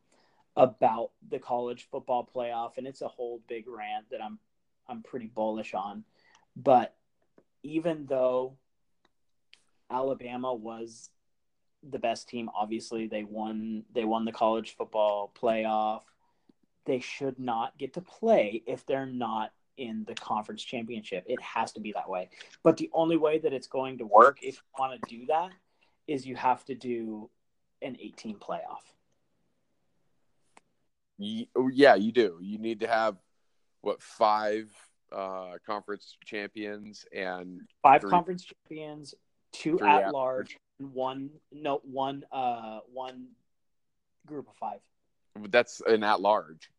about 0.56 1.12
the 1.30 1.40
college 1.40 1.88
football 1.92 2.30
playoff, 2.34 2.78
and 2.78 2.88
it's 2.88 3.02
a 3.02 3.08
whole 3.08 3.42
big 3.48 3.68
rant 3.68 4.10
that 4.12 4.22
I'm 4.24 4.40
I'm 4.88 5.04
pretty 5.04 5.28
bullish 5.28 5.74
on. 5.74 6.04
But 6.56 6.96
even 7.64 8.06
though 8.08 8.56
Alabama 9.92 10.54
was 10.54 11.10
the 11.84 12.00
best 12.00 12.28
team. 12.30 12.50
Obviously, 12.56 13.08
they 13.08 13.24
won. 13.24 13.84
They 13.94 14.06
won 14.06 14.26
the 14.26 14.32
college 14.32 14.76
football 14.76 15.32
playoff. 15.42 16.02
They 16.86 17.00
should 17.00 17.40
not 17.40 17.78
get 17.78 17.94
to 17.94 18.02
play 18.02 18.64
if 18.66 18.86
they're 18.86 19.06
not 19.06 19.52
in 19.80 20.04
the 20.08 20.14
conference 20.16 20.62
championship. 20.62 21.24
It 21.28 21.42
has 21.42 21.72
to 21.74 21.80
be 21.80 21.94
that 21.94 22.10
way. 22.10 22.30
But 22.64 22.78
the 22.78 22.90
only 22.94 23.18
way 23.18 23.40
that 23.40 23.54
it's 23.54 23.68
going 23.68 23.98
to 24.00 24.06
work, 24.06 24.40
if 24.42 24.56
you 24.56 24.62
want 24.78 25.02
to 25.02 25.18
do 25.18 25.26
that, 25.28 25.52
is 26.08 26.26
you 26.26 26.36
have 26.36 26.64
to 26.66 26.76
do 26.76 27.30
an 27.82 27.98
18 28.00 28.38
playoff. 28.38 28.84
Oh, 31.56 31.70
yeah, 31.74 31.96
you 31.96 32.12
do. 32.12 32.38
You 32.42 32.58
need 32.58 32.82
to 32.82 32.88
have 32.88 33.18
what 33.82 34.02
five 34.02 34.70
uh, 35.12 35.54
conference 35.66 36.18
champions 36.26 37.06
and 37.14 37.62
five 37.82 38.02
three, 38.02 38.10
conference 38.10 38.46
champions, 38.46 39.16
two 39.52 39.80
at, 39.82 40.04
at 40.04 40.14
large, 40.14 40.58
and 40.80 40.94
one 40.94 41.30
no 41.52 41.82
one 41.84 42.24
uh 42.32 42.80
one 42.94 43.28
group 44.26 44.48
of 44.48 44.56
five. 44.56 44.80
That's 45.50 45.82
an 45.86 46.04
at 46.04 46.22
large. 46.22 46.70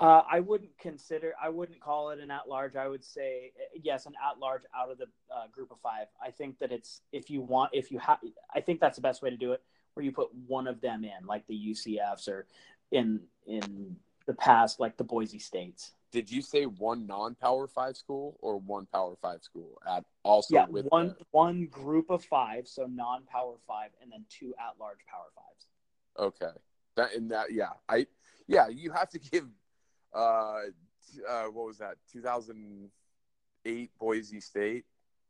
Uh, 0.00 0.22
I 0.30 0.40
wouldn't 0.40 0.76
consider. 0.78 1.34
I 1.40 1.50
wouldn't 1.50 1.78
call 1.78 2.10
it 2.10 2.20
an 2.20 2.30
at 2.30 2.48
large. 2.48 2.74
I 2.74 2.88
would 2.88 3.04
say 3.04 3.52
yes, 3.74 4.06
an 4.06 4.14
at 4.14 4.38
large 4.38 4.62
out 4.74 4.90
of 4.90 4.96
the 4.96 5.06
uh, 5.30 5.46
group 5.52 5.70
of 5.70 5.78
five. 5.80 6.06
I 6.24 6.30
think 6.30 6.58
that 6.60 6.72
it's 6.72 7.02
if 7.12 7.28
you 7.28 7.42
want, 7.42 7.72
if 7.74 7.90
you 7.90 7.98
have, 7.98 8.18
I 8.54 8.60
think 8.60 8.80
that's 8.80 8.96
the 8.96 9.02
best 9.02 9.20
way 9.20 9.28
to 9.28 9.36
do 9.36 9.52
it. 9.52 9.62
Where 9.92 10.04
you 10.04 10.12
put 10.12 10.28
one 10.46 10.66
of 10.66 10.80
them 10.80 11.04
in, 11.04 11.26
like 11.26 11.46
the 11.48 11.54
UCFs 11.54 12.28
or 12.28 12.46
in 12.90 13.20
in 13.46 13.96
the 14.26 14.32
past, 14.32 14.80
like 14.80 14.96
the 14.96 15.04
Boise 15.04 15.38
States. 15.38 15.92
Did 16.12 16.30
you 16.30 16.42
say 16.42 16.64
one 16.64 17.06
non-power 17.06 17.68
five 17.68 17.96
school 17.96 18.36
or 18.40 18.58
one 18.58 18.86
power 18.86 19.14
five 19.20 19.42
school 19.42 19.80
at 19.86 20.04
also? 20.24 20.54
Yeah, 20.54 20.66
one 20.66 21.08
the... 21.08 21.26
one 21.30 21.66
group 21.66 22.10
of 22.10 22.24
five, 22.24 22.66
so 22.66 22.86
non-power 22.86 23.56
five, 23.68 23.90
and 24.02 24.10
then 24.10 24.24
two 24.30 24.54
at-large 24.58 24.98
power 25.08 25.28
fives. 25.34 25.66
Okay, 26.18 26.58
that 26.96 27.14
and 27.14 27.30
that, 27.30 27.52
yeah, 27.52 27.70
I 27.88 28.06
yeah, 28.48 28.68
you 28.68 28.92
have 28.92 29.08
to 29.10 29.18
give. 29.30 29.46
Uh, 30.14 30.60
uh, 31.28 31.44
what 31.44 31.66
was 31.66 31.78
that? 31.78 31.96
2008 32.12 33.90
Boise 33.98 34.40
State. 34.40 34.84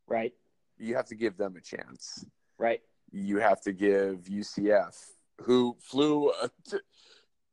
Right. 0.07 0.33
You 0.77 0.95
have 0.95 1.05
to 1.07 1.15
give 1.15 1.37
them 1.37 1.55
a 1.55 1.61
chance. 1.61 2.25
Right. 2.57 2.81
You 3.11 3.37
have 3.37 3.61
to 3.61 3.73
give 3.73 4.25
UCF, 4.25 4.95
who 5.41 5.75
flew. 5.81 6.29
Uh, 6.29 6.47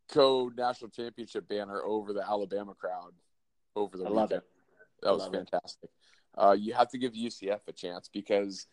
co 0.09 0.51
national 0.57 0.91
championship 0.91 1.49
banner 1.49 1.83
over 1.83 2.13
the 2.13 2.27
Alabama 2.27 2.75
crowd 2.75 3.13
over 3.77 3.97
the 3.97 4.05
I 4.05 4.11
weekend. 4.11 4.17
Love 4.17 4.33
it. 4.33 4.43
That 5.03 5.13
was 5.15 5.29
fantastic. 5.29 5.91
Uh, 6.37 6.57
you 6.59 6.75
have 6.75 6.89
to 6.91 6.99
give 6.99 7.13
UCF 7.13 7.61
a 7.69 7.73
chance 7.73 8.09
because 8.13 8.67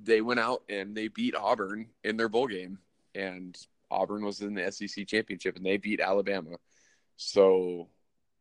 they 0.00 0.20
went 0.20 0.40
out 0.40 0.62
and 0.68 0.96
they 0.96 1.08
beat 1.08 1.34
Auburn 1.34 1.88
in 2.04 2.16
their 2.16 2.28
bowl 2.28 2.46
game, 2.46 2.78
and 3.14 3.56
Auburn 3.90 4.24
was 4.24 4.40
in 4.40 4.54
the 4.54 4.70
SEC 4.70 5.06
championship 5.06 5.56
and 5.56 5.64
they 5.64 5.76
beat 5.76 6.00
Alabama. 6.00 6.50
So, 7.16 7.88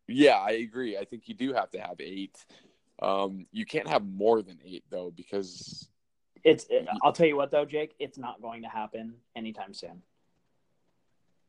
yeah, 0.07 0.35
I 0.35 0.51
agree. 0.51 0.97
I 0.97 1.05
think 1.05 1.27
you 1.27 1.35
do 1.35 1.53
have 1.53 1.71
to 1.71 1.79
have 1.79 1.99
eight. 1.99 2.45
Um, 3.01 3.45
you 3.51 3.65
can't 3.65 3.87
have 3.87 4.05
more 4.05 4.41
than 4.41 4.59
eight 4.63 4.83
though 4.89 5.11
because 5.15 5.89
it's. 6.43 6.65
I'll 7.03 7.11
tell 7.11 7.27
you 7.27 7.35
what 7.35 7.51
though, 7.51 7.65
Jake, 7.65 7.95
it's 7.99 8.17
not 8.17 8.41
going 8.41 8.61
to 8.61 8.69
happen 8.69 9.15
anytime 9.35 9.73
soon 9.73 10.01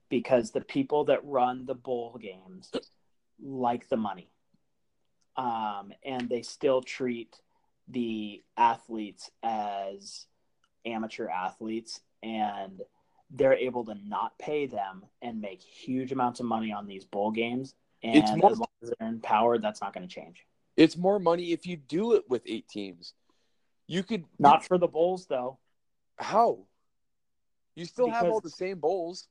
because 0.09 0.51
the 0.51 0.61
people 0.61 1.05
that 1.05 1.25
run 1.25 1.67
the 1.67 1.75
bowl 1.75 2.19
games 2.21 2.71
like 3.43 3.89
the 3.89 3.97
money. 3.97 4.31
Um, 5.37 5.93
and 6.05 6.29
they 6.29 6.43
still 6.43 6.81
treat 6.81 7.41
the 7.89 8.43
athletes 8.57 9.31
as 9.43 10.27
amateur 10.87 11.29
athletes 11.29 12.01
and 12.23 12.81
they're 13.31 13.55
able 13.55 13.85
to 13.85 13.95
not 14.07 14.39
pay 14.39 14.67
them 14.67 15.05
and 15.23 15.41
make 15.41 15.63
huge 15.63 16.13
amounts 16.13 16.41
of 16.41 16.47
money 16.47 16.73
on 16.73 16.87
these 16.87 17.05
bowl 17.05 17.31
games. 17.31 17.75
And 18.03 18.17
it's 18.17 18.31
more, 18.37 18.53
as 18.53 18.59
long 18.59 18.69
as 18.83 18.93
they're 18.99 19.09
in 19.09 19.21
power, 19.21 19.59
that's 19.59 19.81
not 19.81 19.93
going 19.93 20.07
to 20.07 20.15
change. 20.15 20.47
It's 20.77 20.97
more 20.97 21.19
money 21.19 21.53
if 21.53 21.67
you 21.67 21.77
do 21.77 22.15
it 22.15 22.25
with 22.29 22.43
eight 22.47 22.69
teams. 22.69 23.15
You 23.87 24.03
could 24.03 24.25
not 24.39 24.65
for 24.65 24.79
the 24.79 24.89
bowls 24.89 25.27
though. 25.27 25.59
How? 26.19 26.67
You 27.75 27.85
still 27.85 28.07
because, 28.07 28.23
have 28.23 28.31
all 28.31 28.41
the 28.41 28.51
same 28.51 28.79
bowls. 28.79 29.29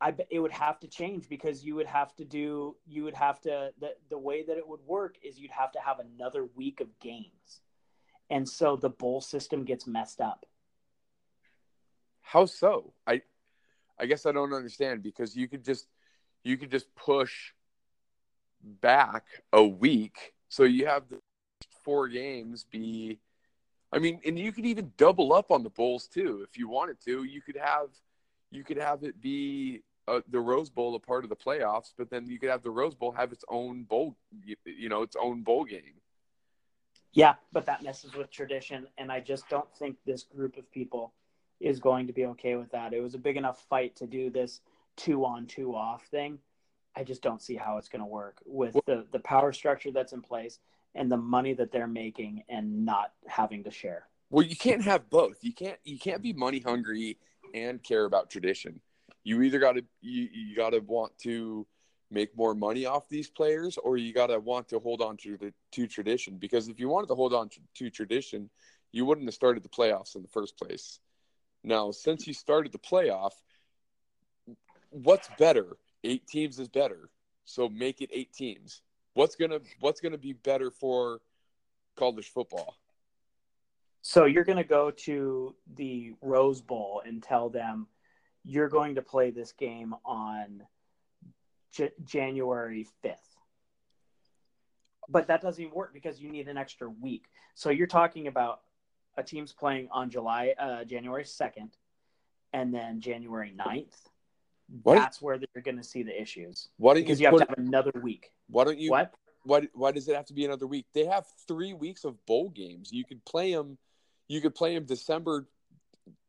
I 0.00 0.14
it 0.30 0.40
would 0.40 0.52
have 0.52 0.80
to 0.80 0.88
change 0.88 1.28
because 1.28 1.64
you 1.64 1.74
would 1.76 1.86
have 1.86 2.14
to 2.16 2.24
do 2.24 2.76
you 2.86 3.04
would 3.04 3.14
have 3.14 3.40
to 3.42 3.70
the 3.80 3.94
the 4.08 4.18
way 4.18 4.42
that 4.42 4.56
it 4.56 4.66
would 4.66 4.80
work 4.86 5.16
is 5.22 5.38
you'd 5.38 5.50
have 5.50 5.72
to 5.72 5.78
have 5.80 5.98
another 6.00 6.48
week 6.56 6.80
of 6.80 6.88
games. 7.00 7.60
And 8.28 8.48
so 8.48 8.76
the 8.76 8.90
bowl 8.90 9.20
system 9.20 9.64
gets 9.64 9.86
messed 9.86 10.20
up. 10.20 10.46
How 12.30 12.46
so? 12.46 12.92
I 13.08 13.22
I 13.98 14.06
guess 14.06 14.24
I 14.24 14.30
don't 14.30 14.52
understand 14.52 15.02
because 15.02 15.34
you 15.34 15.48
could 15.48 15.64
just 15.64 15.88
you 16.44 16.56
could 16.56 16.70
just 16.70 16.94
push 16.94 17.50
back 18.62 19.24
a 19.52 19.66
week 19.66 20.32
so 20.48 20.62
you 20.62 20.86
have 20.86 21.08
the 21.08 21.18
four 21.82 22.06
games 22.06 22.64
be 22.70 23.18
I 23.92 23.98
mean 23.98 24.20
and 24.24 24.38
you 24.38 24.52
could 24.52 24.64
even 24.64 24.92
double 24.96 25.32
up 25.32 25.50
on 25.50 25.64
the 25.64 25.70
bowls 25.70 26.06
too 26.06 26.46
if 26.48 26.56
you 26.56 26.68
wanted 26.68 27.00
to. 27.06 27.24
You 27.24 27.42
could 27.42 27.56
have 27.56 27.88
you 28.52 28.62
could 28.62 28.76
have 28.76 29.02
it 29.02 29.20
be 29.20 29.82
uh, 30.06 30.20
the 30.30 30.38
Rose 30.38 30.70
Bowl 30.70 30.94
a 30.94 31.00
part 31.00 31.24
of 31.24 31.30
the 31.30 31.36
playoffs, 31.36 31.92
but 31.98 32.10
then 32.10 32.28
you 32.28 32.38
could 32.38 32.50
have 32.50 32.62
the 32.62 32.70
Rose 32.70 32.94
Bowl 32.94 33.10
have 33.10 33.32
its 33.32 33.44
own 33.48 33.82
bowl, 33.82 34.16
you, 34.44 34.54
you 34.64 34.88
know, 34.88 35.02
its 35.02 35.16
own 35.20 35.42
bowl 35.42 35.64
game. 35.64 35.98
Yeah, 37.12 37.34
but 37.52 37.66
that 37.66 37.82
messes 37.82 38.14
with 38.14 38.30
tradition, 38.30 38.86
and 38.98 39.10
I 39.10 39.18
just 39.18 39.48
don't 39.48 39.72
think 39.76 39.96
this 40.06 40.22
group 40.22 40.56
of 40.56 40.70
people 40.70 41.12
is 41.60 41.78
going 41.78 42.06
to 42.06 42.12
be 42.12 42.26
okay 42.26 42.56
with 42.56 42.70
that. 42.72 42.92
It 42.92 43.00
was 43.00 43.14
a 43.14 43.18
big 43.18 43.36
enough 43.36 43.64
fight 43.68 43.96
to 43.96 44.06
do 44.06 44.30
this 44.30 44.60
two 44.96 45.24
on 45.24 45.46
two 45.46 45.74
off 45.74 46.04
thing. 46.06 46.38
I 46.96 47.04
just 47.04 47.22
don't 47.22 47.40
see 47.40 47.54
how 47.54 47.76
it's 47.76 47.88
going 47.88 48.00
to 48.00 48.06
work 48.06 48.42
with 48.44 48.76
the 48.86 49.06
the 49.12 49.20
power 49.20 49.52
structure 49.52 49.92
that's 49.92 50.12
in 50.12 50.22
place 50.22 50.58
and 50.94 51.10
the 51.10 51.16
money 51.16 51.54
that 51.54 51.70
they're 51.70 51.86
making 51.86 52.42
and 52.48 52.84
not 52.84 53.12
having 53.26 53.62
to 53.64 53.70
share. 53.70 54.08
Well, 54.30 54.44
you 54.44 54.56
can't 54.56 54.82
have 54.82 55.08
both. 55.10 55.38
You 55.42 55.52
can't 55.52 55.78
you 55.84 55.98
can't 55.98 56.22
be 56.22 56.32
money 56.32 56.60
hungry 56.60 57.18
and 57.54 57.82
care 57.82 58.04
about 58.04 58.30
tradition 58.30 58.80
you 59.24 59.42
either 59.42 59.58
got 59.58 59.72
to 59.72 59.84
you, 60.00 60.28
you 60.32 60.56
got 60.56 60.70
to 60.70 60.80
want 60.80 61.16
to 61.18 61.66
make 62.10 62.36
more 62.36 62.54
money 62.54 62.86
off 62.86 63.08
these 63.08 63.30
players 63.30 63.78
or 63.78 63.96
you 63.96 64.12
got 64.12 64.28
to 64.28 64.40
want 64.40 64.68
to 64.68 64.78
hold 64.78 65.00
on 65.00 65.16
to 65.16 65.36
the 65.36 65.52
to 65.72 65.86
tradition 65.86 66.36
because 66.36 66.68
if 66.68 66.80
you 66.80 66.88
wanted 66.88 67.06
to 67.06 67.14
hold 67.14 67.32
on 67.32 67.48
to, 67.48 67.60
to 67.74 67.90
tradition 67.90 68.50
you 68.92 69.04
wouldn't 69.04 69.26
have 69.26 69.34
started 69.34 69.62
the 69.62 69.68
playoffs 69.68 70.16
in 70.16 70.22
the 70.22 70.28
first 70.28 70.58
place 70.58 70.98
now 71.62 71.90
since 71.90 72.26
you 72.26 72.34
started 72.34 72.72
the 72.72 72.78
playoff 72.78 73.32
what's 74.90 75.28
better 75.38 75.76
eight 76.04 76.26
teams 76.26 76.58
is 76.58 76.68
better 76.68 77.10
so 77.44 77.68
make 77.68 78.00
it 78.00 78.10
eight 78.12 78.32
teams 78.32 78.82
what's 79.14 79.36
gonna 79.36 79.60
what's 79.80 80.00
gonna 80.00 80.18
be 80.18 80.32
better 80.32 80.70
for 80.70 81.20
college 81.96 82.30
football 82.30 82.76
so 84.02 84.24
you're 84.24 84.44
gonna 84.44 84.64
go 84.64 84.90
to 84.90 85.54
the 85.76 86.14
rose 86.22 86.60
bowl 86.60 87.02
and 87.04 87.22
tell 87.22 87.48
them 87.48 87.86
you're 88.44 88.68
going 88.68 88.94
to 88.94 89.02
play 89.02 89.30
this 89.30 89.52
game 89.52 89.94
on 90.04 90.62
J- 91.72 91.92
January 92.04 92.86
5th. 93.04 93.16
But 95.08 95.26
that 95.28 95.42
doesn't 95.42 95.62
even 95.62 95.74
work 95.74 95.92
because 95.92 96.20
you 96.20 96.30
need 96.30 96.48
an 96.48 96.56
extra 96.56 96.88
week. 96.88 97.24
So 97.54 97.70
you're 97.70 97.86
talking 97.86 98.28
about 98.28 98.60
a 99.16 99.22
team's 99.22 99.52
playing 99.52 99.88
on 99.90 100.10
July, 100.10 100.54
uh, 100.58 100.84
January 100.84 101.24
2nd, 101.24 101.70
and 102.52 102.72
then 102.72 103.00
January 103.00 103.52
9th. 103.56 103.86
What 104.82 104.94
That's 104.94 105.16
is, 105.16 105.22
where 105.22 105.38
you're 105.54 105.62
going 105.62 105.76
to 105.76 105.84
see 105.84 106.02
the 106.02 106.20
issues. 106.20 106.68
Why 106.76 106.94
don't 106.94 107.06
you, 107.06 107.14
you 107.14 107.26
have 107.26 107.38
to 107.38 107.46
have 107.48 107.58
another 107.58 107.92
week. 108.02 108.30
Why 108.48 108.64
don't 108.64 108.78
you? 108.78 108.90
What? 108.90 109.12
Why, 109.42 109.62
why 109.72 109.90
does 109.90 110.06
it 110.06 110.14
have 110.14 110.26
to 110.26 110.34
be 110.34 110.44
another 110.44 110.66
week? 110.66 110.86
They 110.92 111.06
have 111.06 111.24
three 111.48 111.72
weeks 111.72 112.04
of 112.04 112.24
bowl 112.26 112.50
games. 112.50 112.92
You 112.92 113.04
could 113.04 113.24
play 113.24 113.52
them. 113.54 113.78
You 114.28 114.40
could 114.40 114.54
play 114.54 114.74
them 114.74 114.84
December 114.84 115.48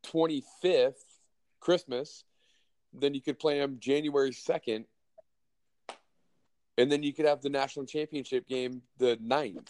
25th 0.07 0.93
Christmas. 1.59 2.23
Then 2.93 3.13
you 3.13 3.21
could 3.21 3.37
play 3.37 3.59
them 3.59 3.77
January 3.79 4.31
2nd. 4.31 4.85
And 6.77 6.91
then 6.91 7.03
you 7.03 7.13
could 7.13 7.25
have 7.25 7.41
the 7.41 7.49
national 7.49 7.85
championship 7.85 8.47
game 8.47 8.81
the 8.97 9.17
9th. 9.17 9.69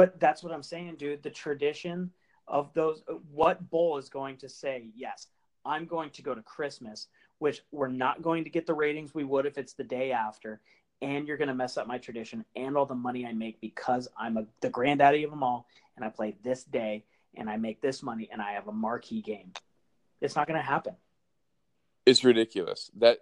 But 0.00 0.18
that's 0.18 0.42
what 0.42 0.50
I'm 0.50 0.62
saying, 0.62 0.94
dude. 0.96 1.22
The 1.22 1.28
tradition 1.28 2.10
of 2.48 2.72
those, 2.72 3.02
what 3.30 3.68
bowl 3.68 3.98
is 3.98 4.08
going 4.08 4.38
to 4.38 4.48
say, 4.48 4.88
yes, 4.96 5.26
I'm 5.66 5.84
going 5.84 6.08
to 6.12 6.22
go 6.22 6.34
to 6.34 6.40
Christmas, 6.40 7.08
which 7.38 7.60
we're 7.70 7.88
not 7.88 8.22
going 8.22 8.44
to 8.44 8.48
get 8.48 8.64
the 8.64 8.72
ratings 8.72 9.14
we 9.14 9.24
would 9.24 9.44
if 9.44 9.58
it's 9.58 9.74
the 9.74 9.84
day 9.84 10.10
after. 10.10 10.62
And 11.02 11.28
you're 11.28 11.36
going 11.36 11.48
to 11.48 11.54
mess 11.54 11.76
up 11.76 11.86
my 11.86 11.98
tradition 11.98 12.46
and 12.56 12.78
all 12.78 12.86
the 12.86 12.94
money 12.94 13.26
I 13.26 13.34
make 13.34 13.60
because 13.60 14.08
I'm 14.18 14.38
a, 14.38 14.46
the 14.62 14.70
granddaddy 14.70 15.22
of 15.24 15.28
them 15.28 15.42
all. 15.42 15.66
And 15.96 16.02
I 16.02 16.08
play 16.08 16.34
this 16.42 16.64
day 16.64 17.04
and 17.34 17.50
I 17.50 17.58
make 17.58 17.82
this 17.82 18.02
money 18.02 18.26
and 18.32 18.40
I 18.40 18.52
have 18.52 18.68
a 18.68 18.72
marquee 18.72 19.20
game. 19.20 19.52
It's 20.22 20.34
not 20.34 20.46
going 20.46 20.58
to 20.58 20.64
happen. 20.66 20.96
It's 22.06 22.24
ridiculous. 22.24 22.90
That 22.96 23.18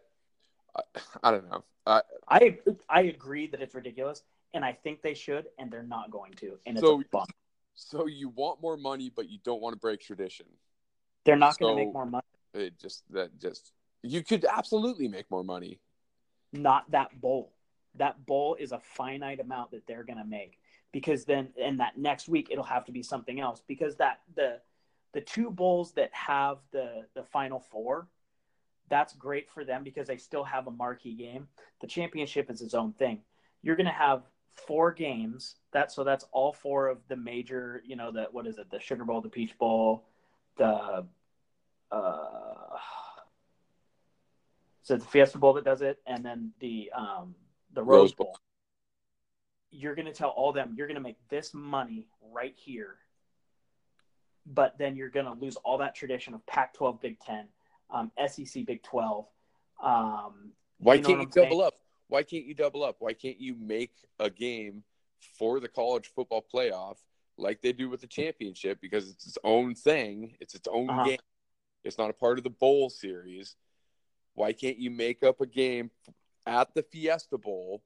I, 0.76 0.82
I 1.24 1.30
don't 1.32 1.50
know. 1.50 1.64
I, 1.84 2.02
I 2.28 2.58
I 2.88 3.00
agree 3.00 3.48
that 3.48 3.62
it's 3.62 3.74
ridiculous, 3.74 4.22
and 4.54 4.64
I 4.64 4.72
think 4.72 5.02
they 5.02 5.14
should, 5.14 5.46
and 5.58 5.70
they're 5.70 5.82
not 5.82 6.10
going 6.10 6.32
to. 6.34 6.58
And 6.66 6.76
it's 6.76 6.80
so, 6.80 7.02
So 7.74 8.06
you 8.06 8.28
want 8.28 8.60
more 8.60 8.76
money, 8.76 9.10
but 9.14 9.28
you 9.28 9.38
don't 9.44 9.60
want 9.60 9.74
to 9.74 9.78
break 9.78 10.00
tradition. 10.00 10.46
They're 11.24 11.36
not 11.36 11.58
going 11.58 11.76
to 11.76 11.84
make 11.84 11.92
more 11.92 12.06
money. 12.06 12.22
It 12.54 12.78
just 12.78 13.04
that 13.10 13.38
just 13.38 13.72
you 14.02 14.22
could 14.22 14.44
absolutely 14.44 15.08
make 15.08 15.30
more 15.30 15.44
money. 15.44 15.80
Not 16.52 16.90
that 16.90 17.20
bowl. 17.20 17.52
That 17.96 18.24
bowl 18.24 18.56
is 18.58 18.72
a 18.72 18.78
finite 18.78 19.40
amount 19.40 19.72
that 19.72 19.86
they're 19.86 20.04
going 20.04 20.18
to 20.18 20.24
make 20.24 20.58
because 20.92 21.24
then 21.24 21.48
and 21.60 21.80
that 21.80 21.98
next 21.98 22.28
week 22.28 22.48
it'll 22.50 22.64
have 22.64 22.86
to 22.86 22.92
be 22.92 23.02
something 23.02 23.40
else 23.40 23.62
because 23.68 23.96
that 23.96 24.20
the 24.34 24.60
the 25.12 25.20
two 25.20 25.50
bowls 25.50 25.92
that 25.92 26.12
have 26.14 26.58
the 26.72 27.04
the 27.14 27.22
final 27.22 27.60
four 27.60 28.08
that's 28.88 29.14
great 29.14 29.50
for 29.50 29.64
them 29.64 29.84
because 29.84 30.06
they 30.06 30.16
still 30.16 30.44
have 30.44 30.66
a 30.66 30.70
marquee 30.70 31.14
game. 31.14 31.48
The 31.80 31.86
championship 31.86 32.50
is 32.50 32.62
its 32.62 32.74
own 32.74 32.92
thing. 32.92 33.20
You're 33.62 33.76
going 33.76 33.86
to 33.86 33.92
have 33.92 34.22
four 34.66 34.92
games. 34.92 35.56
That 35.72 35.92
so 35.92 36.04
that's 36.04 36.24
all 36.32 36.52
four 36.52 36.88
of 36.88 36.98
the 37.08 37.16
major, 37.16 37.82
you 37.86 37.96
know, 37.96 38.10
that 38.12 38.32
what 38.32 38.46
is 38.46 38.58
it? 38.58 38.70
The 38.70 38.80
Sugar 38.80 39.04
Bowl, 39.04 39.20
the 39.20 39.28
Peach 39.28 39.56
Bowl, 39.58 40.04
the 40.56 41.04
uh 41.90 42.78
so 44.82 44.96
the 44.96 45.04
Fiesta 45.04 45.38
Bowl 45.38 45.52
that 45.54 45.64
does 45.64 45.82
it 45.82 45.98
and 46.06 46.24
then 46.24 46.52
the 46.60 46.90
um 46.96 47.34
the 47.74 47.82
Rose, 47.82 48.00
Rose 48.00 48.12
Bowl. 48.14 48.26
Bowl. 48.26 48.36
You're 49.70 49.94
going 49.94 50.06
to 50.06 50.12
tell 50.12 50.30
all 50.30 50.52
them 50.52 50.74
you're 50.76 50.86
going 50.86 50.96
to 50.96 51.02
make 51.02 51.18
this 51.28 51.52
money 51.52 52.06
right 52.32 52.54
here. 52.56 52.96
But 54.46 54.78
then 54.78 54.96
you're 54.96 55.10
going 55.10 55.26
to 55.26 55.32
lose 55.32 55.56
all 55.56 55.76
that 55.78 55.94
tradition 55.94 56.32
of 56.32 56.44
Pac-12, 56.46 57.02
Big 57.02 57.20
10, 57.20 57.48
um, 57.90 58.10
SEC, 58.28 58.64
Big 58.64 58.82
12. 58.82 59.26
Um, 59.82 60.52
Why 60.78 60.94
You 60.94 61.02
know 61.02 61.08
can't 61.08 61.20
you 61.20 61.28
saying? 61.30 61.50
double 61.50 61.62
up? 61.62 61.74
Why 62.08 62.22
can't 62.22 62.44
you 62.44 62.54
double 62.54 62.82
up? 62.82 62.96
Why 62.98 63.12
can't 63.12 63.38
you 63.40 63.54
make 63.54 63.92
a 64.18 64.30
game 64.30 64.82
for 65.38 65.60
the 65.60 65.68
college 65.68 66.10
football 66.14 66.44
playoff 66.52 66.96
like 67.36 67.60
they 67.60 67.72
do 67.72 67.88
with 67.88 68.00
the 68.00 68.06
championship 68.06 68.80
because 68.80 69.10
it's 69.10 69.26
its 69.26 69.38
own 69.44 69.74
thing, 69.74 70.36
it's 70.40 70.54
its 70.54 70.68
own 70.68 70.90
Uh-huh. 70.90 71.04
game. 71.04 71.18
It's 71.84 71.98
not 71.98 72.10
a 72.10 72.14
part 72.14 72.38
of 72.38 72.44
the 72.44 72.50
bowl 72.50 72.90
series. 72.90 73.54
Why 74.34 74.52
can't 74.52 74.78
you 74.78 74.90
make 74.90 75.22
up 75.22 75.40
a 75.40 75.46
game 75.46 75.90
at 76.46 76.74
the 76.74 76.82
Fiesta 76.82 77.38
Bowl 77.38 77.82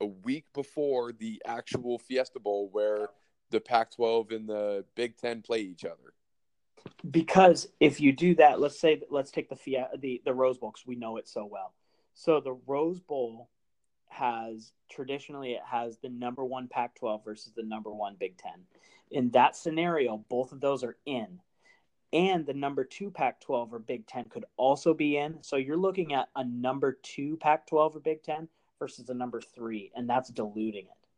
a 0.00 0.06
week 0.06 0.46
before 0.52 1.12
the 1.12 1.40
actual 1.46 1.98
Fiesta 1.98 2.40
Bowl 2.40 2.68
where 2.72 3.08
the 3.50 3.60
Pac-12 3.60 4.32
and 4.34 4.48
the 4.48 4.84
Big 4.94 5.16
10 5.16 5.42
play 5.42 5.60
each 5.60 5.84
other? 5.84 6.14
because 7.10 7.68
if 7.78 8.00
you 8.00 8.10
do 8.10 8.34
that, 8.36 8.58
let's 8.58 8.80
say 8.80 9.02
let's 9.10 9.30
take 9.30 9.50
the 9.50 9.56
Fia- 9.56 9.90
the 9.98 10.22
the 10.24 10.32
Rose 10.32 10.56
Bowl 10.56 10.70
because 10.70 10.86
we 10.86 10.96
know 10.96 11.18
it 11.18 11.28
so 11.28 11.44
well. 11.44 11.74
So 12.14 12.40
the 12.40 12.54
Rose 12.66 13.00
Bowl 13.00 13.50
has 14.10 14.72
traditionally 14.90 15.52
it 15.52 15.62
has 15.64 15.98
the 15.98 16.08
number 16.08 16.44
one 16.44 16.68
Pac-12 16.68 17.24
versus 17.24 17.52
the 17.56 17.62
number 17.62 17.90
one 17.90 18.16
Big 18.18 18.36
Ten. 18.36 18.66
In 19.10 19.30
that 19.30 19.56
scenario, 19.56 20.18
both 20.28 20.52
of 20.52 20.60
those 20.60 20.84
are 20.84 20.96
in, 21.06 21.40
and 22.12 22.44
the 22.44 22.54
number 22.54 22.84
two 22.84 23.10
Pac-12 23.10 23.72
or 23.72 23.78
Big 23.78 24.06
Ten 24.06 24.24
could 24.24 24.44
also 24.56 24.92
be 24.94 25.16
in. 25.16 25.42
So 25.42 25.56
you're 25.56 25.76
looking 25.76 26.12
at 26.12 26.28
a 26.36 26.44
number 26.44 26.98
two 27.02 27.36
Pac-12 27.38 27.96
or 27.96 28.00
Big 28.00 28.22
Ten 28.22 28.48
versus 28.78 29.08
a 29.08 29.14
number 29.14 29.40
three, 29.40 29.90
and 29.94 30.08
that's 30.08 30.30
diluting 30.30 30.86
it. 30.86 31.08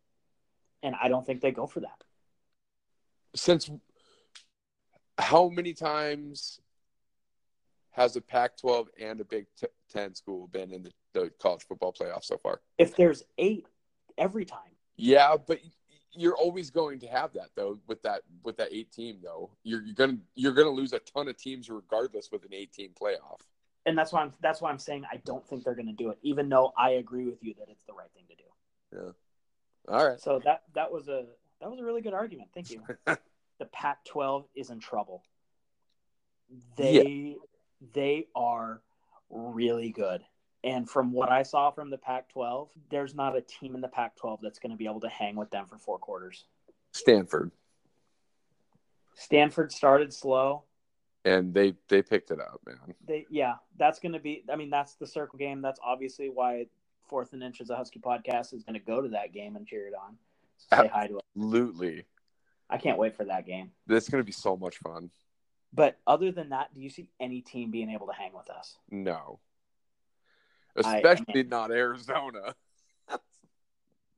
And 0.82 0.95
I 1.01 1.09
don't 1.09 1.24
think 1.24 1.40
they 1.40 1.51
go 1.53 1.66
for 1.66 1.80
that. 1.80 2.05
since 3.34 3.70
how 5.18 5.49
many 5.49 5.72
times 5.72 6.61
has 7.90 8.16
a 8.16 8.20
Pac-12 8.20 8.86
and 9.01 9.20
a 9.20 9.24
Big 9.24 9.47
Ten 9.90 10.14
school 10.14 10.49
been 10.49 10.72
in 10.72 10.82
the, 10.82 10.90
the 11.12 11.30
college 11.40 11.64
football 11.66 11.92
playoff 11.92 12.24
so 12.24 12.36
far? 12.38 12.60
If 12.78 12.96
there's 12.96 13.24
eight 13.38 13.66
every 14.18 14.44
time. 14.44 14.60
Yeah, 14.96 15.36
but 15.46 15.58
you're 16.12 16.36
always 16.36 16.70
going 16.70 16.98
to 17.00 17.06
have 17.06 17.32
that 17.32 17.48
though 17.56 17.78
with 17.86 18.02
that 18.02 18.22
with 18.44 18.56
that 18.58 18.68
eight 18.70 18.92
team 18.92 19.18
though. 19.22 19.50
You're, 19.62 19.82
you're 19.82 19.94
gonna 19.94 20.18
you're 20.34 20.52
gonna 20.52 20.70
lose 20.70 20.92
a 20.92 20.98
ton 20.98 21.28
of 21.28 21.36
teams 21.36 21.70
regardless 21.70 22.30
with 22.30 22.44
an 22.44 22.52
eight 22.52 22.72
team 22.72 22.90
playoff. 23.00 23.40
and 23.86 23.96
that's 23.96 24.12
why 24.12 24.22
I'm 24.22 24.32
that's 24.40 24.60
why 24.60 24.70
I'm 24.70 24.78
saying 24.78 25.04
I 25.10 25.16
don't 25.24 25.46
think 25.46 25.64
they're 25.64 25.74
going 25.74 25.86
to 25.86 25.92
do 25.92 26.10
it, 26.10 26.18
even 26.22 26.48
though 26.48 26.72
I 26.76 26.90
agree 26.90 27.24
with 27.24 27.42
you 27.42 27.54
that 27.58 27.68
it's 27.68 27.84
the 27.84 27.92
right 27.92 28.10
thing 28.14 28.24
to 28.28 28.36
do. 28.36 28.42
Yeah. 28.92 29.94
All 29.94 30.08
right. 30.08 30.20
So 30.20 30.40
that 30.44 30.62
that 30.74 30.92
was 30.92 31.08
a 31.08 31.24
that 31.60 31.70
was 31.70 31.80
a 31.80 31.84
really 31.84 32.02
good 32.02 32.14
argument. 32.14 32.50
Thank 32.54 32.70
you. 32.70 32.82
the 33.06 33.66
Pac-12 33.66 34.44
is 34.54 34.70
in 34.70 34.80
trouble. 34.80 35.22
They 36.76 37.36
they 37.94 38.26
are 38.34 38.82
really 39.30 39.90
good, 39.90 40.22
and 40.64 40.88
from 40.88 41.12
what 41.12 41.30
I 41.30 41.42
saw 41.42 41.70
from 41.70 41.90
the 41.90 41.98
Pac-12, 41.98 42.68
there's 42.90 43.14
not 43.14 43.36
a 43.36 43.40
team 43.40 43.74
in 43.74 43.80
the 43.80 43.88
Pac-12 43.88 44.38
that's 44.42 44.58
going 44.58 44.70
to 44.70 44.76
be 44.76 44.86
able 44.86 45.00
to 45.00 45.08
hang 45.08 45.36
with 45.36 45.50
them 45.50 45.66
for 45.66 45.78
four 45.78 45.98
quarters. 45.98 46.44
Stanford. 46.92 47.50
Stanford 49.14 49.72
started 49.72 50.12
slow. 50.12 50.64
And 51.24 51.54
they 51.54 51.74
they 51.88 52.02
picked 52.02 52.32
it 52.32 52.40
up, 52.40 52.60
man. 52.66 52.94
They 53.06 53.26
yeah, 53.30 53.54
that's 53.78 54.00
going 54.00 54.12
to 54.12 54.18
be. 54.18 54.42
I 54.52 54.56
mean, 54.56 54.70
that's 54.70 54.94
the 54.94 55.06
circle 55.06 55.38
game. 55.38 55.62
That's 55.62 55.78
obviously 55.84 56.28
why 56.28 56.66
Fourth 57.08 57.32
and 57.32 57.44
Inches 57.44 57.70
a 57.70 57.76
Husky 57.76 58.00
podcast 58.00 58.52
is 58.52 58.64
going 58.64 58.74
to 58.74 58.84
go 58.84 59.00
to 59.00 59.08
that 59.10 59.32
game 59.32 59.54
and 59.54 59.64
cheer 59.64 59.86
it 59.86 59.94
on. 59.94 60.16
Say 60.56 60.88
hi 60.88 61.06
to. 61.06 61.20
Absolutely. 61.36 62.06
I 62.68 62.78
can't 62.78 62.98
wait 62.98 63.14
for 63.14 63.24
that 63.26 63.46
game. 63.46 63.70
This 63.86 64.04
is 64.04 64.10
gonna 64.10 64.24
be 64.24 64.32
so 64.32 64.56
much 64.56 64.78
fun. 64.78 65.10
But 65.72 65.98
other 66.06 66.32
than 66.32 66.48
that, 66.50 66.74
do 66.74 66.80
you 66.80 66.90
see 66.90 67.08
any 67.20 67.40
team 67.40 67.70
being 67.70 67.90
able 67.90 68.06
to 68.06 68.14
hang 68.14 68.32
with 68.34 68.50
us? 68.50 68.78
No. 68.90 69.38
I- 70.76 70.96
Especially 70.96 71.42
not 71.44 71.70
Arizona. 71.70 72.54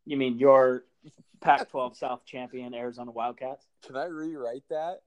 You 0.07 0.19
mean 0.19 0.39
your 0.39 0.85
Pac-12 1.41 1.97
South 1.97 2.27
champion 2.27 2.75
Arizona 2.75 3.11
Wildcats? 3.11 3.65
Can 3.87 3.97
I 3.97 4.05
rewrite 4.05 4.65
that? 4.69 5.01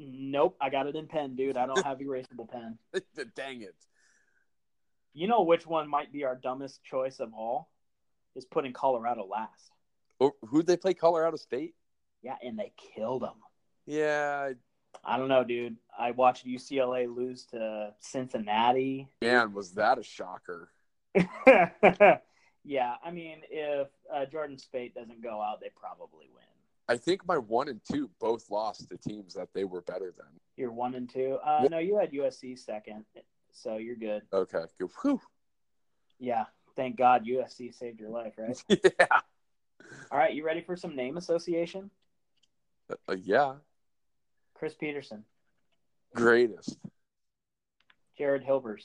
Nope, 0.00 0.56
I 0.60 0.70
got 0.70 0.88
it 0.88 0.96
in 0.96 1.06
pen, 1.06 1.36
dude. 1.36 1.56
I 1.56 1.66
don't 1.66 1.84
have 1.84 1.98
erasable 1.98 2.50
pen. 2.50 2.76
Dang 3.36 3.62
it. 3.62 3.76
You 5.12 5.28
know 5.28 5.42
which 5.42 5.66
one 5.68 5.88
might 5.88 6.12
be 6.12 6.24
our 6.24 6.34
dumbest 6.34 6.82
choice 6.82 7.20
of 7.20 7.32
all? 7.32 7.70
Is 8.34 8.44
putting 8.44 8.72
Colorado 8.72 9.24
last. 9.30 9.70
Oh, 10.18 10.32
who'd 10.48 10.66
they 10.66 10.76
play? 10.76 10.94
Colorado 10.94 11.36
State? 11.36 11.76
Yeah, 12.22 12.34
and 12.42 12.58
they 12.58 12.72
killed 12.96 13.22
them. 13.22 13.36
Yeah, 13.86 14.54
I 15.06 15.18
don't 15.18 15.28
know, 15.28 15.44
dude. 15.44 15.76
I 15.98 16.10
watched 16.12 16.46
UCLA 16.46 17.14
lose 17.14 17.44
to 17.46 17.92
Cincinnati. 18.00 19.08
man, 19.22 19.52
was 19.52 19.72
that 19.72 19.98
a 19.98 20.02
shocker? 20.02 20.70
yeah, 22.64 22.94
I 23.04 23.10
mean, 23.12 23.38
if 23.50 23.88
uh, 24.12 24.24
Jordan 24.26 24.58
Speight 24.58 24.94
doesn't 24.94 25.22
go 25.22 25.40
out, 25.40 25.60
they 25.60 25.70
probably 25.78 26.26
win. 26.34 26.44
I 26.88 26.96
think 26.96 27.26
my 27.26 27.38
one 27.38 27.68
and 27.68 27.80
two 27.90 28.10
both 28.20 28.50
lost 28.50 28.88
to 28.90 28.96
teams 28.98 29.34
that 29.34 29.48
they 29.54 29.64
were 29.64 29.80
better 29.82 30.12
than. 30.16 30.26
You're 30.56 30.72
one 30.72 30.94
and 30.94 31.08
two. 31.08 31.38
Uh, 31.44 31.60
Yep. 31.62 31.70
no, 31.70 31.78
you 31.78 31.98
had 31.98 32.12
USC 32.12 32.58
second, 32.58 33.04
so 33.52 33.76
you're 33.76 33.96
good. 33.96 34.22
Okay, 34.32 34.64
good. 34.78 34.90
Whew. 35.02 35.20
Yeah, 36.18 36.44
thank 36.76 36.96
God 36.96 37.24
USC 37.26 37.74
saved 37.74 38.00
your 38.00 38.10
life, 38.10 38.34
right? 38.36 38.62
yeah. 38.68 39.06
All 40.10 40.18
right, 40.18 40.34
you 40.34 40.44
ready 40.44 40.60
for 40.60 40.76
some 40.76 40.94
name 40.96 41.16
association? 41.16 41.90
Uh, 43.08 43.16
yeah. 43.22 43.54
Chris 44.64 44.72
Petersen, 44.72 45.24
Greatest. 46.14 46.78
Jared 48.16 48.42
Hilbers, 48.42 48.84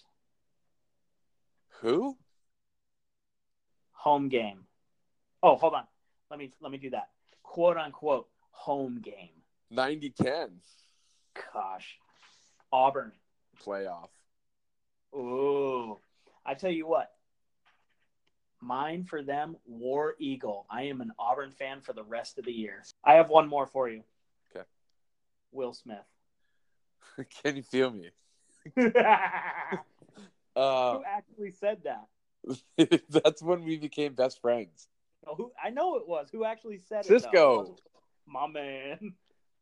Who? 1.79 2.17
home 3.93 4.27
game. 4.27 4.65
Oh, 5.41 5.55
hold 5.55 5.75
on. 5.75 5.83
Let 6.29 6.37
me 6.37 6.51
let 6.59 6.69
me 6.73 6.77
do 6.79 6.89
that. 6.89 7.07
Quote 7.43 7.77
unquote 7.77 8.27
home 8.51 8.99
game. 9.01 9.29
90 9.71 10.09
10 10.21 10.49
Gosh, 11.53 11.97
Auburn. 12.73 13.13
playoff. 13.65 14.09
Ooh, 15.15 15.97
I 16.45 16.55
tell 16.55 16.71
you 16.71 16.87
what. 16.87 17.09
Mine 18.59 19.05
for 19.05 19.23
them, 19.23 19.55
War 19.65 20.15
Eagle. 20.19 20.65
I 20.69 20.81
am 20.87 20.99
an 20.99 21.13
Auburn 21.17 21.51
fan 21.51 21.79
for 21.79 21.93
the 21.93 22.03
rest 22.03 22.37
of 22.37 22.43
the 22.43 22.51
year. 22.51 22.83
I 23.01 23.13
have 23.13 23.29
one 23.29 23.47
more 23.47 23.65
for 23.65 23.87
you. 23.87 24.03
Will 25.51 25.73
Smith. 25.73 25.97
Can 27.43 27.55
you 27.57 27.63
feel 27.63 27.91
me? 27.91 28.09
Who 28.75 28.91
Uh, 30.55 30.99
actually 31.05 31.51
said 31.51 31.81
that? 31.83 33.01
that's 33.09 33.41
when 33.41 33.63
we 33.63 33.77
became 33.77 34.13
best 34.13 34.41
friends. 34.41 34.87
Oh, 35.27 35.35
who 35.35 35.51
I 35.61 35.69
know 35.69 35.97
it 35.97 36.07
was. 36.07 36.29
Who 36.31 36.43
actually 36.45 36.79
said 36.79 37.05
it? 37.05 37.11
Sisqo. 37.11 37.77
My 38.25 38.47
man. 38.47 39.13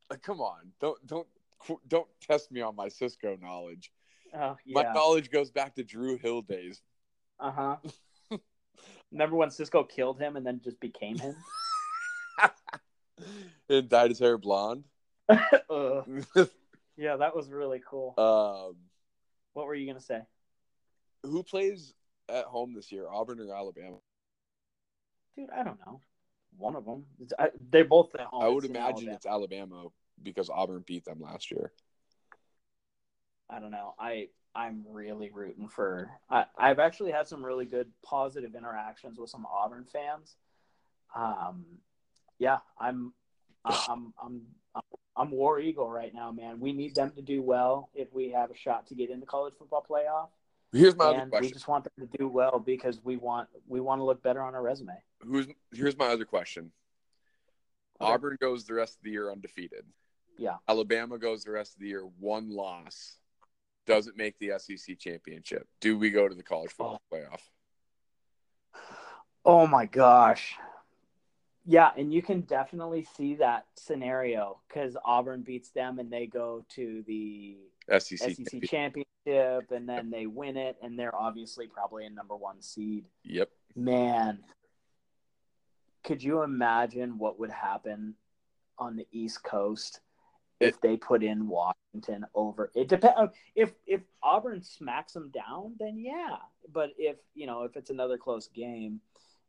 Uh, 0.09 0.15
come 0.21 0.39
on, 0.41 0.71
don't 0.79 1.05
don't 1.05 1.27
don't 1.87 2.07
test 2.21 2.51
me 2.51 2.61
on 2.61 2.75
my 2.75 2.87
Sisqo 2.87 3.39
knowledge. 3.41 3.91
Oh 4.33 4.55
My 4.67 4.83
knowledge 4.93 5.31
goes 5.31 5.51
back 5.51 5.75
to 5.75 5.83
Dru 5.83 6.17
Hill 6.17 6.41
days. 6.43 6.81
Uh 7.39 7.51
huh. 7.51 7.75
Remember 9.11 9.35
when 9.35 9.49
Sisqo 9.49 9.87
killed 9.87 10.19
him 10.19 10.35
and 10.35 10.45
then 10.45 10.61
just 10.63 10.79
became 10.79 11.17
him? 11.17 11.35
and 13.69 13.89
dyed 13.89 14.11
his 14.11 14.19
hair 14.19 14.37
blonde. 14.37 14.83
Ugh. 15.29 16.25
Yeah, 16.99 17.17
that 17.17 17.35
was 17.35 17.51
really 17.51 17.79
cool. 17.87 18.15
um, 18.17 18.75
What 19.53 19.67
were 19.67 19.75
you 19.75 19.85
gonna 19.85 20.01
say? 20.01 20.21
who 21.21 21.43
plays 21.43 21.93
at 22.27 22.45
home 22.45 22.73
this 22.73 22.91
year, 22.91 23.07
Auburn 23.07 23.39
or 23.39 23.53
Alabama? 23.53 23.97
Dude, 25.35 25.49
I 25.51 25.63
don't 25.63 25.79
know. 25.85 26.01
One 26.57 26.75
of 26.75 26.85
them. 26.85 27.05
It's, 27.19 27.33
I, 27.37 27.49
they're 27.69 27.85
both 27.85 28.15
at 28.15 28.21
home. 28.21 28.43
I 28.43 28.47
would 28.47 28.63
It's 28.63 28.71
imagine 28.73 29.09
Alabama. 29.09 29.15
it's 29.15 29.25
Alabama 29.27 29.83
because 30.23 30.49
Auburn 30.49 30.83
beat 30.87 31.05
them 31.05 31.19
last 31.21 31.51
year. 31.51 31.71
I 33.49 33.59
don't 33.59 33.71
know. 33.71 33.93
I 33.99 34.29
I'm 34.55 34.83
really 34.89 35.29
rooting 35.29 35.67
for. 35.67 36.09
I, 36.31 36.45
I've 36.57 36.79
actually 36.79 37.11
had 37.11 37.27
some 37.27 37.45
really 37.45 37.65
good 37.65 37.91
positive 38.03 38.55
interactions 38.55 39.19
with 39.19 39.29
some 39.29 39.45
Auburn 39.45 39.85
fans. 39.85 40.35
Um, 41.15 41.65
yeah, 42.39 42.57
I'm 42.79 43.13
I'm 43.65 44.13
I'm 44.21 44.41
I'm 44.73 44.81
War 45.25 45.59
Eagle 45.59 45.89
right 45.89 46.13
now, 46.13 46.31
man. 46.31 46.59
We 46.59 46.73
need 46.73 46.95
them 46.95 47.11
to 47.11 47.21
do 47.21 47.41
well 47.41 47.89
if 47.95 48.13
we 48.13 48.29
have 48.31 48.51
a 48.51 48.55
shot 48.55 48.87
to 48.87 48.95
get 48.95 49.09
in 49.09 49.19
the 49.19 49.25
college 49.25 49.53
football 49.57 49.85
playoff. 49.89 50.29
Here's 50.71 50.95
my 50.95 51.09
and 51.09 51.21
other 51.21 51.29
question. 51.29 51.47
we 51.47 51.51
just 51.51 51.67
want 51.67 51.85
them 51.85 52.07
to 52.07 52.17
do 52.17 52.27
well 52.27 52.59
because 52.59 52.99
we 53.03 53.17
want 53.17 53.47
we 53.67 53.79
want 53.79 53.99
to 53.99 54.03
look 54.03 54.21
better 54.21 54.41
on 54.41 54.53
our 54.53 54.61
resume. 54.61 54.93
Who's 55.21 55.47
here's 55.73 55.97
my 55.97 56.07
other 56.07 56.25
question. 56.25 56.71
Okay. 57.99 58.11
Auburn 58.11 58.37
goes 58.39 58.65
the 58.65 58.73
rest 58.73 58.97
of 58.97 59.03
the 59.03 59.11
year 59.11 59.31
undefeated. 59.31 59.85
Yeah. 60.37 60.57
Alabama 60.67 61.17
goes 61.17 61.43
the 61.43 61.51
rest 61.51 61.73
of 61.73 61.79
the 61.79 61.87
year 61.87 62.03
one 62.19 62.51
loss. 62.51 63.15
Doesn't 63.87 64.17
make 64.17 64.37
the 64.39 64.51
SEC 64.57 64.99
championship. 64.99 65.67
Do 65.79 65.97
we 65.97 66.11
go 66.11 66.27
to 66.27 66.35
the 66.35 66.43
college 66.43 66.71
football 66.71 67.01
oh. 67.11 67.15
playoff? 67.15 67.39
Oh 69.45 69.65
my 69.65 69.85
gosh. 69.85 70.55
Yeah, 71.69 71.91
and 71.97 72.13
you 72.13 72.21
can 72.21 72.41
definitely 72.41 73.05
see 73.17 73.35
that 73.35 73.65
scenario 73.75 74.61
because 74.67 74.95
Auburn 75.03 75.41
beats 75.41 75.69
them 75.71 75.99
and 75.99 76.09
they 76.09 76.25
go 76.25 76.63
to 76.75 77.03
the 77.05 77.57
SEC. 77.89 78.19
SEC 78.19 78.45
champion- 78.69 79.05
championship 79.25 79.71
and 79.71 79.87
then 79.87 80.09
they 80.09 80.27
win 80.27 80.55
it 80.55 80.77
and 80.81 80.97
they're 80.97 81.13
obviously 81.13 81.67
probably 81.67 82.05
a 82.05 82.09
number 82.09 82.37
one 82.37 82.61
seed. 82.61 83.05
Yep. 83.25 83.49
Man, 83.75 84.39
could 86.05 86.23
you 86.23 86.41
imagine 86.41 87.17
what 87.17 87.37
would 87.37 87.51
happen 87.51 88.15
on 88.79 88.95
the 88.95 89.05
East 89.11 89.43
Coast 89.43 89.99
if 90.61 90.79
they 90.79 90.95
put 90.95 91.21
in 91.21 91.49
Washington 91.49 92.25
over? 92.33 92.71
It 92.75 92.87
depends. 92.87 93.17
Um, 93.17 93.31
if 93.55 93.73
if 93.85 94.01
Auburn 94.23 94.63
smacks 94.63 95.11
them 95.11 95.31
down, 95.31 95.75
then 95.79 95.99
yeah. 95.99 96.37
But 96.71 96.91
if 96.97 97.17
you 97.35 97.45
know 97.45 97.63
if 97.63 97.75
it's 97.75 97.89
another 97.89 98.17
close 98.17 98.47
game, 98.47 99.01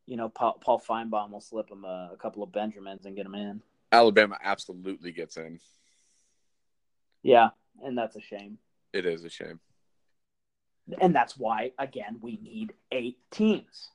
you 0.09 0.17
know 0.17 0.31
Paul, 0.31 0.59
Paul 0.61 0.81
Finebaum 0.81 1.31
will 1.31 1.41
slip 1.41 1.69
them 1.69 1.85
a, 1.85 2.11
a 2.15 2.17
couple 2.17 2.43
of 2.43 2.51
Benjamins 2.51 3.05
and 3.05 3.15
get 3.15 3.25
them 3.25 3.35
in. 3.35 3.61
Alabama 3.93 4.39
absolutely 4.43 5.13
gets 5.13 5.37
in. 5.37 5.61
Yeah, 7.23 7.51
and 7.85 7.97
that's 7.97 8.17
a 8.17 8.21
shame. 8.21 8.59
It 8.93 9.05
is 9.05 9.25
a 9.25 9.29
shame. 9.29 9.61
And 11.03 11.15
that's 11.15 11.37
why 11.37 11.73
again 11.79 12.19
we 12.23 12.39
need 12.43 12.73
eight 12.91 13.19
teams. 13.31 13.91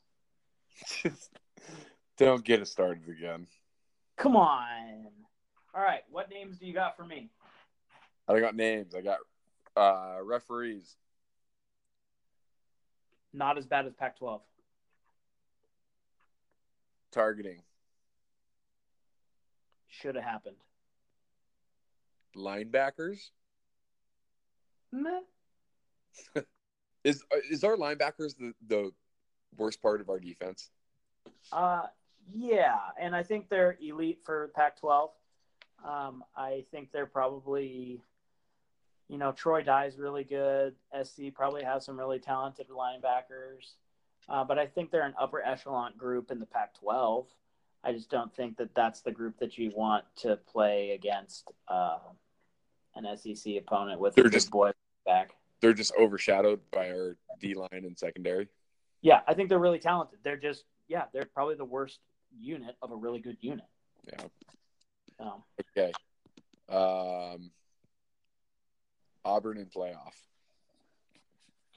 Don't 2.17 2.45
get 2.45 2.61
it 2.61 2.67
started 2.67 3.09
again. 3.09 3.47
Come 4.15 4.35
on. 4.35 5.07
All 5.73 5.81
right, 5.81 6.01
what 6.11 6.29
names 6.29 6.59
do 6.59 6.67
you 6.67 6.73
got 6.73 6.95
for 6.95 7.03
me? 7.03 7.31
I 8.27 8.39
got 8.39 8.55
names. 8.55 8.93
I 8.93 9.01
got 9.01 9.17
uh, 9.75 10.23
referees. 10.23 10.95
Not 13.33 13.57
as 13.57 13.65
bad 13.65 13.87
as 13.87 13.93
Pac-12. 13.93 14.41
Targeting. 17.13 17.61
Should 19.87 20.15
have 20.15 20.23
happened. 20.23 20.55
Linebackers. 22.35 23.29
Meh. 24.91 25.21
Is 27.03 27.21
is 27.49 27.65
our 27.65 27.75
linebackers 27.75 28.33
the, 28.37 28.53
the 28.65 28.91
worst 29.57 29.81
part 29.81 29.99
of 29.99 30.09
our 30.09 30.19
defense? 30.19 30.69
Uh, 31.51 31.87
yeah, 32.33 32.77
and 32.97 33.13
I 33.13 33.23
think 33.23 33.49
they're 33.49 33.77
elite 33.81 34.19
for 34.23 34.51
Pac-12. 34.55 35.09
Um, 35.85 36.23
I 36.37 36.63
think 36.71 36.93
they're 36.93 37.05
probably, 37.05 38.01
you 39.09 39.17
know, 39.17 39.33
Troy 39.33 39.63
Dye's 39.63 39.97
really 39.97 40.23
good. 40.23 40.75
SC 41.03 41.23
probably 41.33 41.63
has 41.63 41.83
some 41.83 41.99
really 41.99 42.19
talented 42.19 42.67
linebackers, 42.69 43.73
uh, 44.29 44.43
but 44.43 44.57
I 44.59 44.65
think 44.67 44.91
they're 44.91 45.05
an 45.05 45.15
upper 45.19 45.41
echelon 45.41 45.93
group 45.97 46.31
in 46.31 46.39
the 46.39 46.45
Pac-12. 46.45 47.25
I 47.83 47.91
just 47.91 48.09
don't 48.09 48.33
think 48.33 48.57
that 48.57 48.73
that's 48.75 49.01
the 49.01 49.11
group 49.11 49.37
that 49.39 49.57
you 49.57 49.71
want 49.75 50.05
to 50.17 50.37
play 50.37 50.91
against 50.91 51.51
uh, 51.67 51.97
an 52.95 53.05
SEC 53.17 53.55
opponent 53.57 53.99
with 53.99 54.15
They're 54.15 54.29
just- 54.29 54.51
boy 54.51 54.71
back. 55.05 55.31
They're 55.61 55.73
just 55.73 55.93
overshadowed 55.97 56.59
by 56.71 56.89
our 56.91 57.15
D 57.39 57.53
line 57.55 57.69
and 57.71 57.97
secondary. 57.97 58.49
Yeah, 59.01 59.21
I 59.27 59.33
think 59.33 59.47
they're 59.47 59.59
really 59.59 59.79
talented. 59.79 60.19
They're 60.21 60.35
just 60.35 60.65
yeah, 60.89 61.05
they're 61.13 61.23
probably 61.33 61.55
the 61.55 61.63
worst 61.63 61.99
unit 62.37 62.75
of 62.81 62.91
a 62.91 62.95
really 62.95 63.19
good 63.19 63.37
unit. 63.39 63.65
Yeah. 64.05 64.23
Um, 65.19 65.43
Okay. 65.77 65.91
Um, 66.69 67.51
Auburn 69.23 69.57
in 69.57 69.67
playoff. 69.67 70.13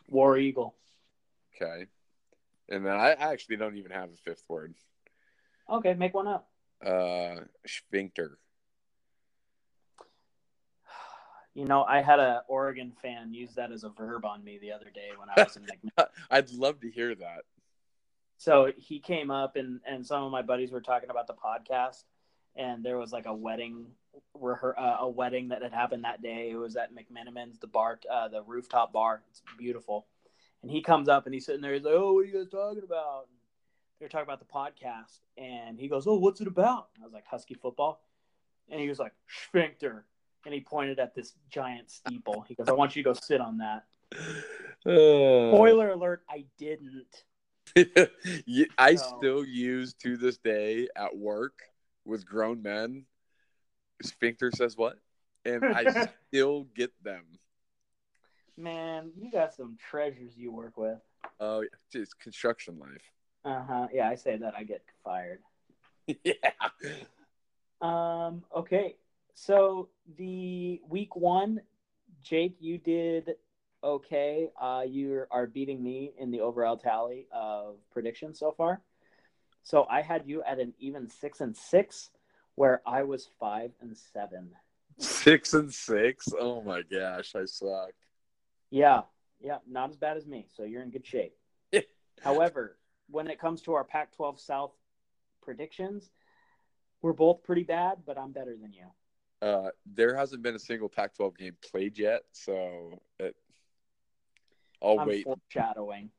War 0.09 0.37
Eagle. 0.37 0.75
Okay. 1.55 1.87
And 2.69 2.85
then 2.85 2.95
I 2.95 3.13
I 3.13 3.33
actually 3.33 3.57
don't 3.57 3.77
even 3.77 3.93
have 3.93 4.11
a 4.11 4.17
fifth 4.17 4.45
word. 4.49 4.75
Okay, 5.71 5.95
make 5.95 6.15
one 6.15 6.29
up. 6.29 6.49
Uh, 6.85 7.41
sphincter. 7.67 8.39
You 11.55 11.65
know, 11.65 11.85
I 11.85 12.03
had 12.03 12.19
a 12.19 12.43
Oregon 12.49 12.93
fan 13.01 13.33
use 13.33 13.55
that 13.55 13.73
as 13.73 13.83
a 13.83 13.89
verb 13.89 14.27
on 14.27 14.45
me 14.45 14.59
the 14.59 14.73
other 14.73 14.91
day 14.95 15.09
when 15.17 15.31
I 15.31 15.43
was 15.43 15.57
in 15.57 15.63
McMinn. 15.99 16.07
I'd 16.31 16.51
love 16.51 16.81
to 16.81 16.91
hear 16.91 17.15
that. 17.15 17.45
So 18.37 18.73
he 18.77 19.01
came 19.01 19.31
up 19.31 19.57
and 19.57 19.81
and 19.87 20.07
some 20.07 20.23
of 20.23 20.31
my 20.31 20.43
buddies 20.43 20.71
were 20.71 20.83
talking 20.83 21.09
about 21.09 21.27
the 21.27 21.35
podcast, 21.35 22.05
and 22.57 22.85
there 22.85 22.99
was 22.99 23.11
like 23.11 23.25
a 23.25 23.33
wedding, 23.33 23.87
rehe- 24.37 24.79
uh, 24.79 24.97
a 25.01 25.09
wedding 25.09 25.49
that 25.49 25.63
had 25.63 25.73
happened 25.73 26.05
that 26.05 26.21
day. 26.21 26.51
It 26.51 26.57
was 26.57 26.77
at 26.77 26.91
McMenamins, 26.95 27.59
the 27.59 27.67
bar, 27.67 27.99
uh, 28.13 28.29
the 28.29 28.43
rooftop 28.43 28.93
bar. 28.93 29.23
It's 29.31 29.41
beautiful. 29.57 30.07
And 30.63 30.71
he 30.71 30.83
comes 30.83 31.09
up 31.09 31.27
and 31.27 31.35
he's 31.35 31.47
sitting 31.47 31.61
there. 31.61 31.75
He's 31.75 31.85
like, 31.85 31.95
"Oh, 31.95 32.13
what 32.15 32.21
are 32.21 32.25
you 32.25 32.33
guys 32.39 32.49
talking 32.51 32.83
about?" 32.83 33.27
And 33.29 33.37
they're 34.01 34.09
talking 34.09 34.25
about 34.25 34.41
the 34.41 34.47
podcast, 34.47 35.21
and 35.39 35.79
he 35.79 35.89
goes, 35.89 36.07
"Oh, 36.07 36.17
what's 36.19 36.41
it 36.41 36.47
about?" 36.49 36.89
I 37.01 37.05
was 37.05 37.13
like, 37.13 37.27
"Husky 37.27 37.55
football," 37.55 38.03
and 38.69 38.81
he 38.81 38.89
was 38.89 38.99
like, 38.99 39.13
"Sphincter," 39.29 40.05
and 40.45 40.53
he 40.55 40.61
pointed 40.61 40.99
at 40.99 41.15
this 41.15 41.35
giant 41.51 41.91
steeple. 41.91 42.45
He 42.49 42.55
goes, 42.55 42.69
"I 42.69 42.73
want 42.73 42.97
you 42.97 43.03
to 43.03 43.11
go 43.11 43.15
sit 43.15 43.41
on 43.41 43.59
that." 43.59 43.85
Uh, 44.85 45.51
Spoiler 45.55 45.91
alert: 45.91 46.23
I 46.29 46.45
didn't. 46.59 47.25
I 48.79 48.95
So- 48.97 49.17
still 49.19 49.45
use 49.45 49.95
to 49.95 50.17
this 50.17 50.39
day 50.39 50.89
at 50.97 51.17
work 51.17 51.61
with 52.05 52.27
grown 52.27 52.63
men. 52.63 53.05
Sphincter 54.03 54.51
says 54.51 54.77
what? 54.77 54.99
And 55.45 55.65
I 55.65 56.09
still 56.29 56.65
get 56.75 56.93
them. 57.03 57.25
Man, 58.57 59.11
you 59.17 59.31
got 59.31 59.55
some 59.55 59.77
treasures 59.91 60.33
you 60.37 60.51
work 60.51 60.77
with. 60.77 60.99
Oh, 61.41 61.65
it's 61.93 62.15
construction 62.15 62.79
life. 62.79 63.03
Uh 63.45 63.63
huh. 63.63 63.89
Yeah, 63.93 64.09
I 64.09 64.15
say 64.15 64.37
that 64.39 64.55
I 64.57 64.65
get 64.65 64.83
fired. 65.05 65.41
yeah. 66.25 66.35
Um. 67.81 68.45
Okay. 68.55 68.97
So 69.35 69.91
the 70.17 70.81
week 70.89 71.15
one, 71.15 71.61
Jake, 72.23 72.57
you 72.59 72.79
did 72.79 73.37
okay. 73.85 74.49
Uh, 74.61 74.85
you 74.87 75.25
are 75.31 75.47
beating 75.47 75.83
me 75.83 76.13
in 76.19 76.31
the 76.31 76.41
overall 76.41 76.79
tally 76.79 77.27
of 77.33 77.77
predictions 77.93 78.39
so 78.39 78.53
far. 78.53 78.81
So 79.63 79.87
I 79.91 80.01
had 80.01 80.23
you 80.27 80.43
at 80.45 80.59
an 80.59 80.73
even 80.79 81.11
six 81.11 81.41
and 81.41 81.55
six, 81.55 82.11
where 82.55 82.81
I 82.87 83.03
was 83.03 83.29
five 83.39 83.73
and 83.83 83.97
seven. 84.13 84.51
Six 84.99 85.53
and 85.53 85.73
six. 85.73 86.29
Oh 86.41 86.63
my 86.63 86.83
gosh, 86.83 87.35
I 87.35 87.45
suck. 87.45 87.93
Yeah, 88.77 89.03
yeah, 89.41 89.57
not 89.67 89.89
as 89.89 89.97
bad 89.97 90.19
as 90.19 90.27
me. 90.27 90.49
So 90.55 90.65
you're 90.65 90.83
in 90.83 90.91
good 90.91 91.07
shape. 91.07 91.35
However, 92.23 92.77
when 93.09 93.27
it 93.29 93.41
comes 93.41 93.63
to 93.63 93.73
our 93.73 93.85
Pac-12 93.85 94.39
South 94.39 94.73
predictions, 95.41 96.11
we're 97.01 97.15
both 97.15 97.43
pretty 97.43 97.63
bad, 97.63 98.01
but 98.05 98.19
I'm 98.19 98.33
better 98.33 98.55
than 98.55 98.75
you. 98.75 98.85
Uh, 99.41 99.71
there 99.87 100.15
hasn't 100.15 100.43
been 100.43 100.55
a 100.55 100.59
single 100.59 100.91
Pac-12 100.91 101.39
game 101.39 101.57
played 101.71 101.99
yet, 101.99 102.25
so 102.33 103.01
it, 103.19 103.35
I'll 104.83 105.01
I'm 105.01 105.09
wait. 105.09 105.25
foreshadowing. 105.25 106.11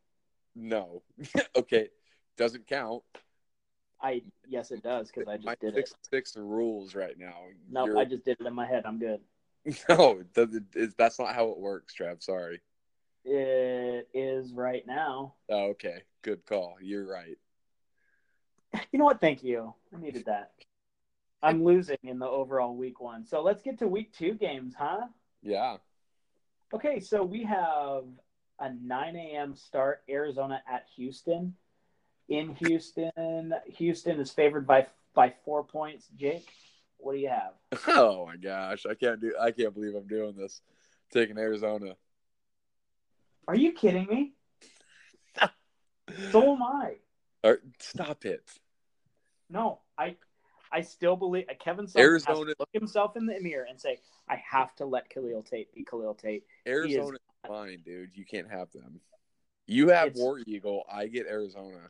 No, 0.55 1.03
okay, 1.55 1.89
doesn't 2.37 2.65
count. 2.65 3.03
I 4.01 4.23
yes, 4.47 4.71
it 4.71 4.81
does 4.81 5.11
because 5.11 5.27
I 5.27 5.37
My 5.37 5.53
just 5.53 5.59
did 5.61 5.75
six 5.75 5.91
it. 5.91 5.97
six 6.09 6.37
rules 6.37 6.95
right 6.95 7.17
now. 7.19 7.35
No, 7.69 7.85
You're- 7.85 7.99
I 8.01 8.05
just 8.05 8.25
did 8.25 8.37
it 8.39 8.47
in 8.47 8.53
my 8.55 8.65
head. 8.65 8.83
I'm 8.87 8.97
good. 8.97 9.19
no, 9.89 10.23
doesn't- 10.33 10.67
it's, 10.75 10.93
that's 10.95 11.19
not 11.19 11.33
how 11.35 11.49
it 11.49 11.57
works, 11.57 11.93
Trav. 11.99 12.21
Sorry. 12.23 12.61
It 13.25 14.07
is 14.13 14.53
right 14.53 14.85
now. 14.87 15.33
Oh, 15.49 15.69
okay, 15.71 16.03
good 16.21 16.45
call. 16.45 16.77
You're 16.81 17.05
right. 17.05 17.37
You 18.91 18.99
know 18.99 19.05
what? 19.05 19.19
Thank 19.19 19.43
you. 19.43 19.73
I 19.95 19.99
needed 19.99 20.25
that. 20.25 20.51
I'm 21.41 21.63
losing 21.63 21.97
in 22.03 22.19
the 22.19 22.27
overall 22.27 22.75
week 22.75 22.99
one. 23.01 23.25
So 23.25 23.41
let's 23.41 23.61
get 23.61 23.79
to 23.79 23.87
week 23.87 24.13
two 24.13 24.33
games, 24.33 24.73
huh? 24.77 25.07
Yeah. 25.41 25.77
Okay, 26.73 26.99
so 26.99 27.23
we 27.23 27.43
have 27.43 28.03
a 28.59 28.73
9 28.73 29.15
a.m. 29.15 29.55
start, 29.55 30.03
Arizona 30.09 30.61
at 30.71 30.85
Houston. 30.95 31.55
In 32.29 32.55
Houston, 32.55 33.53
Houston 33.67 34.19
is 34.19 34.31
favored 34.31 34.67
by 34.67 34.87
by 35.13 35.33
four 35.45 35.63
points. 35.63 36.07
Jake, 36.17 36.49
what 36.97 37.13
do 37.13 37.19
you 37.19 37.29
have? 37.29 37.53
Oh 37.87 38.25
my 38.25 38.37
gosh, 38.37 38.85
I 38.89 38.95
can't 38.95 39.19
do. 39.21 39.33
I 39.39 39.51
can't 39.51 39.73
believe 39.73 39.95
I'm 39.95 40.07
doing 40.07 40.35
this. 40.35 40.61
Taking 41.11 41.37
Arizona. 41.37 41.95
Are 43.47 43.55
you 43.55 43.71
kidding 43.71 44.07
me? 44.07 44.33
so 46.31 46.53
am 46.53 46.63
I. 46.63 46.95
Or, 47.43 47.59
stop 47.79 48.25
it. 48.25 48.43
No, 49.49 49.79
I 49.97 50.15
I 50.71 50.81
still 50.81 51.15
believe 51.15 51.45
uh, 51.49 51.53
Kevin 51.59 51.87
Arizona- 51.97 52.03
Arizona 52.03 52.53
look 52.59 52.69
himself 52.73 53.15
in 53.15 53.25
the 53.25 53.39
mirror 53.39 53.65
and 53.69 53.79
say, 53.79 53.99
I 54.27 54.35
have 54.49 54.75
to 54.77 54.85
let 54.85 55.09
Khalil 55.09 55.43
Tate 55.43 55.73
be 55.73 55.85
Khalil 55.85 56.13
Tate. 56.13 56.43
Arizona's 56.67 57.19
fine, 57.47 57.79
dude. 57.85 58.09
You 58.15 58.25
can't 58.25 58.49
have 58.51 58.69
them. 58.71 58.99
You 59.65 59.89
have 59.89 60.07
It's- 60.09 60.19
War 60.21 60.39
Eagle. 60.45 60.83
I 60.91 61.07
get 61.07 61.27
Arizona. 61.27 61.89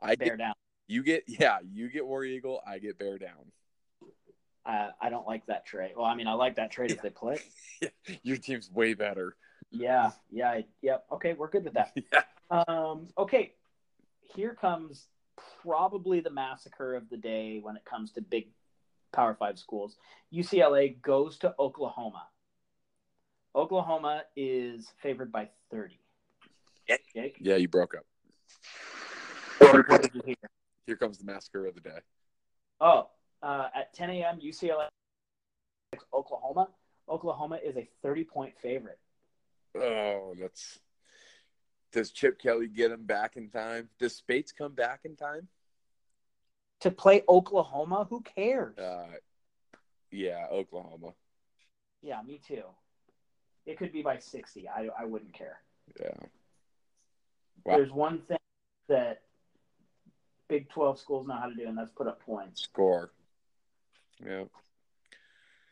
I 0.00 0.14
Bear 0.14 0.30
get 0.30 0.38
down. 0.38 0.54
you 0.86 1.02
get 1.02 1.24
yeah. 1.26 1.58
You 1.68 1.88
get 1.88 2.06
War 2.06 2.24
Eagle. 2.24 2.60
I 2.66 2.78
get 2.78 2.98
Bear 2.98 3.18
down. 3.18 3.50
Uh, 4.68 4.90
I 5.00 5.08
don't 5.08 5.26
like 5.26 5.46
that 5.46 5.64
trade. 5.64 5.92
Well, 5.96 6.04
I 6.04 6.14
mean, 6.14 6.26
I 6.26 6.34
like 6.34 6.56
that 6.56 6.70
trade 6.70 6.90
if 6.90 7.00
they 7.00 7.08
play. 7.08 7.38
Your 8.22 8.36
team's 8.36 8.70
way 8.70 8.92
better. 8.92 9.34
Yeah, 9.70 10.10
yeah, 10.30 10.50
I- 10.50 10.66
yep. 10.82 11.06
Okay, 11.10 11.32
we're 11.32 11.48
good 11.48 11.64
with 11.64 11.74
that. 11.74 11.96
Yeah. 12.12 12.64
Um, 12.66 13.08
okay, 13.18 13.52
here 14.34 14.54
comes 14.54 15.06
probably 15.62 16.20
the 16.20 16.30
massacre 16.30 16.94
of 16.96 17.08
the 17.10 17.16
day 17.18 17.60
when 17.62 17.76
it 17.76 17.84
comes 17.84 18.12
to 18.12 18.22
big 18.22 18.48
Power 19.12 19.34
Five 19.38 19.58
schools. 19.58 19.96
UCLA 20.32 21.00
goes 21.02 21.38
to 21.38 21.54
Oklahoma. 21.58 22.26
Oklahoma 23.54 24.22
is 24.36 24.90
favored 25.02 25.30
by 25.32 25.48
30. 25.70 25.98
Jake, 27.14 27.36
Yeah, 27.40 27.56
you 27.56 27.68
broke 27.68 27.94
up. 27.94 28.04
what 29.60 30.02
did 30.02 30.14
you 30.14 30.22
hear? 30.24 30.36
Here 30.86 30.96
comes 30.96 31.18
the 31.18 31.24
massacre 31.24 31.66
of 31.66 31.74
the 31.74 31.80
day. 31.82 31.98
Oh, 32.80 33.08
uh, 33.42 33.68
at 33.74 33.92
10 33.94 34.10
a.m., 34.10 34.40
UCLA, 34.40 34.88
Oklahoma. 36.12 36.68
Oklahoma 37.08 37.58
is 37.64 37.76
a 37.76 37.88
30 38.02 38.24
point 38.24 38.54
favorite. 38.60 38.98
Oh, 39.76 40.34
that's. 40.38 40.78
Does 41.92 42.10
Chip 42.10 42.38
Kelly 42.38 42.68
get 42.68 42.90
him 42.90 43.04
back 43.04 43.36
in 43.36 43.48
time? 43.48 43.88
Does 43.98 44.14
Spates 44.14 44.52
come 44.52 44.74
back 44.74 45.00
in 45.04 45.16
time? 45.16 45.48
To 46.80 46.90
play 46.90 47.22
Oklahoma, 47.28 48.06
who 48.08 48.20
cares? 48.20 48.76
Uh, 48.78 49.06
yeah, 50.10 50.46
Oklahoma. 50.50 51.14
Yeah, 52.02 52.20
me 52.22 52.40
too. 52.46 52.62
It 53.64 53.78
could 53.78 53.92
be 53.92 54.02
by 54.02 54.18
60. 54.18 54.68
I, 54.68 54.88
I 54.98 55.04
wouldn't 55.04 55.32
care. 55.32 55.60
Yeah. 55.98 56.10
Wow. 57.64 57.76
There's 57.76 57.90
one 57.90 58.20
thing 58.28 58.38
that 58.88 59.22
Big 60.48 60.68
12 60.70 60.98
schools 60.98 61.26
know 61.26 61.34
how 61.34 61.48
to 61.48 61.54
do, 61.54 61.66
and 61.66 61.76
that's 61.76 61.90
put 61.90 62.06
up 62.06 62.20
points. 62.24 62.62
Score. 62.62 63.10
Yeah. 64.24 64.44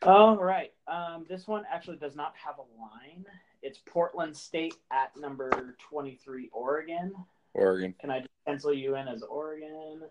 All 0.03 0.37
right. 0.37 0.71
Um, 0.87 1.25
this 1.27 1.47
one 1.47 1.63
actually 1.71 1.97
does 1.97 2.15
not 2.15 2.33
have 2.43 2.55
a 2.57 2.81
line. 2.81 3.25
It's 3.61 3.79
Portland 3.85 4.35
State 4.35 4.75
at 4.91 5.17
number 5.17 5.75
23, 5.89 6.49
Oregon. 6.53 7.13
Oregon. 7.53 7.95
Can 7.99 8.11
I 8.11 8.19
just 8.19 8.29
pencil 8.45 8.71
you 8.71 8.95
in 8.95 9.07
as 9.07 9.23
Oregon? 9.23 10.01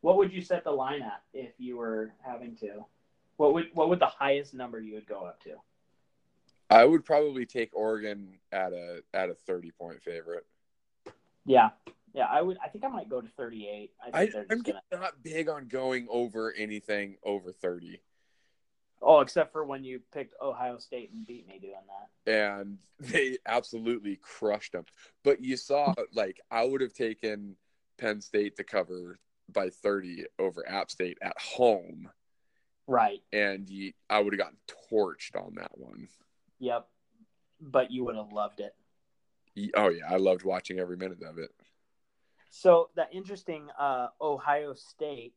What 0.00 0.16
would 0.16 0.32
you 0.32 0.40
set 0.40 0.62
the 0.62 0.70
line 0.70 1.02
at 1.02 1.22
if 1.34 1.52
you 1.58 1.76
were 1.76 2.12
having 2.24 2.56
to? 2.56 2.84
What 3.36 3.54
would 3.54 3.66
what 3.74 3.88
would 3.88 4.00
the 4.00 4.06
highest 4.06 4.54
number 4.54 4.80
you 4.80 4.94
would 4.94 5.06
go 5.06 5.24
up 5.24 5.42
to? 5.44 5.54
I 6.70 6.84
would 6.84 7.04
probably 7.04 7.46
take 7.46 7.70
Oregon 7.74 8.38
at 8.52 8.72
a 8.72 9.02
at 9.12 9.30
a 9.30 9.34
thirty 9.34 9.72
point 9.72 10.02
favorite. 10.02 10.46
Yeah, 11.44 11.70
yeah. 12.14 12.26
I 12.30 12.42
would. 12.42 12.56
I 12.64 12.68
think 12.68 12.84
I 12.84 12.88
might 12.88 13.08
go 13.08 13.20
to 13.20 13.28
38. 13.36 13.90
I 14.02 14.06
I, 14.08 14.20
think 14.20 14.32
they're 14.32 14.46
I'm 14.50 14.62
just 14.64 14.78
gonna. 14.90 15.02
not 15.02 15.22
big 15.22 15.48
on 15.48 15.68
going 15.68 16.06
over 16.10 16.52
anything 16.52 17.16
over 17.24 17.52
thirty, 17.52 18.00
Oh, 19.00 19.20
except 19.20 19.52
for 19.52 19.64
when 19.64 19.84
you 19.84 20.00
picked 20.12 20.34
Ohio 20.42 20.78
State 20.78 21.10
and 21.12 21.26
beat 21.26 21.46
me 21.46 21.58
doing 21.60 21.74
that. 22.26 22.32
and 22.60 22.78
they 23.00 23.38
absolutely 23.46 24.16
crushed 24.22 24.72
them. 24.72 24.84
But 25.22 25.40
you 25.42 25.56
saw, 25.56 25.94
like, 26.14 26.40
I 26.50 26.64
would 26.64 26.80
have 26.80 26.92
taken 26.94 27.56
Penn 27.98 28.20
State 28.20 28.56
to 28.56 28.64
cover 28.64 29.18
by 29.52 29.70
thirty 29.70 30.24
over 30.38 30.68
App 30.68 30.90
State 30.90 31.18
at 31.22 31.38
home, 31.38 32.10
Right. 32.86 33.20
and 33.32 33.68
you, 33.70 33.92
I 34.10 34.20
would 34.20 34.32
have 34.32 34.38
gotten 34.40 34.58
torched 34.92 35.36
on 35.36 35.54
that 35.56 35.78
one. 35.78 36.08
Yep. 36.58 36.88
But 37.60 37.90
you 37.90 38.04
would 38.04 38.16
have 38.16 38.32
loved 38.32 38.60
it. 38.60 38.74
Oh 39.76 39.88
yeah, 39.88 40.04
I 40.08 40.16
loved 40.16 40.44
watching 40.44 40.78
every 40.78 40.96
minute 40.96 41.22
of 41.22 41.38
it. 41.38 41.50
So 42.50 42.90
that 42.96 43.10
interesting 43.12 43.68
uh, 43.78 44.08
Ohio 44.20 44.74
State, 44.74 45.34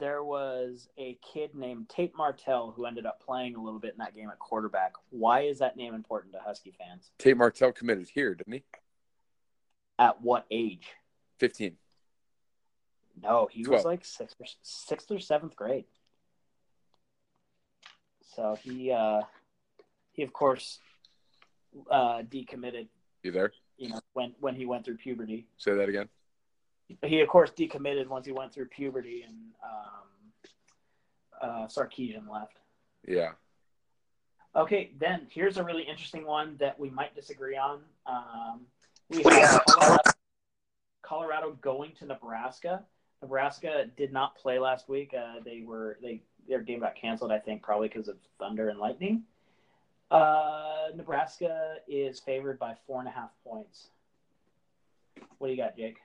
there 0.00 0.22
was 0.22 0.88
a 0.98 1.18
kid 1.32 1.54
named 1.54 1.88
Tate 1.88 2.16
Martell 2.16 2.72
who 2.76 2.86
ended 2.86 3.06
up 3.06 3.20
playing 3.24 3.56
a 3.56 3.62
little 3.62 3.80
bit 3.80 3.92
in 3.92 3.98
that 3.98 4.14
game 4.14 4.28
at 4.28 4.38
quarterback. 4.38 4.92
Why 5.10 5.42
is 5.42 5.58
that 5.58 5.76
name 5.76 5.94
important 5.94 6.32
to 6.34 6.40
Husky 6.40 6.72
fans? 6.78 7.10
Tate 7.18 7.36
Martell 7.36 7.72
committed 7.72 8.08
here, 8.08 8.34
didn't 8.34 8.52
he? 8.52 8.64
At 9.98 10.20
what 10.22 10.46
age? 10.50 10.88
Fifteen. 11.38 11.76
No, 13.22 13.48
he 13.50 13.64
was 13.66 13.84
like 13.84 14.04
sixth 14.04 14.36
or 14.40 14.46
sixth 14.62 15.10
or 15.10 15.20
seventh 15.20 15.54
grade. 15.54 15.84
So 18.34 18.56
he 18.60 18.90
uh, 18.90 19.22
he 20.12 20.22
of 20.22 20.32
course 20.32 20.80
uh, 21.90 22.22
decommitted. 22.22 22.88
You 23.22 23.30
there? 23.30 23.52
You 23.76 23.90
know 23.90 24.00
when 24.12 24.34
when 24.40 24.54
he 24.54 24.66
went 24.66 24.84
through 24.84 24.96
puberty. 24.96 25.46
Say 25.56 25.74
that 25.74 25.88
again. 25.88 26.08
he 27.02 27.20
of 27.20 27.28
course 27.28 27.50
decommitted 27.50 28.08
once 28.08 28.26
he 28.26 28.32
went 28.32 28.52
through 28.52 28.66
puberty 28.66 29.24
and 29.26 29.36
um, 29.62 30.04
uh, 31.42 31.66
Sarkisian 31.66 32.30
left. 32.30 32.58
Yeah. 33.06 33.32
Okay, 34.56 34.92
then 34.98 35.26
here's 35.30 35.56
a 35.56 35.64
really 35.64 35.82
interesting 35.82 36.24
one 36.24 36.56
that 36.58 36.78
we 36.78 36.88
might 36.88 37.14
disagree 37.14 37.56
on. 37.56 37.80
Um, 38.06 38.60
we 39.10 39.22
have 39.24 39.62
Colorado, 39.68 40.10
Colorado 41.02 41.58
going 41.60 41.92
to 41.98 42.06
Nebraska. 42.06 42.84
Nebraska 43.20 43.86
did 43.96 44.12
not 44.12 44.36
play 44.36 44.58
last 44.58 44.88
week. 44.88 45.12
Uh, 45.12 45.40
they 45.44 45.62
were 45.66 45.98
they 46.02 46.22
their 46.48 46.60
game 46.60 46.80
got 46.80 46.94
canceled. 46.94 47.32
I 47.32 47.38
think 47.38 47.62
probably 47.62 47.88
because 47.88 48.08
of 48.08 48.16
thunder 48.38 48.68
and 48.68 48.78
lightning. 48.78 49.24
Uh, 50.10 50.88
Nebraska 50.94 51.76
is 51.88 52.20
favored 52.20 52.58
by 52.58 52.74
four 52.86 53.00
and 53.00 53.08
a 53.08 53.10
half 53.10 53.30
points. 53.44 53.88
What 55.38 55.48
do 55.48 55.52
you 55.54 55.56
got, 55.62 55.76
Jake? 55.76 55.96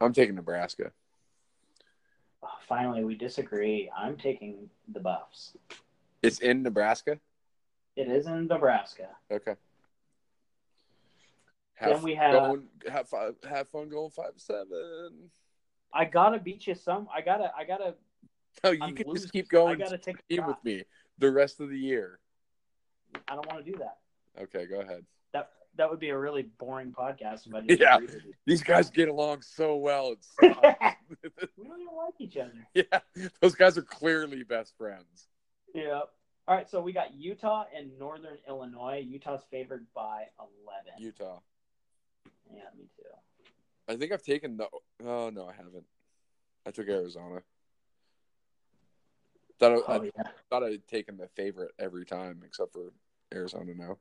I'm 0.00 0.12
taking 0.12 0.34
Nebraska. 0.34 0.92
Oh, 2.42 2.48
finally, 2.68 3.04
we 3.04 3.14
disagree. 3.14 3.90
I'm 3.96 4.16
taking 4.16 4.68
the 4.92 5.00
Buffs. 5.00 5.56
It's 6.22 6.40
in 6.40 6.62
Nebraska. 6.62 7.18
It 7.96 8.08
is 8.08 8.26
in 8.26 8.46
Nebraska. 8.46 9.08
Okay. 9.30 9.54
Then 11.80 12.02
we 12.02 12.14
have- 12.14 12.32
going, 12.32 12.68
have 12.90 13.08
five, 13.08 13.34
have 13.48 13.68
fun 13.68 13.88
going 13.88 14.10
five 14.10 14.32
seven. 14.36 15.30
I 15.92 16.04
gotta 16.04 16.38
beat 16.38 16.66
you 16.66 16.74
some. 16.74 17.08
I 17.14 17.20
gotta. 17.20 17.52
I 17.56 17.64
gotta. 17.64 17.94
No, 18.62 18.72
you 18.72 18.78
I'm 18.82 18.94
can 18.94 19.06
losing. 19.06 19.22
just 19.22 19.32
keep 19.32 19.48
going. 19.48 19.80
I 19.80 19.84
gotta 19.84 19.98
take 19.98 20.16
a 20.30 20.40
with 20.40 20.62
me 20.64 20.84
the 21.18 21.30
rest 21.30 21.60
of 21.60 21.70
the 21.70 21.78
year. 21.78 22.18
I 23.28 23.34
don't 23.34 23.46
want 23.50 23.64
to 23.64 23.70
do 23.70 23.78
that. 23.78 23.98
Okay, 24.40 24.66
go 24.66 24.80
ahead. 24.80 25.04
That 25.32 25.50
that 25.76 25.90
would 25.90 26.00
be 26.00 26.10
a 26.10 26.18
really 26.18 26.42
boring 26.58 26.92
podcast 26.92 27.46
if 27.46 27.54
I. 27.54 27.62
Yeah. 27.68 27.96
agree 27.96 28.06
with 28.06 28.24
you. 28.24 28.32
These 28.46 28.62
guys 28.62 28.90
get 28.90 29.08
along 29.08 29.42
so 29.42 29.76
well. 29.76 30.12
It's 30.12 30.28
we 30.42 30.48
don't 30.48 31.80
even 31.80 31.96
like 31.96 32.14
each 32.18 32.36
other. 32.36 32.52
yeah, 32.74 33.00
those 33.40 33.54
guys 33.54 33.78
are 33.78 33.82
clearly 33.82 34.42
best 34.42 34.76
friends. 34.76 35.28
Yeah. 35.74 36.00
All 36.46 36.56
right. 36.56 36.68
So 36.68 36.80
we 36.80 36.92
got 36.92 37.14
Utah 37.14 37.64
and 37.76 37.96
Northern 37.98 38.38
Illinois. 38.48 39.04
Utah's 39.06 39.42
favored 39.50 39.86
by 39.94 40.24
eleven. 40.38 40.92
Utah. 40.98 41.40
Yeah, 42.50 42.62
me 42.76 42.84
too. 42.96 43.04
I 43.88 43.96
think 43.96 44.12
I've 44.12 44.22
taken 44.22 44.56
the. 44.56 44.68
Oh 45.04 45.30
no, 45.30 45.46
I 45.46 45.52
haven't. 45.52 45.84
I 46.66 46.70
took 46.70 46.88
Arizona. 46.88 47.42
Thought 49.58 49.72
I, 49.72 49.92
Oh 49.92 50.02
I 50.02 50.04
yeah. 50.04 50.22
thought 50.50 50.62
I'd 50.62 50.86
taken 50.86 51.16
the 51.16 51.28
favorite 51.28 51.72
every 51.78 52.04
time 52.04 52.42
except 52.44 52.72
for 52.72 52.92
Arizona 53.34 53.72
now. 53.76 53.98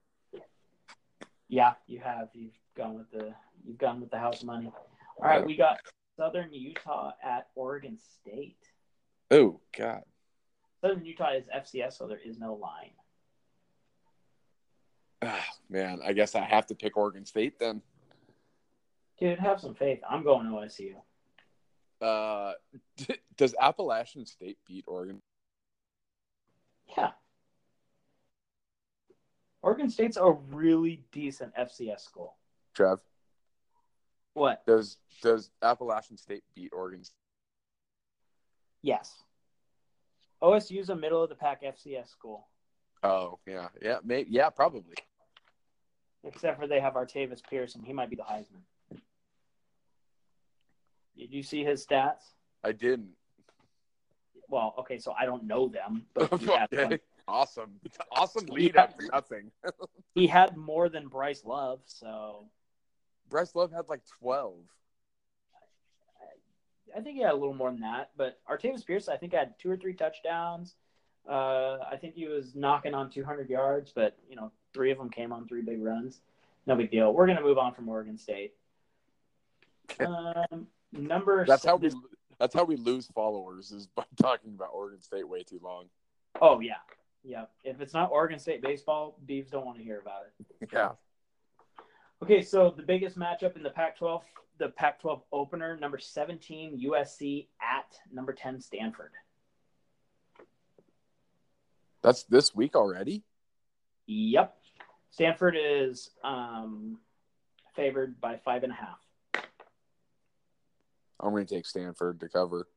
Yeah, 1.49 1.74
you 1.88 1.99
have. 1.99 2.30
You've 2.34 2.58
gone 2.76 2.95
with 2.95 3.10
the. 3.12 3.34
You've 3.66 3.78
gone 3.78 4.01
with 4.01 4.12
the 4.12 4.20
house 4.20 4.43
money. 4.43 4.72
All 5.18 5.28
right. 5.28 5.39
Yeah. 5.39 5.45
We 5.45 5.58
got 5.58 5.80
Southern 6.18 6.53
Utah 6.53 7.14
at 7.24 7.47
Oregon 7.55 7.97
State. 7.97 8.58
Oh 9.32 9.60
God. 9.78 10.03
Southern 10.82 11.05
Utah 11.05 11.32
is 11.32 11.45
FCS, 11.55 11.97
so 11.97 12.08
there 12.08 12.20
is 12.24 12.38
no 12.38 12.53
line. 12.53 12.91
Ah, 15.24 15.45
man, 15.70 15.99
I 16.05 16.14
guess 16.14 16.36
I 16.36 16.41
have 16.41 16.68
to 16.68 16.76
pick 16.76 16.95
Oregon 16.95 17.26
State 17.26 17.58
then. 17.60 17.82
Dude, 19.20 19.39
have 19.39 19.60
some 19.60 19.74
faith. 19.74 19.99
I'm 20.08 20.24
going 20.24 20.45
to 20.45 20.51
OSU. 20.51 20.93
Uh, 21.99 22.53
does 23.38 23.55
Appalachian 23.60 24.28
State 24.28 24.60
beat 24.68 24.86
Oregon? 24.88 25.22
Yeah. 26.96 27.12
Oregon 29.62 29.90
State's 29.90 30.18
a 30.18 30.32
really 30.32 31.04
decent 31.12 31.54
FCS 31.56 32.02
school. 32.02 32.36
Trev, 32.74 33.00
What? 34.34 34.66
does 34.66 34.98
does 35.22 35.50
Appalachian 35.62 36.18
State 36.18 36.44
beat 36.56 36.72
Oregon? 36.74 37.04
State? 37.04 37.16
Yes. 38.84 39.24
OSU's 40.42 40.90
a 40.90 40.96
middle 40.96 41.24
of 41.24 41.30
the 41.30 41.36
pack 41.36 41.64
FCS 41.64 42.10
school. 42.10 42.48
Oh 43.04 43.40
yeah, 43.48 43.70
yeah, 43.82 43.98
maybe, 44.04 44.30
yeah, 44.32 44.50
probably. 44.50 44.96
Except 46.24 46.60
for 46.60 46.68
they 46.68 46.80
have 46.80 46.94
Artavis 46.94 47.42
Pearson. 47.50 47.84
He 47.84 47.94
might 47.94 48.10
be 48.10 48.16
the 48.16 48.24
Heisman. 48.24 48.62
Did 51.18 51.34
you 51.34 51.42
see 51.42 51.64
his 51.64 51.86
stats? 51.86 52.34
I 52.64 52.72
didn't. 52.74 53.10
Well, 54.50 54.76
okay, 54.80 54.98
so 54.98 55.14
I 55.20 55.26
don't 55.26 55.43
know 55.43 55.68
them, 55.68 56.06
but 56.14 56.32
okay. 56.74 57.00
Awesome, 57.28 57.72
awesome 58.12 58.45
lead 58.45 58.76
had- 58.76 58.84
up 58.91 59.00
to 59.00 59.08
nothing. 59.08 59.52
he 60.16 60.28
had 60.28 60.56
more 60.56 60.88
than 60.88 61.08
Bryce 61.08 61.43
Love, 61.43 61.82
so 61.86 62.45
Bryce 63.30 63.54
Love 63.56 63.72
had 63.74 63.89
like 63.89 64.02
twelve. 64.20 64.56
I 66.95 67.02
think 67.02 67.18
he 67.18 67.22
had 67.22 67.34
a 67.34 67.36
little 67.36 67.54
more 67.54 67.70
than 67.70 67.82
that. 67.82 68.12
But 68.16 68.39
Artavis 68.50 68.86
Pierce, 68.86 69.10
I 69.10 69.18
think, 69.18 69.34
had 69.34 69.60
two 69.60 69.70
or 69.70 69.76
three 69.78 69.93
touchdowns. 69.93 70.76
Uh, 71.30 71.80
I 71.91 71.98
think 72.00 72.16
he 72.16 72.28
was 72.28 72.56
knocking 72.56 72.93
on 72.93 73.10
200 73.10 73.50
yards, 73.50 73.91
but 73.93 74.18
you 74.30 74.38
know, 74.38 74.52
three 74.74 74.91
of 74.91 74.98
them 74.98 75.10
came 75.10 75.34
on 75.34 75.48
three 75.48 75.62
big 75.62 75.84
runs. 75.84 76.22
No 76.66 76.76
big 76.76 76.89
deal. 76.89 77.14
We're 77.14 77.28
gonna 77.28 77.41
move 77.41 77.58
on 77.58 77.74
from 77.74 77.89
Oregon 77.89 78.18
State. 78.18 78.54
Um, 80.00 80.68
number 80.91 81.45
That's 81.45 81.66
how 81.66 81.78
this- 81.78 81.93
we. 81.93 82.00
That's 82.40 82.54
how 82.54 82.64
we 82.64 82.76
lose 82.76 83.08
followers 83.08 83.72
is 83.72 83.88
by 83.88 84.04
talking 84.22 84.54
about 84.54 84.70
Oregon 84.74 85.02
State 85.02 85.28
way 85.28 85.44
too 85.44 85.60
long. 85.64 85.86
Oh 86.42 86.60
yeah, 86.60 86.76
yeah. 87.24 87.46
If 87.64 87.82
it's 87.82 87.94
not 87.94 88.12
Oregon 88.12 88.40
State 88.40 88.62
baseball, 88.62 89.18
Beavs 89.28 89.50
don't 89.50 89.66
want 89.66 89.78
to 89.78 89.84
hear 89.84 90.00
about 90.00 90.24
it. 90.40 90.70
Yeah. 90.72 90.92
Okay, 92.24 92.42
so 92.42 92.74
the 92.76 92.84
biggest 92.84 93.18
matchup 93.18 93.56
in 93.56 93.62
the 93.62 93.70
Pac-12, 93.70 94.22
the 94.58 94.70
Pac-12 94.70 95.22
opener, 95.32 95.78
number 95.78 96.00
17 96.00 96.84
USC 96.90 97.48
at 97.62 97.96
number 98.12 98.34
10 98.34 98.60
Stanford. 98.60 99.12
That's 102.02 102.24
this 102.24 102.56
week 102.56 102.76
already. 102.76 103.24
Yep, 104.08 104.58
Stanford 105.12 105.58
is 105.60 106.10
um, 106.24 106.98
favored 107.76 108.20
by 108.20 108.38
five 108.38 108.64
and 108.64 108.72
a 108.72 108.76
half. 108.76 108.98
I'm 111.20 111.32
going 111.32 111.45
to 111.45 111.55
take 111.55 111.65
Stanford 111.65 112.20
to 112.20 112.30
cover. 112.30 112.68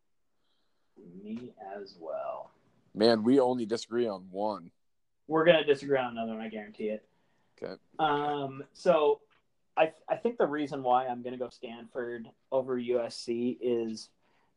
Me 1.23 1.53
as 1.77 1.97
well. 1.99 2.51
Man, 2.95 3.23
we 3.23 3.41
only 3.41 3.67
disagree 3.67 4.07
on 4.07 4.27
one. 4.31 4.71
We're 5.29 5.45
gonna 5.45 5.65
disagree 5.65 5.97
on 5.97 6.11
another 6.11 6.33
one. 6.33 6.41
I 6.41 6.49
guarantee 6.49 6.89
it. 6.89 7.07
Okay. 7.63 7.75
Um, 7.99 8.65
so 8.73 9.21
I 9.77 9.93
I 10.09 10.17
think 10.17 10.39
the 10.39 10.47
reason 10.47 10.83
why 10.83 11.07
I'm 11.07 11.23
gonna 11.23 11.37
go 11.37 11.49
Stanford 11.49 12.29
over 12.51 12.77
USC 12.77 13.57
is 13.61 14.09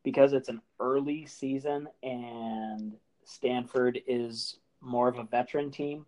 because 0.04 0.34
it's 0.34 0.50
an 0.50 0.62
early 0.80 1.26
season 1.28 1.88
and 2.02 2.94
Stanford 3.24 4.02
is 4.08 4.58
more 4.82 5.08
of 5.08 5.18
a 5.20 5.24
veteran 5.24 5.72
team. 5.72 6.06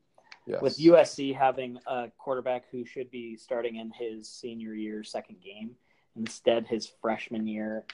Yes. 0.47 0.61
With 0.61 0.78
USC 0.78 1.36
having 1.36 1.80
a 1.88 2.11
quarterback 2.17 2.65
who 2.71 2.86
should 2.86 3.09
be 3.09 3.36
starting 3.36 3.78
in 3.78 3.91
his 3.91 4.28
senior 4.30 4.73
year 4.73 5.03
second 5.03 5.38
game, 5.41 5.76
instead 6.16 6.68
his 6.68 6.91
freshman 7.01 7.47
year 7.47 7.86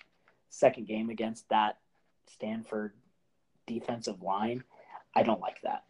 second 0.50 0.88
game 0.88 1.10
against 1.10 1.48
that 1.50 1.78
Stanford 2.28 2.94
defensive 3.68 4.22
line, 4.22 4.64
I 5.16 5.24
don't 5.24 5.40
like 5.40 5.62
that. 5.64 5.84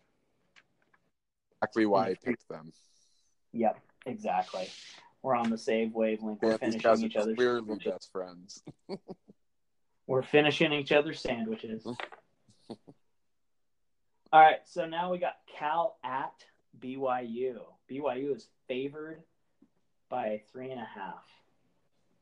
exactly 1.62 1.86
why 1.86 2.10
I 2.10 2.16
picked 2.24 2.48
them. 2.50 2.72
Yep, 3.54 3.80
exactly. 4.06 4.70
We're 5.22 5.36
on 5.36 5.50
the 5.50 5.58
same 5.58 5.94
wavelength. 5.94 6.42
We're 6.42 6.58
these 6.58 6.76
finishing 6.76 7.06
each 7.06 7.16
other's 7.16 7.36
clearly 7.36 7.60
sandwiches. 7.60 7.92
best 7.92 8.12
friends. 8.12 8.64
We're 10.08 10.24
finishing 10.24 10.74
each 10.74 10.92
other's 10.92 11.22
sandwiches. 11.22 11.86
All 14.34 14.40
right, 14.40 14.60
so 14.66 14.86
now 14.86 15.12
we 15.12 15.20
got 15.20 15.36
Cal 15.58 15.98
at 16.04 16.34
BYU. 16.80 17.60
BYU 17.90 18.36
is 18.36 18.48
favored 18.68 19.22
by 20.10 20.42
three 20.52 20.72
and 20.72 20.80
a 20.80 20.86
half. 20.86 21.24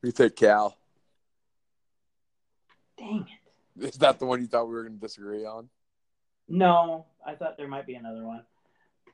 You 0.01 0.11
take 0.11 0.35
Cal. 0.35 0.77
Dang 2.97 3.25
it. 3.77 3.85
Is 3.85 3.97
that 3.97 4.19
the 4.19 4.25
one 4.25 4.41
you 4.41 4.47
thought 4.47 4.67
we 4.67 4.73
were 4.73 4.83
going 4.83 4.95
to 4.95 4.99
disagree 4.99 5.45
on? 5.45 5.69
No, 6.47 7.05
I 7.25 7.35
thought 7.35 7.57
there 7.57 7.67
might 7.67 7.85
be 7.85 7.95
another 7.95 8.25
one. 8.25 8.43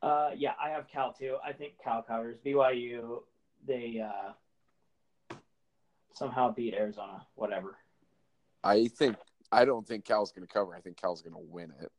Uh, 0.01 0.31
yeah, 0.35 0.53
I 0.63 0.69
have 0.69 0.87
Cal 0.87 1.13
too. 1.13 1.37
I 1.45 1.53
think 1.53 1.73
Cal 1.83 2.01
covers. 2.01 2.37
BYU, 2.45 3.23
they 3.67 4.03
uh, 4.03 5.35
somehow 6.13 6.53
beat 6.53 6.73
Arizona. 6.73 7.25
Whatever. 7.35 7.77
I 8.63 8.87
think 8.87 9.17
I 9.51 9.65
don't 9.65 9.87
think 9.87 10.05
Cal's 10.05 10.31
going 10.31 10.47
to 10.47 10.53
cover. 10.53 10.75
I 10.75 10.81
think 10.81 10.99
Cal's 10.99 11.21
going 11.21 11.33
to 11.33 11.41
win 11.41 11.71
it. 11.81 11.91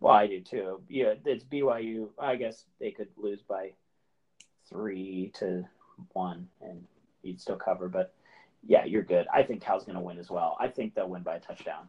Well, 0.00 0.14
I 0.14 0.26
do 0.26 0.40
too. 0.40 0.80
Yeah, 0.88 1.14
it's 1.24 1.44
BYU. 1.44 2.10
I 2.18 2.36
guess 2.36 2.64
they 2.80 2.92
could 2.92 3.08
lose 3.16 3.42
by 3.42 3.72
three 4.68 5.32
to 5.38 5.64
one, 6.12 6.48
and 6.60 6.84
you'd 7.28 7.40
still 7.40 7.56
cover. 7.56 7.88
But 7.88 8.14
yeah, 8.66 8.84
you're 8.84 9.02
good. 9.02 9.26
I 9.32 9.42
think 9.42 9.62
Cal's 9.62 9.84
going 9.84 9.96
to 9.96 10.02
win 10.02 10.18
as 10.18 10.30
well. 10.30 10.56
I 10.60 10.68
think 10.68 10.94
they'll 10.94 11.08
win 11.08 11.22
by 11.22 11.36
a 11.36 11.40
touchdown. 11.40 11.88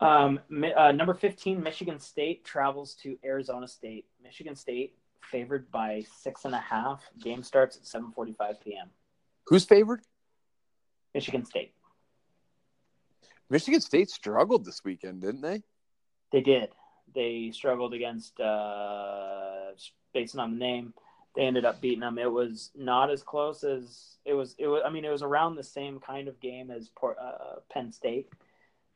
Um, 0.00 0.40
uh, 0.76 0.92
number 0.92 1.14
15, 1.14 1.62
Michigan 1.62 1.98
State 1.98 2.44
travels 2.44 2.94
to 3.02 3.16
Arizona 3.24 3.66
State. 3.66 4.04
Michigan 4.22 4.54
State 4.54 4.94
favored 5.22 5.70
by 5.70 6.04
six 6.18 6.44
and 6.44 6.54
a 6.54 6.60
half. 6.60 7.02
Game 7.20 7.42
starts 7.42 7.76
at 7.76 7.82
7:45 7.84 8.60
p.m. 8.62 8.90
Who's 9.46 9.64
favored? 9.64 10.02
Michigan 11.14 11.44
State. 11.44 11.72
Michigan 13.48 13.80
State 13.80 14.10
struggled 14.10 14.64
this 14.64 14.84
weekend, 14.84 15.22
didn't 15.22 15.40
they? 15.40 15.62
They 16.32 16.40
did. 16.40 16.70
They 17.14 17.50
struggled 17.52 17.94
against, 17.94 18.38
uh, 18.40 19.70
based 20.12 20.36
on 20.36 20.52
the 20.52 20.58
name, 20.58 20.92
they 21.36 21.42
ended 21.42 21.66
up 21.66 21.80
beating 21.80 22.00
them. 22.00 22.18
It 22.18 22.32
was 22.32 22.70
not 22.74 23.10
as 23.10 23.22
close 23.22 23.62
as 23.62 24.16
it 24.24 24.32
was. 24.32 24.56
It 24.58 24.66
was. 24.66 24.82
I 24.84 24.90
mean, 24.90 25.04
it 25.04 25.10
was 25.10 25.22
around 25.22 25.54
the 25.54 25.62
same 25.62 26.00
kind 26.00 26.26
of 26.28 26.40
game 26.40 26.70
as 26.70 26.88
Port, 26.88 27.18
uh, 27.22 27.60
Penn 27.70 27.92
State, 27.92 28.32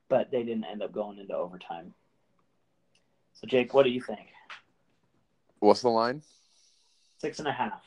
but 0.09 0.31
they 0.31 0.43
didn't 0.43 0.65
end 0.65 0.83
up 0.83 0.93
going 0.93 1.19
into 1.19 1.37
overtime. 1.37 1.95
So, 3.35 3.47
Jake, 3.47 3.73
what 3.75 3.85
do 3.85 3.91
you 3.91 4.01
think? 4.01 4.29
What's 5.61 5.83
the 5.83 5.91
line? 5.91 6.23
Six 7.19 7.39
and 7.39 7.49
a 7.49 7.53
half. 7.53 7.83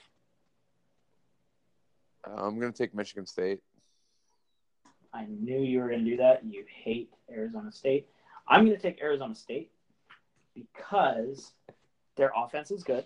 Uh, 2.26 2.36
I'm 2.36 2.60
going 2.60 2.72
to 2.72 2.78
take 2.78 2.94
Michigan 2.94 3.26
State. 3.26 3.60
I 5.12 5.26
knew 5.26 5.60
you 5.60 5.80
were 5.80 5.90
going 5.90 6.06
to 6.06 6.10
do 6.10 6.18
that. 6.18 6.46
You 6.46 6.64
hate 6.68 7.12
Arizona 7.32 7.72
State. 7.72 8.08
I'm 8.48 8.66
going 8.66 8.76
to 8.76 8.82
take 8.82 9.02
Arizona 9.02 9.36
State 9.36 9.72
because 10.54 11.52
their 12.16 12.32
offense 12.36 12.72
is 12.72 12.84
good. 12.84 13.06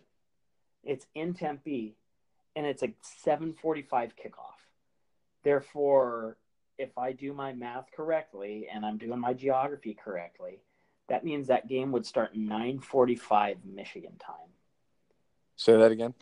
It's 0.88 1.06
in 1.14 1.34
Tempe, 1.34 1.98
and 2.56 2.66
it's 2.66 2.82
a 2.82 2.94
7:45 3.26 4.16
kickoff. 4.16 4.56
Therefore, 5.44 6.38
if 6.78 6.98
I 6.98 7.12
do 7.12 7.34
my 7.34 7.52
math 7.52 7.92
correctly 7.92 8.68
and 8.72 8.86
I'm 8.86 8.98
doing 8.98 9.20
my 9.20 9.34
geography 9.34 9.94
correctly, 9.94 10.62
that 11.10 11.26
means 11.26 11.48
that 11.48 11.68
game 11.68 11.92
would 11.92 12.06
start 12.06 12.36
9:45 12.36 13.66
Michigan 13.66 14.18
time. 14.18 14.54
Say 15.58 15.76
that 15.76 15.92
again. 15.92 16.14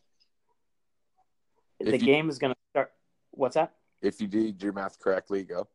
the 1.80 2.00
you- 2.00 2.06
game 2.06 2.30
is 2.30 2.40
going 2.40 2.54
to 2.54 2.60
start. 2.72 2.94
What's 3.32 3.56
that? 3.56 3.76
If 4.02 4.20
you 4.20 4.28
did 4.28 4.64
your 4.64 4.74
math 4.74 5.00
correctly, 5.00 5.44
go. 5.44 5.68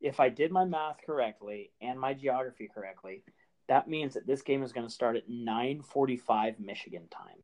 if 0.00 0.18
I 0.18 0.28
did 0.28 0.50
my 0.50 0.64
math 0.64 1.00
correctly 1.06 1.70
and 1.80 1.98
my 1.98 2.12
geography 2.12 2.68
correctly, 2.68 3.22
that 3.68 3.88
means 3.88 4.14
that 4.14 4.26
this 4.26 4.42
game 4.42 4.64
is 4.64 4.72
going 4.72 4.86
to 4.86 4.92
start 4.92 5.16
at 5.16 5.30
9:45 5.30 6.58
Michigan 6.58 7.08
time. 7.08 7.42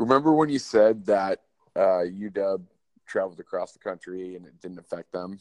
Remember 0.00 0.32
when 0.32 0.48
you 0.48 0.58
said 0.58 1.04
that 1.06 1.42
uh, 1.76 2.04
UW 2.08 2.62
traveled 3.06 3.38
across 3.38 3.72
the 3.72 3.78
country 3.78 4.34
and 4.34 4.46
it 4.46 4.58
didn't 4.62 4.78
affect 4.78 5.12
them? 5.12 5.38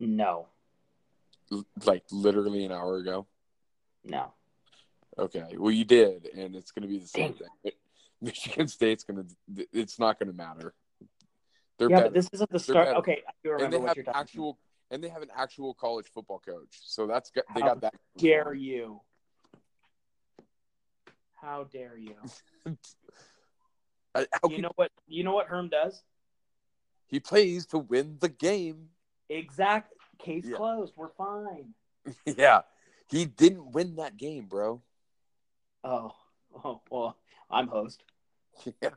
No, 0.00 0.48
L- 1.52 1.66
like 1.84 2.02
literally 2.10 2.64
an 2.64 2.72
hour 2.72 2.96
ago. 2.96 3.26
no. 4.04 4.32
Okay. 5.18 5.44
Well, 5.58 5.70
you 5.70 5.84
did, 5.84 6.24
and 6.34 6.56
it's 6.56 6.70
going 6.70 6.82
to 6.82 6.88
be 6.88 6.98
the 6.98 7.06
same 7.06 7.34
Dang. 7.34 7.48
thing. 7.62 7.72
Michigan 8.22 8.66
State's 8.68 9.04
going 9.04 9.22
to. 9.22 9.66
It's 9.70 9.98
not 9.98 10.18
going 10.18 10.28
to 10.28 10.36
matter. 10.36 10.72
They're 11.78 11.90
yeah, 11.90 11.96
better. 11.98 12.08
but 12.08 12.14
this 12.14 12.30
isn't 12.32 12.50
the 12.50 12.58
start. 12.58 12.86
better. 12.86 12.98
Okay, 13.00 13.20
I 13.28 13.32
do 13.44 13.50
and 13.50 13.60
remember 13.60 13.76
they 13.76 13.80
what 13.82 13.88
have 13.88 13.96
you're 13.96 14.04
talking 14.06 14.20
actual, 14.22 14.58
and 14.90 15.04
they 15.04 15.10
have 15.10 15.20
an 15.20 15.28
actual 15.36 15.74
college 15.74 16.06
football 16.14 16.38
coach. 16.38 16.80
So 16.84 17.06
that's 17.06 17.30
got, 17.30 17.44
they 17.54 17.60
How 17.60 17.66
got 17.66 17.80
that. 17.82 17.92
about. 17.92 18.22
Dare 18.22 18.54
you? 18.54 19.02
How 21.42 21.64
dare 21.64 21.96
you? 21.98 22.14
I- 24.14 24.26
how 24.32 24.48
You 24.48 24.50
can- 24.50 24.62
know 24.62 24.72
what? 24.76 24.90
You 25.06 25.24
know 25.24 25.34
what 25.34 25.46
Herm 25.48 25.68
does? 25.68 26.02
he 27.08 27.20
plays 27.20 27.66
to 27.66 27.78
win 27.78 28.16
the 28.20 28.28
game. 28.30 28.88
Exact. 29.28 29.92
Case 30.18 30.46
Yeah. 30.46 30.56
closed. 30.56 30.94
We're 30.96 31.10
fine. 31.10 31.74
yeah, 32.26 32.62
he 33.08 33.26
didn't 33.26 33.72
win 33.72 33.96
that 33.96 34.16
game, 34.16 34.46
bro. 34.46 34.80
Oh, 35.84 36.12
oh 36.64 36.80
well. 36.90 37.16
I'm 37.50 37.68
host. 37.68 38.02
Yeah. 38.80 38.90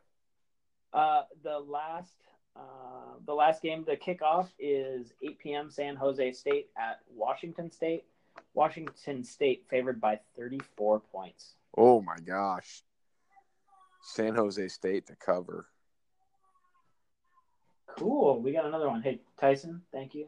Uh, 0.93 1.23
the 1.43 1.59
last 1.59 2.13
uh, 2.55 3.15
the 3.25 3.33
last 3.33 3.61
game, 3.61 3.83
the 3.85 3.97
kickoff 3.97 4.47
is 4.59 5.11
8 5.21 5.39
p.m. 5.39 5.69
San 5.69 5.95
Jose 5.97 6.31
State 6.33 6.69
at 6.77 7.01
Washington 7.13 7.69
State. 7.69 8.05
Washington 8.53 9.23
State 9.25 9.65
favored 9.69 9.99
by 9.99 10.19
34 10.37 11.01
points. 11.01 11.55
Oh 11.78 12.01
my 12.01 12.17
gosh. 12.26 12.84
San 14.01 14.36
Jose 14.36 14.67
State 14.67 15.07
to 15.07 15.15
cover. 15.15 15.67
Cool. 17.97 18.41
We 18.41 18.51
got 18.51 18.65
another 18.65 18.89
one. 18.89 19.01
Hey, 19.01 19.21
Tyson, 19.39 19.82
thank 19.91 20.13
you. 20.13 20.28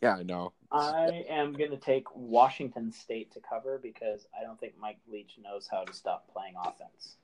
Yeah, 0.00 0.16
I 0.16 0.22
know. 0.22 0.52
I 0.72 1.24
am 1.28 1.52
going 1.52 1.70
to 1.70 1.76
take 1.76 2.06
Washington 2.14 2.90
State 2.90 3.32
to 3.32 3.40
cover 3.40 3.78
because 3.82 4.26
I 4.38 4.42
don't 4.42 4.58
think 4.58 4.74
Mike 4.80 4.98
Leach 5.10 5.32
knows 5.42 5.68
how 5.70 5.84
to 5.84 5.92
stop 5.92 6.32
playing 6.32 6.54
offense. 6.58 7.16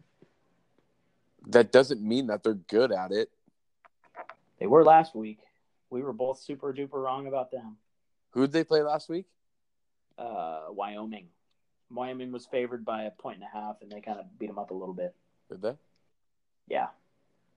That 1.48 1.72
doesn't 1.72 2.02
mean 2.02 2.26
that 2.26 2.42
they're 2.42 2.54
good 2.54 2.92
at 2.92 3.12
it. 3.12 3.30
They 4.58 4.66
were 4.66 4.84
last 4.84 5.14
week. 5.14 5.38
We 5.88 6.02
were 6.02 6.12
both 6.12 6.38
super 6.38 6.72
duper 6.72 7.02
wrong 7.02 7.26
about 7.26 7.50
them. 7.50 7.76
Who 8.32 8.42
did 8.42 8.52
they 8.52 8.64
play 8.64 8.82
last 8.82 9.08
week? 9.08 9.26
Uh, 10.18 10.66
Wyoming. 10.68 11.28
Wyoming 11.90 12.32
was 12.32 12.46
favored 12.46 12.84
by 12.84 13.04
a 13.04 13.10
point 13.10 13.36
and 13.36 13.44
a 13.44 13.58
half, 13.58 13.76
and 13.82 13.90
they 13.90 14.00
kind 14.00 14.18
of 14.18 14.38
beat 14.38 14.46
them 14.46 14.58
up 14.58 14.70
a 14.70 14.74
little 14.74 14.94
bit. 14.94 15.14
Did 15.50 15.62
they? 15.62 15.74
Yeah. 16.68 16.88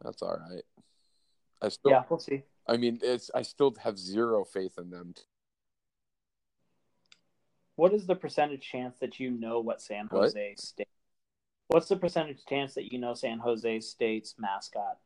That's 0.04 0.22
all 0.22 0.40
right. 0.50 0.64
I 1.62 1.70
still, 1.70 1.92
Yeah, 1.92 2.04
we'll 2.10 2.20
see. 2.20 2.44
I 2.68 2.78
mean, 2.78 3.00
it's 3.02 3.30
I 3.34 3.42
still 3.42 3.74
have 3.82 3.98
zero 3.98 4.44
faith 4.44 4.78
in 4.78 4.90
them. 4.90 5.14
What 7.76 7.94
is 7.94 8.06
the 8.06 8.16
percentage 8.16 8.62
chance 8.70 8.98
that 9.00 9.20
you 9.20 9.32
know 9.32 9.60
what 9.60 9.82
San 9.82 10.08
What? 10.08 10.24
Jose 10.24 10.56
State? 10.58 10.88
What's 11.68 11.88
the 11.88 11.96
percentage 11.96 12.46
chance 12.48 12.74
that 12.76 12.92
you 12.92 13.00
know 13.00 13.14
San 13.14 13.40
Jose 13.40 13.80
State's 13.80 14.36
mascot? 14.38 14.98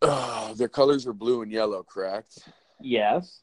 Their 0.56 0.68
colors 0.68 1.06
are 1.06 1.12
blue 1.12 1.42
and 1.42 1.52
yellow, 1.52 1.82
correct? 1.82 2.38
Yes. 2.80 3.42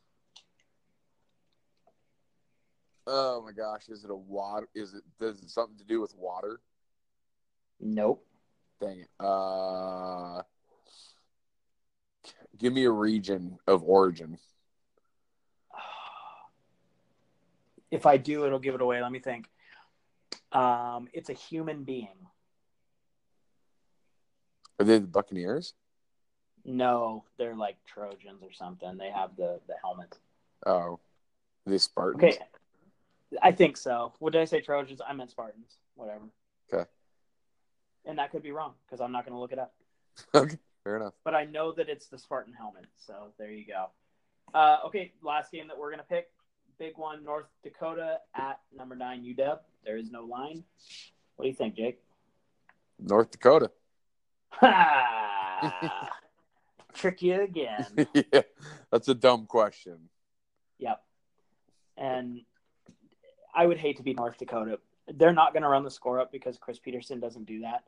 Oh 3.08 3.42
my 3.44 3.52
gosh, 3.52 3.88
is 3.90 4.04
it 4.04 4.10
a 4.10 4.16
water? 4.16 4.68
Is 4.74 4.94
it 4.94 5.04
does 5.20 5.42
it 5.42 5.50
something 5.50 5.78
to 5.78 5.84
do 5.84 6.02
with 6.02 6.16
water? 6.16 6.60
Nope. 7.80 8.26
Dang 8.82 9.02
it. 9.02 9.10
Uh, 9.20 10.42
give 12.58 12.74
me 12.74 12.86
a 12.86 12.92
region 12.92 13.58
of 13.68 13.84
origin. 13.84 14.38
If 17.92 18.06
I 18.06 18.18
do, 18.18 18.46
it'll 18.46 18.60
give 18.60 18.76
it 18.76 18.82
away. 18.82 19.02
Let 19.02 19.12
me 19.12 19.20
think. 19.20 19.48
Um, 20.52 21.08
it's 21.14 21.30
a 21.30 21.34
human 21.34 21.84
being. 21.84 22.18
Are 24.80 24.86
they 24.86 25.00
the 25.00 25.08
Buccaneers? 25.08 25.76
No, 26.66 27.24
they're 27.38 27.56
like 27.56 27.78
Trojans 27.86 28.42
or 28.42 28.52
something. 28.52 28.98
They 28.98 29.12
have 29.12 29.36
the 29.38 29.62
the 29.68 29.76
helmet. 29.82 30.18
Oh, 30.66 31.00
they 31.66 31.78
Spartans? 31.78 32.24
Okay, 32.24 32.40
I 33.42 33.52
think 33.52 33.78
so. 33.78 34.14
What 34.20 34.34
did 34.34 34.42
I 34.42 34.46
say? 34.46 34.62
Trojans? 34.62 35.02
I 35.08 35.14
meant 35.14 35.32
Spartans. 35.32 35.78
Whatever. 35.96 36.26
Okay. 36.72 36.90
And 38.06 38.20
that 38.20 38.32
could 38.32 38.44
be 38.44 38.52
wrong 38.52 38.74
because 38.86 39.02
I'm 39.02 39.12
not 39.12 39.26
going 39.26 39.34
to 39.34 39.40
look 39.40 39.52
it 39.52 39.60
up. 39.60 39.74
okay, 40.36 40.58
fair 40.84 40.98
enough. 40.98 41.14
But 41.24 41.36
I 41.36 41.46
know 41.46 41.72
that 41.74 41.90
it's 41.90 42.08
the 42.08 42.18
Spartan 42.18 42.54
helmet. 42.54 42.86
So 42.98 43.34
there 43.38 43.52
you 43.52 43.66
go. 43.66 43.88
Uh, 44.54 44.78
okay, 44.86 45.14
last 45.22 45.52
game 45.52 45.68
that 45.68 45.78
we're 45.78 45.90
going 45.90 46.00
to 46.00 46.06
pick. 46.06 46.30
Big 46.78 46.98
one, 46.98 47.24
North 47.24 47.48
Dakota 47.64 48.20
at 48.36 48.60
number 48.76 48.96
nine 48.96 49.24
UW. 49.24 49.60
There 49.86 49.98
is 49.98 50.12
no 50.12 50.24
line. 50.26 50.64
What 51.36 51.44
do 51.44 51.50
you 51.50 51.56
think, 51.56 51.76
Jake? 51.76 52.02
North 53.00 53.32
Dakota. 53.32 53.72
Ha! 54.58 56.10
Trick 56.94 57.22
you 57.22 57.42
again. 57.42 57.86
yeah, 58.14 58.42
that's 58.90 59.10
a 59.10 59.14
dumb 59.14 59.48
question. 59.48 60.10
Yep. 60.80 61.02
And 61.98 62.42
I 63.56 63.66
would 63.66 63.78
hate 63.78 63.98
to 63.98 64.04
be 64.04 64.14
North 64.14 64.38
Dakota. 64.38 64.80
They're 65.08 65.34
not 65.34 65.54
going 65.54 65.64
to 65.64 65.70
run 65.70 65.84
the 65.84 65.92
score 65.92 66.20
up 66.20 66.32
because 66.32 66.58
Chris 66.58 66.80
Petersen 66.80 67.20
doesn't 67.20 67.46
do 67.46 67.62
that. 67.62 67.84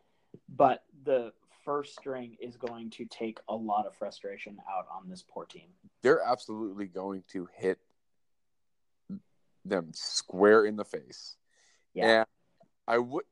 But 0.50 0.84
the 1.04 1.34
first 1.66 1.96
string 1.98 2.38
is 2.40 2.56
going 2.56 2.90
to 2.92 3.06
take 3.06 3.40
a 3.50 3.56
lot 3.56 3.86
of 3.86 3.96
frustration 3.96 4.58
out 4.70 4.86
on 4.94 5.10
this 5.10 5.24
poor 5.28 5.46
team. 5.46 5.68
They're 6.02 6.22
absolutely 6.22 6.86
going 6.86 7.24
to 7.34 7.50
hit 7.56 7.80
them 9.66 9.90
square 9.94 10.66
in 10.66 10.76
the 10.76 10.86
face. 10.86 11.36
Yeah. 11.94 12.20
And 12.20 12.26
I 12.88 12.98
would 13.00 13.26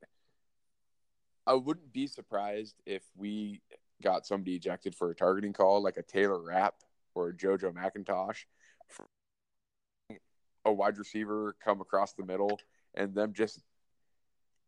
I 1.48 1.54
wouldn't 1.54 1.94
be 1.94 2.08
surprised 2.08 2.76
if 2.86 3.04
we 3.16 3.62
got 4.04 4.26
somebody 4.26 4.56
ejected 4.56 4.96
for 4.96 5.12
a 5.12 5.16
targeting 5.16 5.54
call 5.54 5.82
like 5.82 5.98
a 5.98 6.04
Taylor 6.04 6.42
Rapp 6.42 6.76
or 7.14 7.30
a 7.30 7.34
Jojo 7.34 7.72
McIntosh. 7.72 8.46
A 10.66 10.74
wide 10.74 10.98
receiver 10.98 11.56
come 11.64 11.80
across 11.82 12.14
the 12.14 12.26
middle 12.26 12.60
and 12.96 13.14
them 13.14 13.34
just 13.34 13.60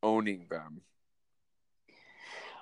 owning 0.03 0.45
them. 0.49 0.81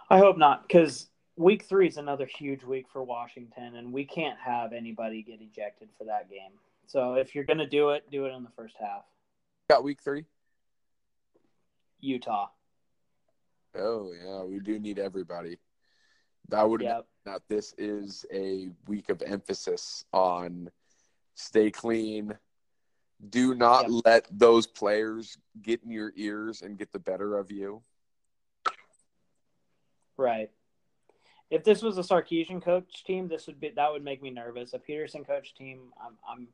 I 0.10 0.20
hope 0.20 0.38
not 0.38 0.68
because 0.68 1.10
week 1.36 1.66
three 1.66 1.88
is 1.88 1.98
another 1.98 2.26
huge 2.26 2.64
week 2.64 2.86
for 2.92 3.04
Washington, 3.04 3.76
and 3.76 3.92
we 3.92 4.06
can't 4.06 4.40
have 4.40 4.72
anybody 4.72 5.22
get 5.22 5.42
ejected 5.42 5.90
for 5.98 6.06
that 6.06 6.30
game. 6.30 6.52
So 6.88 7.16
if 7.16 7.36
you're 7.36 7.44
going 7.44 7.58
to 7.58 7.68
do 7.68 7.90
it, 7.90 8.10
do 8.12 8.26
it 8.26 8.30
in 8.30 8.44
the 8.44 8.52
first 8.56 8.76
half. 8.80 9.04
Got 9.70 9.84
week 9.84 10.00
three? 10.02 10.26
Utah. 12.00 12.48
Oh 13.76 14.14
yeah, 14.14 14.44
we 14.44 14.60
do 14.60 14.80
need 14.80 15.00
everybody. 15.00 15.58
That 16.50 16.70
would 16.70 16.82
Yep. 16.82 17.08
that 17.26 17.42
this 17.50 17.74
is 17.78 18.26
a 18.32 18.70
week 18.88 19.10
of 19.10 19.22
emphasis 19.24 20.06
on 20.14 20.70
stay 21.34 21.72
clean. 21.72 22.38
Do 23.30 23.56
not 23.56 23.90
Yep. 23.90 24.02
let 24.06 24.28
those 24.40 24.68
players 24.68 25.38
get 25.62 25.84
in 25.84 25.90
your 25.92 26.12
ears 26.16 26.62
and 26.62 26.78
get 26.78 26.92
the 26.92 27.00
better 27.00 27.38
of 27.38 27.52
you. 27.52 27.82
Right. 30.18 30.52
If 31.50 31.64
this 31.64 31.82
was 31.82 31.98
a 31.98 32.02
Sarkisian 32.02 32.62
coach 32.62 33.04
team, 33.04 33.28
this 33.28 33.48
would 33.48 33.60
be 33.60 33.70
that 33.70 33.92
would 33.92 34.04
make 34.04 34.22
me 34.22 34.30
nervous. 34.32 34.74
A 34.74 34.80
Petersen 34.80 35.24
coach 35.24 35.54
team, 35.54 35.94
I'm 36.04 36.18
I'm 36.28 36.48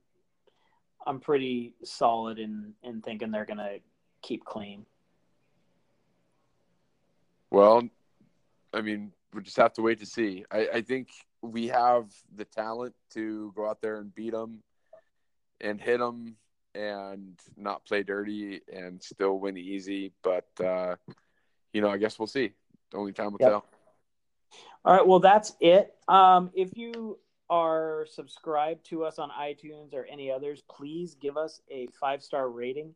I'm 1.06 1.20
pretty 1.20 1.74
solid 1.84 2.40
in 2.40 2.74
in 2.84 3.02
thinking 3.02 3.32
they're 3.32 3.46
gonna 3.46 3.80
keep 4.22 4.46
clean. 4.46 4.86
Well, 7.50 7.90
I 8.74 8.82
mean, 8.82 9.12
we 9.34 9.42
just 9.42 9.58
have 9.58 9.74
to 9.74 9.82
wait 9.82 10.00
to 10.00 10.06
see. 10.06 10.46
I, 10.52 10.68
I 10.76 10.82
think 10.82 11.10
we 11.42 11.68
have 11.68 12.14
the 12.36 12.46
talent 12.46 12.96
to 13.12 13.52
go 13.56 13.70
out 13.70 13.82
there 13.82 13.98
and 13.98 14.14
beat 14.14 14.32
them 14.32 14.64
and 15.60 15.80
hit 15.82 16.00
them 16.00 16.36
and 16.76 17.40
not 17.58 17.86
play 17.86 18.04
dirty 18.04 18.62
and 18.72 19.02
still 19.02 19.40
win 19.40 19.58
easy. 19.58 20.12
But, 20.24 20.48
uh, 20.64 20.96
you 21.74 21.82
know, 21.82 21.90
I 21.90 21.98
guess 21.98 22.20
we'll 22.20 22.28
see. 22.28 22.52
Only 22.94 23.14
time 23.14 23.32
will 23.32 23.40
Yep. 23.40 23.50
tell. 23.50 23.66
All 24.84 24.94
right, 24.94 25.06
well 25.06 25.20
that's 25.20 25.56
it. 25.60 25.96
Um, 26.08 26.52
if 26.54 26.76
you 26.76 27.20
are 27.50 28.06
subscribed 28.10 28.86
to 28.86 29.04
us 29.04 29.20
on 29.20 29.30
iTunes 29.30 29.94
or 29.94 30.06
any 30.06 30.32
others, 30.32 30.64
please 30.70 31.16
give 31.16 31.38
us 31.38 31.62
a 31.70 31.88
five 32.00 32.24
star 32.24 32.50
rating. 32.50 32.96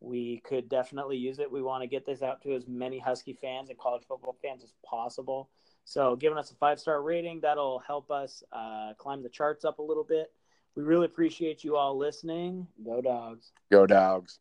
We 0.00 0.40
could 0.44 0.68
definitely 0.68 1.16
use 1.16 1.38
it. 1.38 1.50
We 1.50 1.62
want 1.62 1.82
to 1.82 1.86
get 1.86 2.04
this 2.04 2.22
out 2.22 2.42
to 2.42 2.54
as 2.54 2.68
many 2.68 2.98
Husky 2.98 3.32
fans 3.32 3.70
and 3.70 3.78
college 3.78 4.02
football 4.06 4.36
fans 4.42 4.62
as 4.62 4.74
possible. 4.84 5.48
So, 5.86 6.16
giving 6.16 6.38
us 6.38 6.50
a 6.50 6.54
five 6.54 6.78
star 6.78 7.02
rating 7.02 7.40
that'll 7.40 7.78
help 7.80 8.10
us 8.10 8.42
uh, 8.52 8.92
climb 8.98 9.22
the 9.22 9.28
charts 9.28 9.64
up 9.64 9.78
a 9.78 9.82
little 9.82 10.04
bit. 10.04 10.30
We 10.76 10.82
really 10.82 11.06
appreciate 11.06 11.62
you 11.62 11.76
all 11.76 11.96
listening. 11.96 12.66
Go 12.84 13.00
dogs. 13.00 13.52
Go, 13.70 13.86
dogs. 13.86 14.38